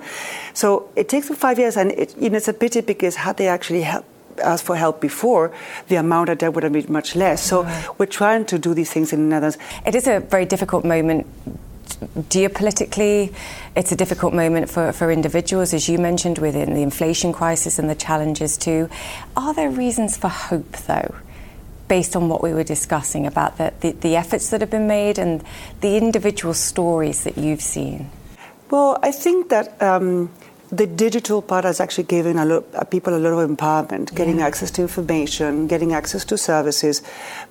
so 0.54 0.88
it 0.94 1.08
takes 1.08 1.26
them 1.26 1.36
five 1.36 1.58
years. 1.58 1.76
And 1.76 1.90
it, 1.90 2.14
you 2.16 2.30
know, 2.30 2.36
it's 2.36 2.46
a 2.46 2.52
pity 2.52 2.80
because 2.80 3.16
had 3.16 3.38
they 3.38 3.48
actually 3.48 3.82
helped 3.82 4.08
asked 4.42 4.64
for 4.64 4.76
help 4.76 5.00
before, 5.00 5.52
the 5.88 5.96
amount 5.96 6.28
of 6.28 6.38
debt 6.38 6.54
would 6.54 6.62
have 6.62 6.72
been 6.72 6.90
much 6.90 7.14
less. 7.16 7.42
So 7.42 7.64
right. 7.64 7.98
we're 7.98 8.06
trying 8.06 8.46
to 8.46 8.58
do 8.58 8.72
these 8.72 8.90
things 8.90 9.12
in 9.12 9.20
the 9.20 9.26
Netherlands. 9.26 9.58
It 9.84 9.94
is 9.94 10.06
a 10.06 10.20
very 10.20 10.46
difficult 10.46 10.84
moment 10.84 11.26
geopolitically, 12.16 13.34
it's 13.76 13.92
a 13.92 13.96
difficult 13.96 14.34
moment 14.34 14.70
for, 14.70 14.92
for 14.92 15.10
individuals, 15.10 15.72
as 15.74 15.88
you 15.88 15.98
mentioned, 15.98 16.38
within 16.38 16.74
the 16.74 16.82
inflation 16.82 17.32
crisis 17.32 17.78
and 17.78 17.88
the 17.88 17.94
challenges 17.94 18.56
too. 18.56 18.88
Are 19.36 19.54
there 19.54 19.70
reasons 19.70 20.16
for 20.16 20.28
hope, 20.28 20.72
though, 20.88 21.14
based 21.88 22.16
on 22.16 22.28
what 22.28 22.42
we 22.42 22.52
were 22.52 22.64
discussing 22.64 23.26
about 23.26 23.58
the, 23.58 23.72
the, 23.80 23.92
the 23.92 24.16
efforts 24.16 24.50
that 24.50 24.60
have 24.60 24.70
been 24.70 24.86
made 24.86 25.18
and 25.18 25.42
the 25.80 25.96
individual 25.96 26.54
stories 26.54 27.24
that 27.24 27.36
you've 27.36 27.62
seen? 27.62 28.10
Well, 28.70 28.98
I 29.02 29.12
think 29.12 29.48
that. 29.50 29.80
Um, 29.82 30.30
the 30.72 30.86
digital 30.86 31.42
part 31.42 31.64
has 31.64 31.80
actually 31.80 32.04
given 32.04 32.38
a 32.38 32.46
lot, 32.46 32.64
uh, 32.74 32.82
people 32.84 33.14
a 33.14 33.18
lot 33.18 33.38
of 33.38 33.50
empowerment, 33.50 34.10
yeah. 34.10 34.16
getting 34.16 34.40
access 34.40 34.70
to 34.70 34.80
information, 34.80 35.66
getting 35.66 35.92
access 35.92 36.24
to 36.24 36.38
services. 36.38 37.02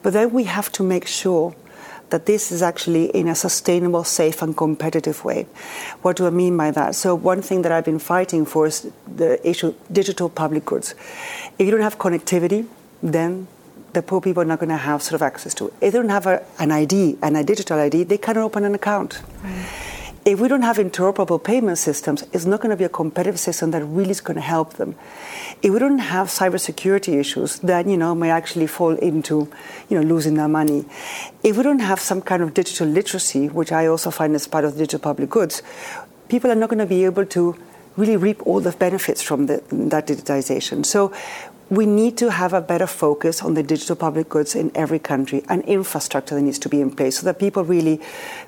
But 0.01 0.13
then 0.13 0.31
we 0.31 0.45
have 0.45 0.71
to 0.71 0.83
make 0.83 1.05
sure 1.05 1.53
that 2.09 2.25
this 2.25 2.51
is 2.51 2.61
actually 2.61 3.05
in 3.05 3.27
a 3.27 3.35
sustainable, 3.35 4.03
safe, 4.03 4.41
and 4.41 4.55
competitive 4.55 5.23
way. 5.23 5.47
What 6.01 6.17
do 6.17 6.27
I 6.27 6.29
mean 6.29 6.57
by 6.57 6.71
that? 6.71 6.95
So, 6.95 7.15
one 7.15 7.41
thing 7.41 7.61
that 7.63 7.71
I've 7.71 7.85
been 7.85 7.99
fighting 7.99 8.45
for 8.45 8.67
is 8.67 8.91
the 9.07 9.39
issue 9.47 9.73
digital 9.91 10.29
public 10.29 10.65
goods. 10.65 10.93
If 11.57 11.65
you 11.65 11.71
don't 11.71 11.81
have 11.81 11.97
connectivity, 11.97 12.67
then 13.01 13.47
the 13.93 14.01
poor 14.01 14.21
people 14.21 14.41
are 14.41 14.45
not 14.45 14.59
going 14.59 14.69
to 14.69 14.77
have 14.77 15.01
sort 15.01 15.15
of 15.15 15.21
access 15.21 15.53
to. 15.55 15.67
If 15.81 15.93
they 15.93 15.99
don't 15.99 16.09
have 16.09 16.27
a, 16.27 16.43
an 16.59 16.71
ID 16.71 17.17
and 17.21 17.37
a 17.37 17.43
digital 17.43 17.79
ID, 17.79 18.03
they 18.03 18.17
cannot 18.17 18.43
open 18.43 18.65
an 18.65 18.75
account. 18.75 19.21
Right 19.43 19.65
if 20.23 20.39
we 20.39 20.47
don't 20.47 20.61
have 20.61 20.77
interoperable 20.77 21.43
payment 21.43 21.77
systems, 21.79 22.23
it's 22.31 22.45
not 22.45 22.61
going 22.61 22.69
to 22.69 22.77
be 22.77 22.83
a 22.83 22.89
competitive 22.89 23.39
system 23.39 23.71
that 23.71 23.83
really 23.83 24.11
is 24.11 24.21
going 24.21 24.35
to 24.35 24.41
help 24.41 24.73
them. 24.73 24.95
If 25.63 25.71
we 25.73 25.79
don't 25.79 25.97
have 25.97 26.27
cybersecurity 26.27 27.19
issues, 27.19 27.59
then 27.59 27.89
you 27.89 27.97
know 27.97 28.13
may 28.13 28.29
actually 28.29 28.67
fall 28.67 28.95
into 28.95 29.49
you 29.89 29.99
know 29.99 30.05
losing 30.05 30.35
their 30.35 30.47
money. 30.47 30.85
If 31.43 31.57
we 31.57 31.63
don't 31.63 31.79
have 31.79 31.99
some 31.99 32.21
kind 32.21 32.43
of 32.43 32.53
digital 32.53 32.87
literacy, 32.87 33.49
which 33.49 33.71
I 33.71 33.87
also 33.87 34.11
find 34.11 34.35
is 34.35 34.47
part 34.47 34.63
of 34.63 34.73
digital 34.73 34.99
public 34.99 35.29
goods, 35.29 35.63
people 36.29 36.51
are 36.51 36.55
not 36.55 36.69
going 36.69 36.79
to 36.79 36.85
be 36.85 37.03
able 37.05 37.25
to 37.25 37.55
really 37.97 38.15
reap 38.15 38.45
all 38.45 38.61
the 38.61 38.71
benefits 38.71 39.21
from 39.21 39.47
the, 39.47 39.61
that 39.71 40.07
digitization. 40.07 40.85
So 40.85 41.11
we 41.71 41.85
need 41.85 42.17
to 42.17 42.29
have 42.29 42.51
a 42.51 42.59
better 42.59 42.85
focus 42.85 43.41
on 43.41 43.53
the 43.53 43.63
digital 43.63 43.95
public 43.95 44.27
goods 44.27 44.55
in 44.55 44.69
every 44.75 44.99
country 44.99 45.41
and 45.47 45.63
infrastructure 45.63 46.35
that 46.35 46.41
needs 46.41 46.59
to 46.59 46.67
be 46.67 46.81
in 46.81 46.91
place 46.91 47.19
so 47.19 47.25
that 47.25 47.39
people 47.39 47.63
really, 47.63 48.01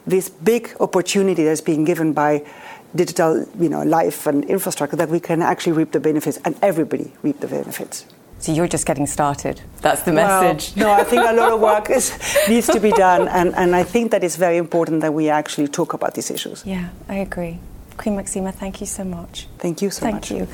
this 0.06 0.28
big 0.30 0.76
opportunity 0.82 1.46
that's 1.46 1.62
being 1.62 1.86
given 1.86 2.12
by 2.12 2.46
digital 2.94 3.48
you 3.58 3.70
know, 3.70 3.82
life 3.82 4.28
and 4.28 4.44
infrastructure, 4.46 4.98
that 4.98 5.08
we 5.08 5.22
can 5.22 5.42
actually 5.42 5.72
reap 5.72 5.94
the 5.94 6.02
benefits 6.02 6.38
and 6.44 6.54
everybody 6.62 7.14
reap 7.24 7.40
the 7.40 7.48
benefits. 7.48 8.06
So 8.40 8.52
you're 8.52 8.68
just 8.68 8.86
getting 8.86 9.08
started. 9.08 9.62
That's 9.80 10.02
the 10.02 10.12
message. 10.12 10.76
Well, 10.76 10.88
no, 10.88 11.02
I 11.02 11.06
think 11.06 11.24
a 11.24 11.32
lot 11.32 11.54
of 11.54 11.62
work 11.62 11.90
is, 11.90 12.12
needs 12.50 12.68
to 12.68 12.80
be 12.82 12.92
done, 12.92 13.30
and, 13.30 13.56
and 13.56 13.74
I 13.74 13.84
think 13.84 14.12
that 14.12 14.22
it's 14.22 14.36
very 14.36 14.58
important 14.58 15.00
that 15.00 15.14
we 15.14 15.30
actually 15.30 15.70
talk 15.70 15.94
about 15.94 16.14
these 16.14 16.30
issues. 16.30 16.62
Yeah, 16.66 16.90
I 17.08 17.16
agree. 17.16 17.60
Queen 17.96 18.18
Maxima, 18.18 18.52
thank 18.52 18.82
you 18.82 18.88
so 18.88 19.06
much. 19.06 19.48
Thank 19.60 19.82
you 19.82 19.90
so 19.92 20.02
thank 20.02 20.16
much. 20.16 20.28
Thank 20.28 20.42
you. 20.42 20.48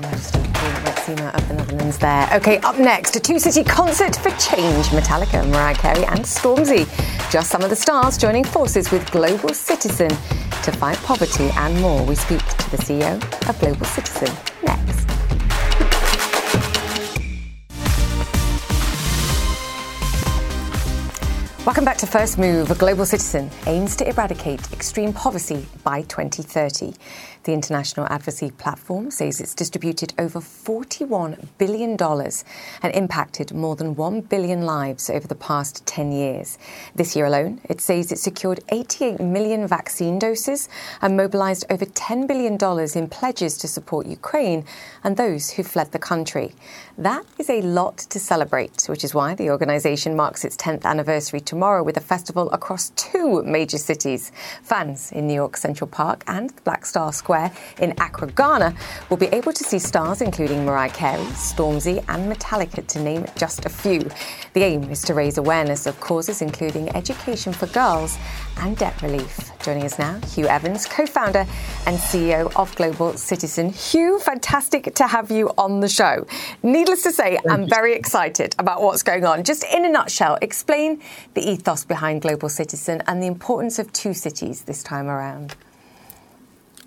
Maxima 0.00 1.28
of 1.34 1.48
the 1.48 1.54
Netherlands 1.54 1.98
there. 1.98 2.28
Okay, 2.32 2.58
up 2.58 2.78
next, 2.78 3.16
a 3.16 3.20
two 3.20 3.38
city 3.38 3.62
concert 3.62 4.16
for 4.16 4.30
change. 4.30 4.86
Metallica, 4.86 5.48
Mariah 5.50 5.74
Carey, 5.74 6.04
and 6.06 6.20
Stormzy. 6.20 6.86
Just 7.30 7.50
some 7.50 7.62
of 7.62 7.70
the 7.70 7.76
stars 7.76 8.16
joining 8.18 8.44
forces 8.44 8.90
with 8.90 9.08
Global 9.10 9.50
Citizen 9.50 10.08
to 10.08 10.72
fight 10.72 10.96
poverty 10.98 11.50
and 11.56 11.80
more. 11.80 12.04
We 12.04 12.14
speak 12.14 12.40
to 12.44 12.70
the 12.70 12.78
CEO 12.78 13.48
of 13.48 13.58
Global 13.60 13.84
Citizen 13.86 14.34
next. 14.62 15.04
Welcome 21.66 21.86
back 21.86 21.96
to 21.98 22.06
First 22.06 22.36
Move. 22.36 22.70
A 22.70 22.74
global 22.74 23.06
citizen 23.06 23.50
aims 23.66 23.96
to 23.96 24.06
eradicate 24.06 24.70
extreme 24.72 25.14
poverty 25.14 25.64
by 25.82 26.02
2030. 26.02 26.92
The 27.44 27.52
international 27.52 28.06
advocacy 28.06 28.52
platform 28.52 29.10
says 29.10 29.38
it's 29.38 29.54
distributed 29.54 30.14
over 30.18 30.40
$41 30.40 31.46
billion 31.58 31.94
and 32.00 32.94
impacted 32.94 33.52
more 33.52 33.76
than 33.76 33.94
1 33.94 34.22
billion 34.22 34.62
lives 34.62 35.10
over 35.10 35.28
the 35.28 35.34
past 35.34 35.84
10 35.84 36.10
years. 36.10 36.56
This 36.94 37.14
year 37.14 37.26
alone, 37.26 37.60
it 37.68 37.82
says 37.82 38.10
it 38.10 38.18
secured 38.18 38.60
88 38.70 39.20
million 39.20 39.68
vaccine 39.68 40.18
doses 40.18 40.70
and 41.02 41.18
mobilized 41.18 41.66
over 41.68 41.84
$10 41.84 42.26
billion 42.26 42.56
in 42.94 43.10
pledges 43.10 43.58
to 43.58 43.68
support 43.68 44.06
Ukraine 44.06 44.64
and 45.02 45.18
those 45.18 45.50
who 45.50 45.62
fled 45.62 45.92
the 45.92 45.98
country. 45.98 46.54
That 46.96 47.26
is 47.38 47.50
a 47.50 47.60
lot 47.60 47.98
to 47.98 48.18
celebrate, 48.18 48.84
which 48.86 49.04
is 49.04 49.14
why 49.14 49.34
the 49.34 49.50
organization 49.50 50.16
marks 50.16 50.46
its 50.46 50.56
10th 50.56 50.86
anniversary 50.86 51.40
tomorrow 51.40 51.82
with 51.82 51.98
a 51.98 52.00
festival 52.00 52.50
across 52.52 52.88
two 52.90 53.42
major 53.42 53.78
cities. 53.78 54.32
Fans 54.62 55.12
in 55.12 55.26
New 55.26 55.34
York 55.34 55.58
Central 55.58 55.88
Park 55.88 56.24
and 56.26 56.48
the 56.48 56.62
Black 56.62 56.86
Star 56.86 57.12
Square 57.12 57.33
Square 57.34 57.52
in 57.80 57.90
Accra, 57.98 58.28
Ghana, 58.28 58.74
will 59.10 59.16
be 59.16 59.26
able 59.26 59.52
to 59.52 59.64
see 59.64 59.80
stars 59.80 60.20
including 60.20 60.64
Mariah 60.64 60.90
Carey, 60.90 61.24
Stormzy, 61.32 62.04
and 62.08 62.32
Metallica, 62.32 62.86
to 62.86 63.00
name 63.00 63.26
just 63.36 63.66
a 63.66 63.68
few. 63.68 64.08
The 64.52 64.62
aim 64.62 64.84
is 64.84 65.02
to 65.02 65.14
raise 65.14 65.36
awareness 65.36 65.86
of 65.86 65.98
causes 65.98 66.42
including 66.42 66.94
education 66.94 67.52
for 67.52 67.66
girls 67.66 68.16
and 68.58 68.76
debt 68.76 69.02
relief. 69.02 69.50
Joining 69.64 69.84
us 69.84 69.98
now, 69.98 70.20
Hugh 70.20 70.46
Evans, 70.46 70.86
co 70.86 71.06
founder 71.06 71.44
and 71.86 71.96
CEO 71.98 72.52
of 72.54 72.72
Global 72.76 73.16
Citizen. 73.16 73.70
Hugh, 73.70 74.20
fantastic 74.20 74.94
to 74.94 75.06
have 75.08 75.30
you 75.30 75.50
on 75.58 75.80
the 75.80 75.88
show. 75.88 76.26
Needless 76.62 77.02
to 77.02 77.10
say, 77.10 77.38
I'm 77.48 77.68
very 77.68 77.94
excited 77.94 78.54
about 78.58 78.80
what's 78.80 79.02
going 79.02 79.24
on. 79.24 79.42
Just 79.42 79.64
in 79.74 79.84
a 79.84 79.88
nutshell, 79.88 80.38
explain 80.40 81.00
the 81.34 81.40
ethos 81.40 81.84
behind 81.84 82.22
Global 82.22 82.48
Citizen 82.48 83.02
and 83.08 83.20
the 83.20 83.26
importance 83.26 83.80
of 83.80 83.92
two 83.92 84.14
cities 84.14 84.62
this 84.62 84.84
time 84.84 85.08
around. 85.08 85.56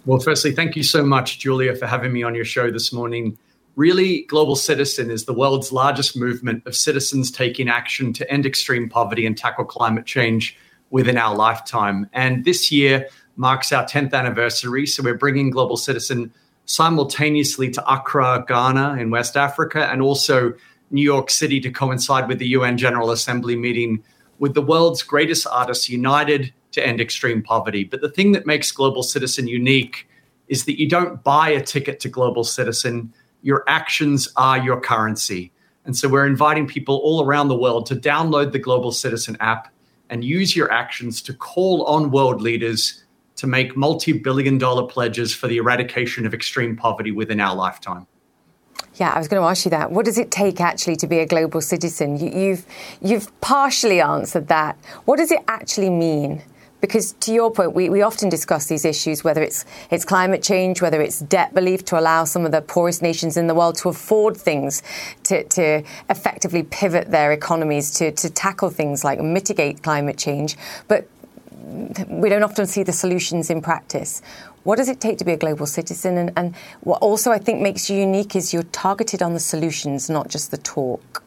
Well, 0.07 0.19
firstly, 0.19 0.53
thank 0.53 0.77
you 0.77 0.83
so 0.83 1.03
much, 1.03 1.37
Julia, 1.37 1.75
for 1.75 1.85
having 1.85 2.13
me 2.13 2.23
on 2.23 2.33
your 2.33 2.45
show 2.45 2.71
this 2.71 2.93
morning. 2.93 3.37
Really, 3.75 4.21
Global 4.29 4.55
Citizen 4.55 5.11
is 5.11 5.25
the 5.25 5.33
world's 5.33 5.73
largest 5.73 6.15
movement 6.15 6.65
of 6.65 6.77
citizens 6.77 7.29
taking 7.29 7.67
action 7.67 8.13
to 8.13 8.31
end 8.31 8.45
extreme 8.45 8.87
poverty 8.87 9.25
and 9.25 9.37
tackle 9.37 9.65
climate 9.65 10.05
change 10.05 10.57
within 10.91 11.17
our 11.17 11.35
lifetime. 11.35 12.09
And 12.13 12.45
this 12.45 12.71
year 12.71 13.09
marks 13.35 13.73
our 13.73 13.85
10th 13.85 14.13
anniversary. 14.13 14.85
So 14.85 15.03
we're 15.03 15.13
bringing 15.13 15.49
Global 15.49 15.75
Citizen 15.75 16.33
simultaneously 16.63 17.69
to 17.71 17.93
Accra, 17.93 18.45
Ghana, 18.47 19.01
in 19.01 19.09
West 19.09 19.35
Africa, 19.35 19.91
and 19.91 20.01
also 20.01 20.53
New 20.89 21.03
York 21.03 21.29
City 21.29 21.59
to 21.59 21.69
coincide 21.69 22.29
with 22.29 22.39
the 22.39 22.47
UN 22.47 22.77
General 22.77 23.11
Assembly 23.11 23.57
meeting 23.57 24.01
with 24.39 24.53
the 24.53 24.61
world's 24.61 25.03
greatest 25.03 25.45
artists 25.47 25.89
united 25.89 26.53
to 26.77 26.85
end 26.85 27.01
extreme 27.01 27.41
poverty. 27.43 27.83
But 27.83 28.01
the 28.01 28.09
thing 28.09 28.31
that 28.31 28.45
makes 28.45 28.71
Global 28.71 29.03
Citizen 29.03 29.47
unique 29.47 30.07
is 30.47 30.65
that 30.65 30.79
you 30.79 30.87
don't 30.87 31.23
buy 31.23 31.49
a 31.49 31.61
ticket 31.61 31.99
to 32.01 32.09
Global 32.09 32.43
Citizen, 32.43 33.13
your 33.41 33.63
actions 33.67 34.29
are 34.37 34.57
your 34.57 34.79
currency. 34.79 35.51
And 35.85 35.95
so 35.95 36.07
we're 36.07 36.27
inviting 36.27 36.67
people 36.67 36.97
all 36.97 37.23
around 37.23 37.47
the 37.47 37.57
world 37.57 37.85
to 37.87 37.95
download 37.95 38.51
the 38.51 38.59
Global 38.59 38.91
Citizen 38.91 39.37
app 39.39 39.73
and 40.09 40.23
use 40.23 40.55
your 40.55 40.71
actions 40.71 41.21
to 41.23 41.33
call 41.33 41.83
on 41.85 42.11
world 42.11 42.41
leaders 42.41 43.03
to 43.37 43.47
make 43.47 43.77
multi 43.77 44.13
billion 44.13 44.57
dollar 44.57 44.87
pledges 44.87 45.33
for 45.33 45.47
the 45.47 45.57
eradication 45.57 46.25
of 46.25 46.33
extreme 46.33 46.75
poverty 46.75 47.11
within 47.11 47.39
our 47.39 47.55
lifetime. 47.55 48.07
Yeah, 48.95 49.11
I 49.11 49.19
was 49.19 49.27
going 49.27 49.41
to 49.41 49.47
ask 49.47 49.65
you 49.65 49.71
that. 49.71 49.91
What 49.91 50.05
does 50.05 50.17
it 50.17 50.31
take 50.31 50.59
actually 50.59 50.95
to 50.97 51.07
be 51.07 51.19
a 51.19 51.25
global 51.25 51.61
citizen? 51.61 52.17
You, 52.17 52.29
you've 52.31 52.65
you've 53.01 53.41
partially 53.41 54.01
answered 54.01 54.47
that. 54.47 54.75
What 55.05 55.17
does 55.17 55.31
it 55.31 55.41
actually 55.47 55.89
mean? 55.89 56.41
Because 56.79 57.13
to 57.13 57.33
your 57.33 57.51
point, 57.51 57.73
we, 57.73 57.89
we 57.89 58.01
often 58.03 58.29
discuss 58.29 58.67
these 58.67 58.85
issues, 58.85 59.23
whether 59.23 59.41
it's 59.41 59.65
it's 59.89 60.05
climate 60.05 60.43
change, 60.43 60.81
whether 60.81 61.01
it's 61.01 61.19
debt 61.19 61.51
relief 61.53 61.83
to 61.85 61.99
allow 61.99 62.23
some 62.23 62.45
of 62.45 62.51
the 62.51 62.61
poorest 62.61 63.01
nations 63.01 63.35
in 63.35 63.47
the 63.47 63.55
world 63.55 63.75
to 63.77 63.89
afford 63.89 64.37
things, 64.37 64.83
to, 65.23 65.43
to 65.45 65.83
effectively 66.09 66.63
pivot 66.63 67.09
their 67.09 67.31
economies 67.31 67.91
to, 67.91 68.11
to 68.11 68.29
tackle 68.29 68.69
things 68.69 69.03
like 69.03 69.19
mitigate 69.19 69.81
climate 69.81 70.17
change. 70.17 70.55
But 70.87 71.07
we 72.07 72.29
don't 72.29 72.43
often 72.43 72.65
see 72.67 72.83
the 72.83 72.93
solutions 72.93 73.49
in 73.49 73.61
practice. 73.61 74.21
What 74.63 74.75
does 74.77 74.89
it 74.89 74.99
take 74.99 75.17
to 75.17 75.25
be 75.25 75.31
a 75.31 75.37
global 75.37 75.65
citizen? 75.65 76.17
And, 76.17 76.31
and 76.35 76.55
what 76.81 77.01
also 77.01 77.31
I 77.31 77.39
think 77.39 77.61
makes 77.61 77.89
you 77.89 77.97
unique 77.97 78.35
is 78.35 78.53
you're 78.53 78.63
targeted 78.63 79.21
on 79.21 79.33
the 79.33 79.39
solutions, 79.39 80.09
not 80.09 80.27
just 80.27 80.51
the 80.51 80.57
talk. 80.57 81.23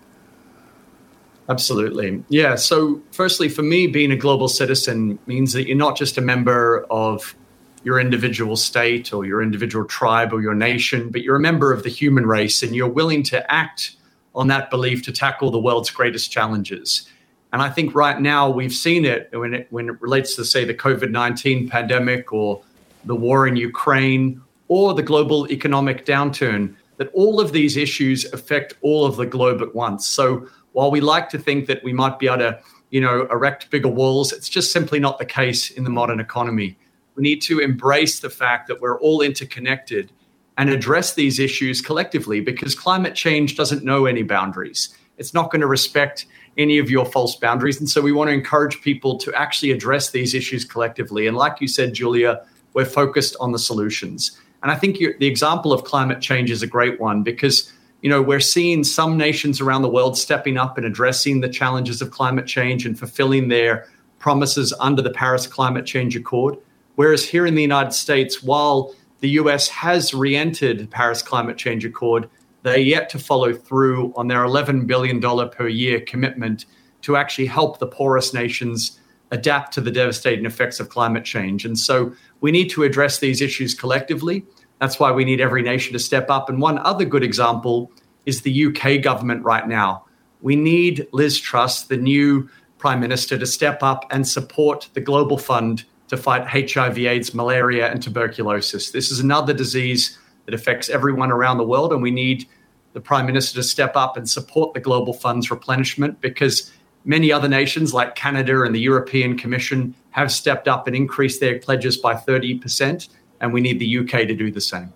Absolutely. 1.51 2.23
Yeah. 2.29 2.55
So, 2.55 3.03
firstly, 3.11 3.49
for 3.49 3.63
me, 3.63 3.89
being 3.89 4.13
a 4.13 4.17
global 4.17 4.47
citizen 4.49 5.19
means 5.27 5.53
that 5.53 5.67
you're 5.67 5.77
not 5.77 5.97
just 5.97 6.17
a 6.17 6.21
member 6.21 6.87
of 6.91 7.35
your 7.83 7.99
individual 7.99 8.55
state 8.57 9.13
or 9.13 9.25
your 9.25 9.43
individual 9.43 9.85
tribe 9.85 10.33
or 10.33 10.41
your 10.41 10.55
nation, 10.55 11.11
but 11.11 11.23
you're 11.23 11.35
a 11.35 11.41
member 11.41 11.73
of 11.73 11.83
the 11.83 11.89
human 11.89 12.25
race 12.25 12.63
and 12.63 12.77
you're 12.77 12.89
willing 12.89 13.25
to 13.25 13.53
act 13.53 13.97
on 14.33 14.47
that 14.47 14.71
belief 14.71 15.03
to 15.03 15.13
tackle 15.13 15.51
the 15.51 15.59
world's 15.59 15.91
greatest 15.91 16.31
challenges. 16.31 17.09
And 17.53 17.61
I 17.61 17.69
think 17.69 17.97
right 17.97 18.21
now 18.21 18.49
we've 18.49 18.73
seen 18.73 19.05
it 19.05 19.29
when 19.33 19.55
it, 19.55 19.67
when 19.71 19.89
it 19.89 20.01
relates 20.01 20.37
to, 20.37 20.45
say, 20.45 20.65
the 20.65 20.75
COVID 20.75 21.11
19 21.11 21.69
pandemic 21.69 22.33
or 22.33 22.63
the 23.05 23.17
war 23.17 23.49
in 23.49 23.57
Ukraine 23.57 24.41
or 24.69 24.95
the 24.95 25.03
global 25.03 25.51
economic 25.51 26.07
downturn, 26.07 26.77
that 26.99 27.09
all 27.13 27.41
of 27.41 27.53
these 27.53 27.77
issues 27.77 28.31
affect 28.33 28.75
all 28.83 29.05
of 29.05 29.17
the 29.17 29.27
globe 29.27 29.63
at 29.63 29.75
once. 29.75 30.07
So, 30.07 30.47
while 30.81 30.91
we 30.91 31.03
like 31.03 31.29
to 31.29 31.39
think 31.39 31.67
that 31.67 31.85
we 31.85 31.93
might 31.93 32.19
be 32.19 32.27
able 32.27 32.39
to, 32.39 32.59
you 32.89 33.03
know, 33.03 33.27
erect 33.31 33.69
bigger 33.69 33.87
walls, 33.87 34.33
it's 34.33 34.49
just 34.49 34.73
simply 34.73 34.99
not 34.99 35.19
the 35.19 35.27
case 35.27 35.71
in 35.71 35.85
the 35.85 35.91
modern 35.91 36.21
economy. 36.21 36.75
We 37.17 37.23
need 37.23 37.43
to 37.43 37.59
embrace 37.59 38.21
the 38.21 38.31
fact 38.31 38.67
that 38.69 38.81
we're 38.81 38.99
all 38.99 39.21
interconnected 39.21 40.11
and 40.57 40.71
address 40.71 41.13
these 41.13 41.39
issues 41.39 41.83
collectively 41.83 42.41
because 42.41 42.75
climate 42.75 43.15
change 43.15 43.59
doesn't 43.59 43.85
know 43.85 44.07
any 44.07 44.23
boundaries. 44.23 44.97
It's 45.19 45.35
not 45.35 45.51
going 45.51 45.61
to 45.61 45.67
respect 45.67 46.25
any 46.57 46.79
of 46.79 46.89
your 46.89 47.05
false 47.05 47.37
boundaries. 47.37 47.79
And 47.79 47.91
so 47.91 48.01
we 48.01 48.13
want 48.13 48.29
to 48.29 48.33
encourage 48.33 48.81
people 48.81 49.19
to 49.19 49.35
actually 49.35 49.73
address 49.73 50.13
these 50.13 50.33
issues 50.33 50.65
collectively. 50.65 51.27
And 51.27 51.37
like 51.37 51.61
you 51.61 51.69
said, 51.69 51.93
Julia, 51.93 52.43
we're 52.73 52.87
focused 52.87 53.37
on 53.39 53.53
the 53.53 53.59
solutions. 53.59 54.41
And 54.63 54.73
I 54.73 54.77
think 54.77 54.97
the 54.97 55.27
example 55.27 55.75
of 55.75 55.85
climate 55.85 56.23
change 56.23 56.51
is 56.51 56.63
a 56.63 56.67
great 56.67 56.99
one 56.99 57.23
because 57.23 57.71
you 58.03 58.09
know, 58.09 58.23
we're 58.23 58.41
seeing 58.41 58.83
some 58.85 59.17
nations 59.17 59.61
around 59.61 59.83
the 59.83 59.91
world 59.91 60.17
stepping 60.17 60.57
up 60.57 60.79
and 60.79 60.87
addressing 60.87 61.41
the 61.41 61.49
challenges 61.49 62.01
of 62.01 62.11
climate 62.11 62.47
change 62.47 62.87
and 62.87 62.99
fulfilling 62.99 63.49
their 63.49 63.87
promises 64.19 64.73
under 64.81 65.03
the 65.03 65.11
Paris 65.11 65.47
Climate 65.47 65.87
Change 65.87 66.17
Accord. 66.17 66.57
Whereas 66.95 67.25
here 67.25 67.47
in 67.47 67.55
the 67.55 67.63
United 67.63 67.93
States, 67.93 68.43
while 68.43 68.95
the 69.21 69.31
US 69.31 69.69
has 69.69 70.15
re 70.15 70.35
entered 70.35 70.79
the 70.79 70.87
Paris 70.87 71.23
Climate 71.23 71.59
Change 71.59 71.85
Accord, 71.85 72.29
they're 72.63 72.79
yet 72.79 73.09
to 73.11 73.19
follow 73.19 73.55
through 73.55 74.13
on 74.17 74.29
their 74.29 74.45
$11 74.45 74.87
billion 74.87 75.21
per 75.21 75.69
year 75.69 76.01
commitment 76.01 76.67
to 77.03 77.17
actually 77.17 77.47
help 77.47 77.79
the 77.79 77.87
poorest 77.87 78.35
nations 78.35 79.00
adapt 79.31 79.73
to 79.75 79.81
the 79.81 79.91
devastating 79.91 80.47
effects 80.47 80.81
of 80.81 80.89
climate 80.89 81.25
change. 81.25 81.65
And 81.65 81.79
so 81.79 82.13
we 82.41 82.51
need 82.51 82.71
to 82.71 82.83
address 82.83 83.19
these 83.19 83.41
issues 83.41 83.75
collectively. 83.75 84.45
That's 84.81 84.99
why 84.99 85.13
we 85.13 85.25
need 85.25 85.41
every 85.41 85.63
nation 85.63 85.93
to 85.93 85.99
step 85.99 86.31
up. 86.31 86.49
And 86.49 86.61
one 86.61 86.79
other 86.79 87.05
good 87.05 87.23
example 87.23 87.93
is 88.27 88.43
the 88.43 88.67
UK 88.67 89.03
government 89.03 89.45
right 89.45 89.69
now. 89.69 90.05
We 90.41 90.57
need 90.57 91.07
Liz 91.13 91.39
Truss, 91.39 91.85
the 91.85 91.97
new 91.97 92.49
prime 92.79 93.01
minister, 93.01 93.39
to 93.39 93.47
step 93.47 93.83
up 93.83 94.07
and 94.11 94.27
support 94.27 94.89
the 94.95 95.01
Global 95.01 95.39
Fund 95.39 95.85
to 96.09 96.17
fight 96.17 96.47
HIV, 96.47 96.99
AIDS, 96.99 97.35
malaria, 97.35 97.91
and 97.91 98.03
tuberculosis. 98.03 98.91
This 98.91 99.13
is 99.13 99.21
another 99.21 99.53
disease 99.53 100.19
that 100.47 100.55
affects 100.55 100.89
everyone 100.89 101.31
around 101.31 101.59
the 101.59 101.65
world, 101.65 101.93
and 101.93 102.03
we 102.03 102.11
need 102.11 102.49
the 102.95 103.01
prime 103.01 103.27
minister 103.27 103.57
to 103.57 103.63
step 103.63 103.95
up 103.95 104.17
and 104.17 104.29
support 104.29 104.75
the 104.75 104.81
Global 104.81 105.13
Fund's 105.13 105.51
replenishment 105.51 106.21
because 106.21 106.73
many 107.05 107.33
other 107.33 107.49
nations 107.49 107.95
like 107.95 108.15
Canada 108.15 108.63
and 108.63 108.75
the 108.75 108.81
European 108.81 109.37
Commission 109.37 109.95
have 110.11 110.31
stepped 110.31 110.69
up 110.69 110.87
and 110.87 110.97
increased 110.97 111.41
their 111.41 111.59
pledges 111.59 111.97
by 111.97 112.15
30% 112.15 113.09
and 113.41 113.53
we 113.53 113.61
need 113.61 113.79
the 113.79 113.99
UK 113.99 114.27
to 114.29 114.35
do 114.35 114.51
the 114.51 114.61
same. 114.61 114.93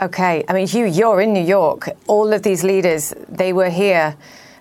Okay. 0.00 0.44
I 0.48 0.52
mean, 0.52 0.66
Hugh, 0.66 0.86
you're 0.86 1.20
in 1.20 1.32
New 1.32 1.44
York. 1.44 1.88
All 2.06 2.32
of 2.32 2.42
these 2.42 2.62
leaders, 2.62 3.14
they 3.28 3.52
were 3.52 3.70
here 3.70 4.16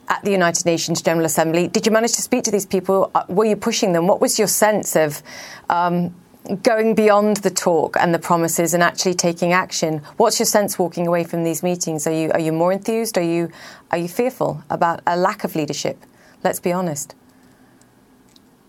at 0.10 0.24
the 0.24 0.32
United 0.32 0.66
Nations 0.66 1.02
General 1.02 1.26
Assembly. 1.26 1.68
Did 1.68 1.86
you 1.86 1.92
manage 1.92 2.14
to 2.14 2.22
speak 2.22 2.44
to 2.46 2.52
these 2.52 2.66
people? 2.66 3.12
Uh, 3.14 3.24
were 3.28 3.46
you 3.46 3.56
pushing 3.56 3.94
them? 3.94 4.08
What 4.08 4.22
was 4.22 4.40
your 4.40 4.48
sense 4.48 4.96
of 4.96 5.22
um, 5.70 6.16
going 6.64 6.96
beyond 6.96 7.38
the 7.38 7.50
talk 7.50 7.98
and 8.00 8.14
the 8.14 8.20
promises 8.20 8.74
and 8.74 8.82
actually 8.82 9.14
taking 9.14 9.52
action? 9.54 10.02
What's 10.16 10.40
your 10.40 10.46
sense 10.46 10.80
walking 10.80 11.06
away 11.06 11.24
from 11.24 11.44
these 11.44 11.62
meetings? 11.62 12.08
Are 12.08 12.14
you 12.14 12.32
are 12.32 12.40
you 12.40 12.54
more 12.54 12.72
enthused? 12.72 13.18
Are 13.18 13.24
you 13.24 13.52
are 13.92 13.98
you 13.98 14.08
fearful 14.08 14.64
about 14.70 15.02
a 15.06 15.18
lack 15.18 15.44
of 15.44 15.56
leadership? 15.56 15.98
Let's 16.44 16.60
be 16.60 16.72
honest. 16.72 17.16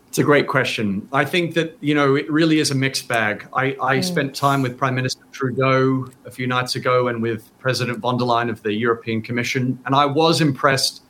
It's 0.08 0.18
a 0.18 0.24
great 0.24 0.48
question. 0.48 1.06
I 1.12 1.26
think 1.26 1.54
that, 1.54 1.76
you 1.80 1.94
know, 1.94 2.14
it 2.14 2.30
really 2.30 2.60
is 2.60 2.70
a 2.70 2.74
mixed 2.74 3.08
bag. 3.08 3.46
I, 3.52 3.76
I 3.80 3.98
mm. 3.98 4.04
spent 4.04 4.34
time 4.34 4.62
with 4.62 4.78
Prime 4.78 4.94
Minister 4.94 5.22
Trudeau 5.32 6.08
a 6.24 6.30
few 6.30 6.46
nights 6.46 6.74
ago 6.76 7.08
and 7.08 7.22
with 7.22 7.50
President 7.58 7.98
von 7.98 8.16
der 8.16 8.24
Leyen 8.24 8.48
of 8.48 8.62
the 8.62 8.72
European 8.72 9.20
Commission, 9.20 9.78
and 9.84 9.94
I 9.94 10.06
was 10.06 10.40
impressed 10.40 11.02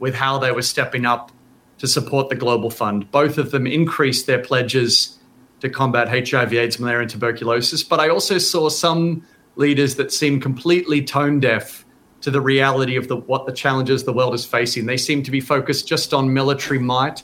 with 0.00 0.14
how 0.14 0.38
they 0.38 0.52
were 0.52 0.62
stepping 0.62 1.06
up 1.06 1.32
to 1.78 1.86
support 1.86 2.28
the 2.28 2.34
Global 2.36 2.70
Fund. 2.70 3.10
Both 3.10 3.38
of 3.38 3.52
them 3.52 3.66
increased 3.66 4.26
their 4.26 4.38
pledges 4.38 5.18
to 5.60 5.70
combat 5.70 6.08
HIV, 6.08 6.52
AIDS, 6.52 6.78
malaria, 6.78 7.02
and 7.02 7.10
tuberculosis. 7.10 7.82
But 7.82 8.00
I 8.00 8.08
also 8.08 8.36
saw 8.38 8.68
some 8.68 9.24
leaders 9.56 9.96
that 9.96 10.12
seemed 10.12 10.42
completely 10.42 11.02
tone 11.02 11.40
deaf 11.40 11.84
to 12.22 12.30
the 12.30 12.40
reality 12.40 12.96
of 12.96 13.08
the, 13.08 13.16
what 13.16 13.46
the 13.46 13.52
challenges 13.52 14.04
the 14.04 14.12
world 14.12 14.34
is 14.34 14.44
facing. 14.44 14.86
They 14.86 14.96
seem 14.96 15.22
to 15.24 15.30
be 15.30 15.40
focused 15.40 15.86
just 15.86 16.14
on 16.14 16.32
military 16.32 16.78
might, 16.78 17.22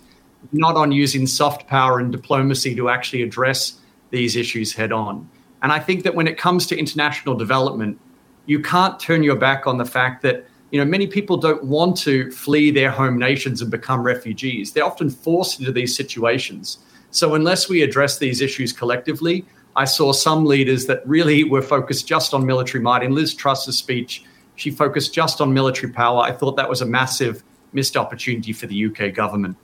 not 0.52 0.76
on 0.76 0.92
using 0.92 1.26
soft 1.26 1.66
power 1.66 1.98
and 1.98 2.12
diplomacy 2.12 2.74
to 2.76 2.88
actually 2.88 3.22
address 3.22 3.80
these 4.10 4.36
issues 4.36 4.74
head 4.74 4.92
on. 4.92 5.28
And 5.62 5.72
I 5.72 5.78
think 5.78 6.04
that 6.04 6.14
when 6.14 6.26
it 6.28 6.36
comes 6.36 6.66
to 6.68 6.78
international 6.78 7.34
development, 7.36 7.98
you 8.46 8.60
can't 8.60 8.98
turn 8.98 9.22
your 9.22 9.36
back 9.36 9.66
on 9.66 9.78
the 9.78 9.84
fact 9.84 10.22
that 10.22 10.46
you 10.70 10.78
know 10.78 10.84
many 10.84 11.06
people 11.06 11.36
don't 11.36 11.64
want 11.64 11.96
to 11.98 12.30
flee 12.30 12.70
their 12.70 12.90
home 12.90 13.18
nations 13.18 13.62
and 13.62 13.70
become 13.70 14.02
refugees. 14.02 14.72
They're 14.72 14.84
often 14.84 15.10
forced 15.10 15.60
into 15.60 15.72
these 15.72 15.96
situations. 15.96 16.78
So 17.10 17.34
unless 17.34 17.68
we 17.68 17.82
address 17.82 18.18
these 18.18 18.40
issues 18.40 18.72
collectively, 18.72 19.46
I 19.76 19.84
saw 19.84 20.12
some 20.12 20.44
leaders 20.44 20.86
that 20.86 21.06
really 21.06 21.44
were 21.44 21.62
focused 21.62 22.06
just 22.06 22.34
on 22.34 22.44
military 22.44 22.82
might. 22.82 23.02
In 23.02 23.14
Liz 23.14 23.34
Truss's 23.34 23.78
speech, 23.78 24.24
she 24.58 24.70
focused 24.70 25.14
just 25.14 25.40
on 25.40 25.54
military 25.54 25.92
power. 25.92 26.20
I 26.20 26.32
thought 26.32 26.56
that 26.56 26.68
was 26.68 26.80
a 26.80 26.86
massive 26.86 27.44
missed 27.72 27.96
opportunity 27.96 28.52
for 28.52 28.66
the 28.66 28.86
UK 28.86 29.14
government. 29.14 29.56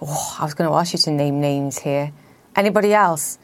Oh, 0.00 0.36
I 0.40 0.44
was 0.44 0.54
going 0.54 0.68
to 0.68 0.74
ask 0.74 0.92
you 0.94 0.98
to 1.00 1.10
name 1.10 1.40
names 1.40 1.78
here. 1.78 2.12
Anybody 2.56 2.94
else? 2.94 3.38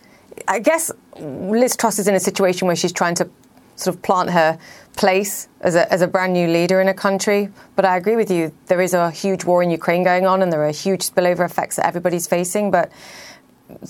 I 0.47 0.61
guess 0.61 0.91
Liz 1.21 1.77
Truss 1.77 1.99
is 1.99 2.09
in 2.09 2.15
a 2.15 2.21
situation 2.21 2.67
where 2.67 2.77
she's 2.77 2.93
trying 2.93 3.17
to 3.17 3.29
sort 3.77 3.95
of 3.95 4.03
plant 4.03 4.31
her 4.31 4.59
place 4.97 5.49
as 5.61 5.75
a, 5.75 5.93
as 5.93 6.01
a 6.01 6.09
brand 6.09 6.33
new 6.33 6.49
leader 6.49 6.81
in 6.81 6.89
a 6.89 6.95
country. 6.95 7.51
But 7.77 7.85
I 7.85 7.97
agree 7.97 8.17
with 8.17 8.31
you. 8.31 8.53
There 8.67 8.81
is 8.81 8.95
a 8.95 9.11
huge 9.11 9.45
war 9.45 9.63
in 9.63 9.71
Ukraine 9.71 10.05
going 10.05 10.27
on, 10.27 10.43
and 10.43 10.53
there 10.53 10.65
are 10.65 10.73
huge 10.73 11.03
spillover 11.03 11.45
effects 11.45 11.77
that 11.77 11.87
everybody's 11.87 12.27
facing. 12.27 12.71
But 12.71 12.91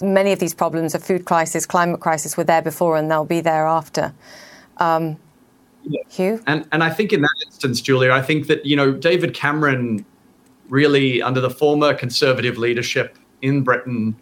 many 0.03 0.33
of 0.33 0.41
these 0.41 0.53
problems, 0.55 0.95
a 0.95 0.99
food 0.99 1.25
crisis, 1.25 1.65
climate 1.65 2.01
crisis, 2.01 2.37
were 2.37 2.45
there 2.45 2.63
before, 2.63 2.97
and 2.97 3.11
they'll 3.11 3.25
be 3.25 3.41
there 3.41 3.67
after. 3.67 4.13
Um, 4.79 5.17
yeah. 5.83 6.01
Hugh, 6.09 6.43
and 6.47 6.67
and 6.73 6.83
I 6.83 6.91
think 6.91 7.13
in 7.13 7.23
that 7.23 7.35
instance, 7.47 7.81
Julia, 7.81 8.13
I 8.13 8.23
think 8.23 8.47
that 8.47 8.65
you 8.67 8.77
know 8.77 8.93
David 8.93 9.35
Cameron 9.35 10.05
really 10.69 11.23
under 11.23 11.41
the 11.41 11.51
former 11.51 11.95
Conservative 11.95 12.59
leadership 12.59 13.19
in 13.43 13.63
Britain 13.63 14.17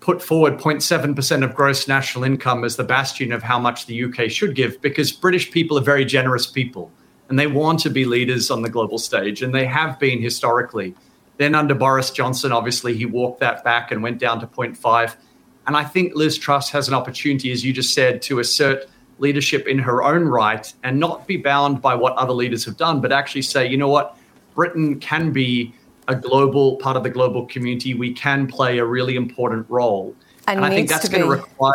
put 0.00 0.22
forward 0.22 0.58
0.7% 0.58 1.42
of 1.42 1.54
gross 1.54 1.88
national 1.88 2.22
income 2.22 2.62
as 2.62 2.76
the 2.76 2.84
bastion 2.84 3.32
of 3.32 3.42
how 3.42 3.58
much 3.58 3.86
the 3.86 4.04
UK 4.04 4.30
should 4.30 4.54
give 4.54 4.80
because 4.80 5.10
British 5.10 5.50
people 5.50 5.76
are 5.76 5.82
very 5.82 6.04
generous 6.04 6.46
people 6.46 6.92
and 7.28 7.38
they 7.38 7.48
want 7.48 7.80
to 7.80 7.90
be 7.90 8.04
leaders 8.04 8.50
on 8.50 8.62
the 8.62 8.70
global 8.70 8.98
stage 8.98 9.42
and 9.42 9.52
they 9.54 9.64
have 9.64 9.98
been 9.98 10.22
historically. 10.22 10.94
Then 11.38 11.54
under 11.54 11.74
Boris 11.74 12.10
Johnson, 12.10 12.52
obviously, 12.52 12.96
he 12.96 13.04
walked 13.04 13.40
that 13.40 13.64
back 13.64 13.90
and 13.90 14.02
went 14.02 14.18
down 14.18 14.40
to 14.40 14.46
0.5. 14.46 15.16
And 15.66 15.76
I 15.76 15.84
think 15.84 16.14
Liz 16.14 16.38
Truss 16.38 16.70
has 16.70 16.86
an 16.88 16.94
opportunity, 16.94 17.50
as 17.50 17.64
you 17.64 17.72
just 17.72 17.92
said, 17.92 18.22
to 18.22 18.38
assert 18.38 18.84
leadership 19.18 19.66
in 19.66 19.78
her 19.78 20.02
own 20.02 20.24
right 20.24 20.72
and 20.82 20.98
not 21.00 21.26
be 21.26 21.36
bound 21.36 21.80
by 21.80 21.94
what 21.94 22.14
other 22.14 22.32
leaders 22.32 22.64
have 22.64 22.76
done, 22.76 23.00
but 23.00 23.12
actually 23.12 23.42
say, 23.42 23.66
you 23.66 23.76
know 23.76 23.88
what, 23.88 24.18
Britain 24.54 24.98
can 25.00 25.32
be 25.32 25.72
a 26.08 26.14
global 26.14 26.76
part 26.76 26.96
of 26.96 27.02
the 27.02 27.10
global 27.10 27.46
community, 27.46 27.94
we 27.94 28.12
can 28.12 28.46
play 28.46 28.78
a 28.78 28.84
really 28.84 29.16
important 29.16 29.66
role. 29.68 30.14
And, 30.46 30.58
and 30.58 30.66
I 30.66 30.70
think 30.70 30.88
that's 30.88 31.08
going 31.08 31.22
to 31.22 31.28
require. 31.28 31.72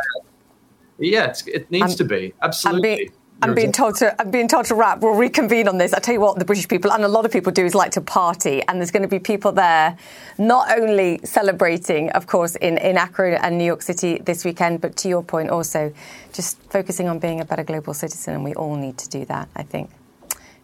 Yeah, 0.98 1.34
it 1.48 1.70
needs 1.72 1.92
I'm, 1.92 1.98
to 1.98 2.04
be 2.06 2.34
absolutely. 2.42 3.12
I'm 3.42 3.56
being 3.56 3.72
told 3.72 3.96
to 3.98 4.20
I'm 4.22 4.30
being 4.30 4.48
told 4.48 4.66
to 4.66 4.76
wrap. 4.76 5.00
We'll 5.00 5.14
reconvene 5.16 5.68
on 5.68 5.78
this. 5.78 5.94
I 5.94 6.00
tell 6.00 6.14
you 6.14 6.20
what, 6.20 6.38
the 6.38 6.46
British 6.46 6.68
people 6.68 6.92
and 6.92 7.04
a 7.04 7.08
lot 7.08 7.26
of 7.26 7.32
people 7.32 7.52
do 7.52 7.66
is 7.66 7.74
like 7.74 7.92
to 7.92 8.02
party, 8.02 8.62
and 8.68 8.80
there's 8.80 8.92
going 8.92 9.02
to 9.04 9.10
be 9.10 9.20
people 9.20 9.52
there, 9.52 9.98
not 10.38 10.78
only 10.78 11.20
celebrating, 11.24 12.10
of 12.12 12.28
course, 12.28 12.56
in 12.56 12.78
in 12.78 12.98
Accra 12.98 13.40
and 13.42 13.58
New 13.58 13.66
York 13.66 13.82
City 13.82 14.20
this 14.20 14.46
weekend, 14.46 14.82
but 14.82 14.96
to 14.98 15.10
your 15.10 15.24
point, 15.24 15.50
also 15.50 15.94
just 16.34 16.62
focusing 16.72 17.08
on 17.10 17.20
being 17.20 17.42
a 17.42 17.46
better 17.46 17.64
global 17.64 17.94
citizen, 17.94 18.36
and 18.36 18.44
we 18.44 18.54
all 18.54 18.76
need 18.76 18.98
to 19.00 19.10
do 19.10 19.26
that. 19.26 19.50
I 19.56 19.64
think. 19.64 19.90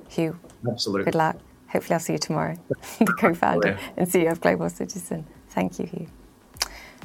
Hugh. 0.10 0.40
Absolutely. 0.68 1.06
Good 1.06 1.16
luck. 1.16 1.38
Hopefully, 1.70 1.94
I'll 1.96 2.00
see 2.00 2.14
you 2.14 2.20
tomorrow, 2.20 2.58
the 3.00 3.06
co 3.20 3.34
founder 3.34 3.78
and 3.98 4.08
CEO 4.08 4.32
of 4.32 4.42
Global 4.42 4.70
Citizen. 4.70 5.26
Thank 5.50 5.80
you, 5.80 5.86
Hugh. 5.86 6.08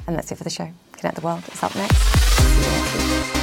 And 0.07 0.15
that's 0.15 0.31
it 0.31 0.37
for 0.37 0.43
the 0.43 0.49
show. 0.49 0.71
Connect 0.93 1.15
the 1.15 1.21
World 1.21 1.43
is 1.51 1.63
up 1.63 1.75
next. 1.75 3.42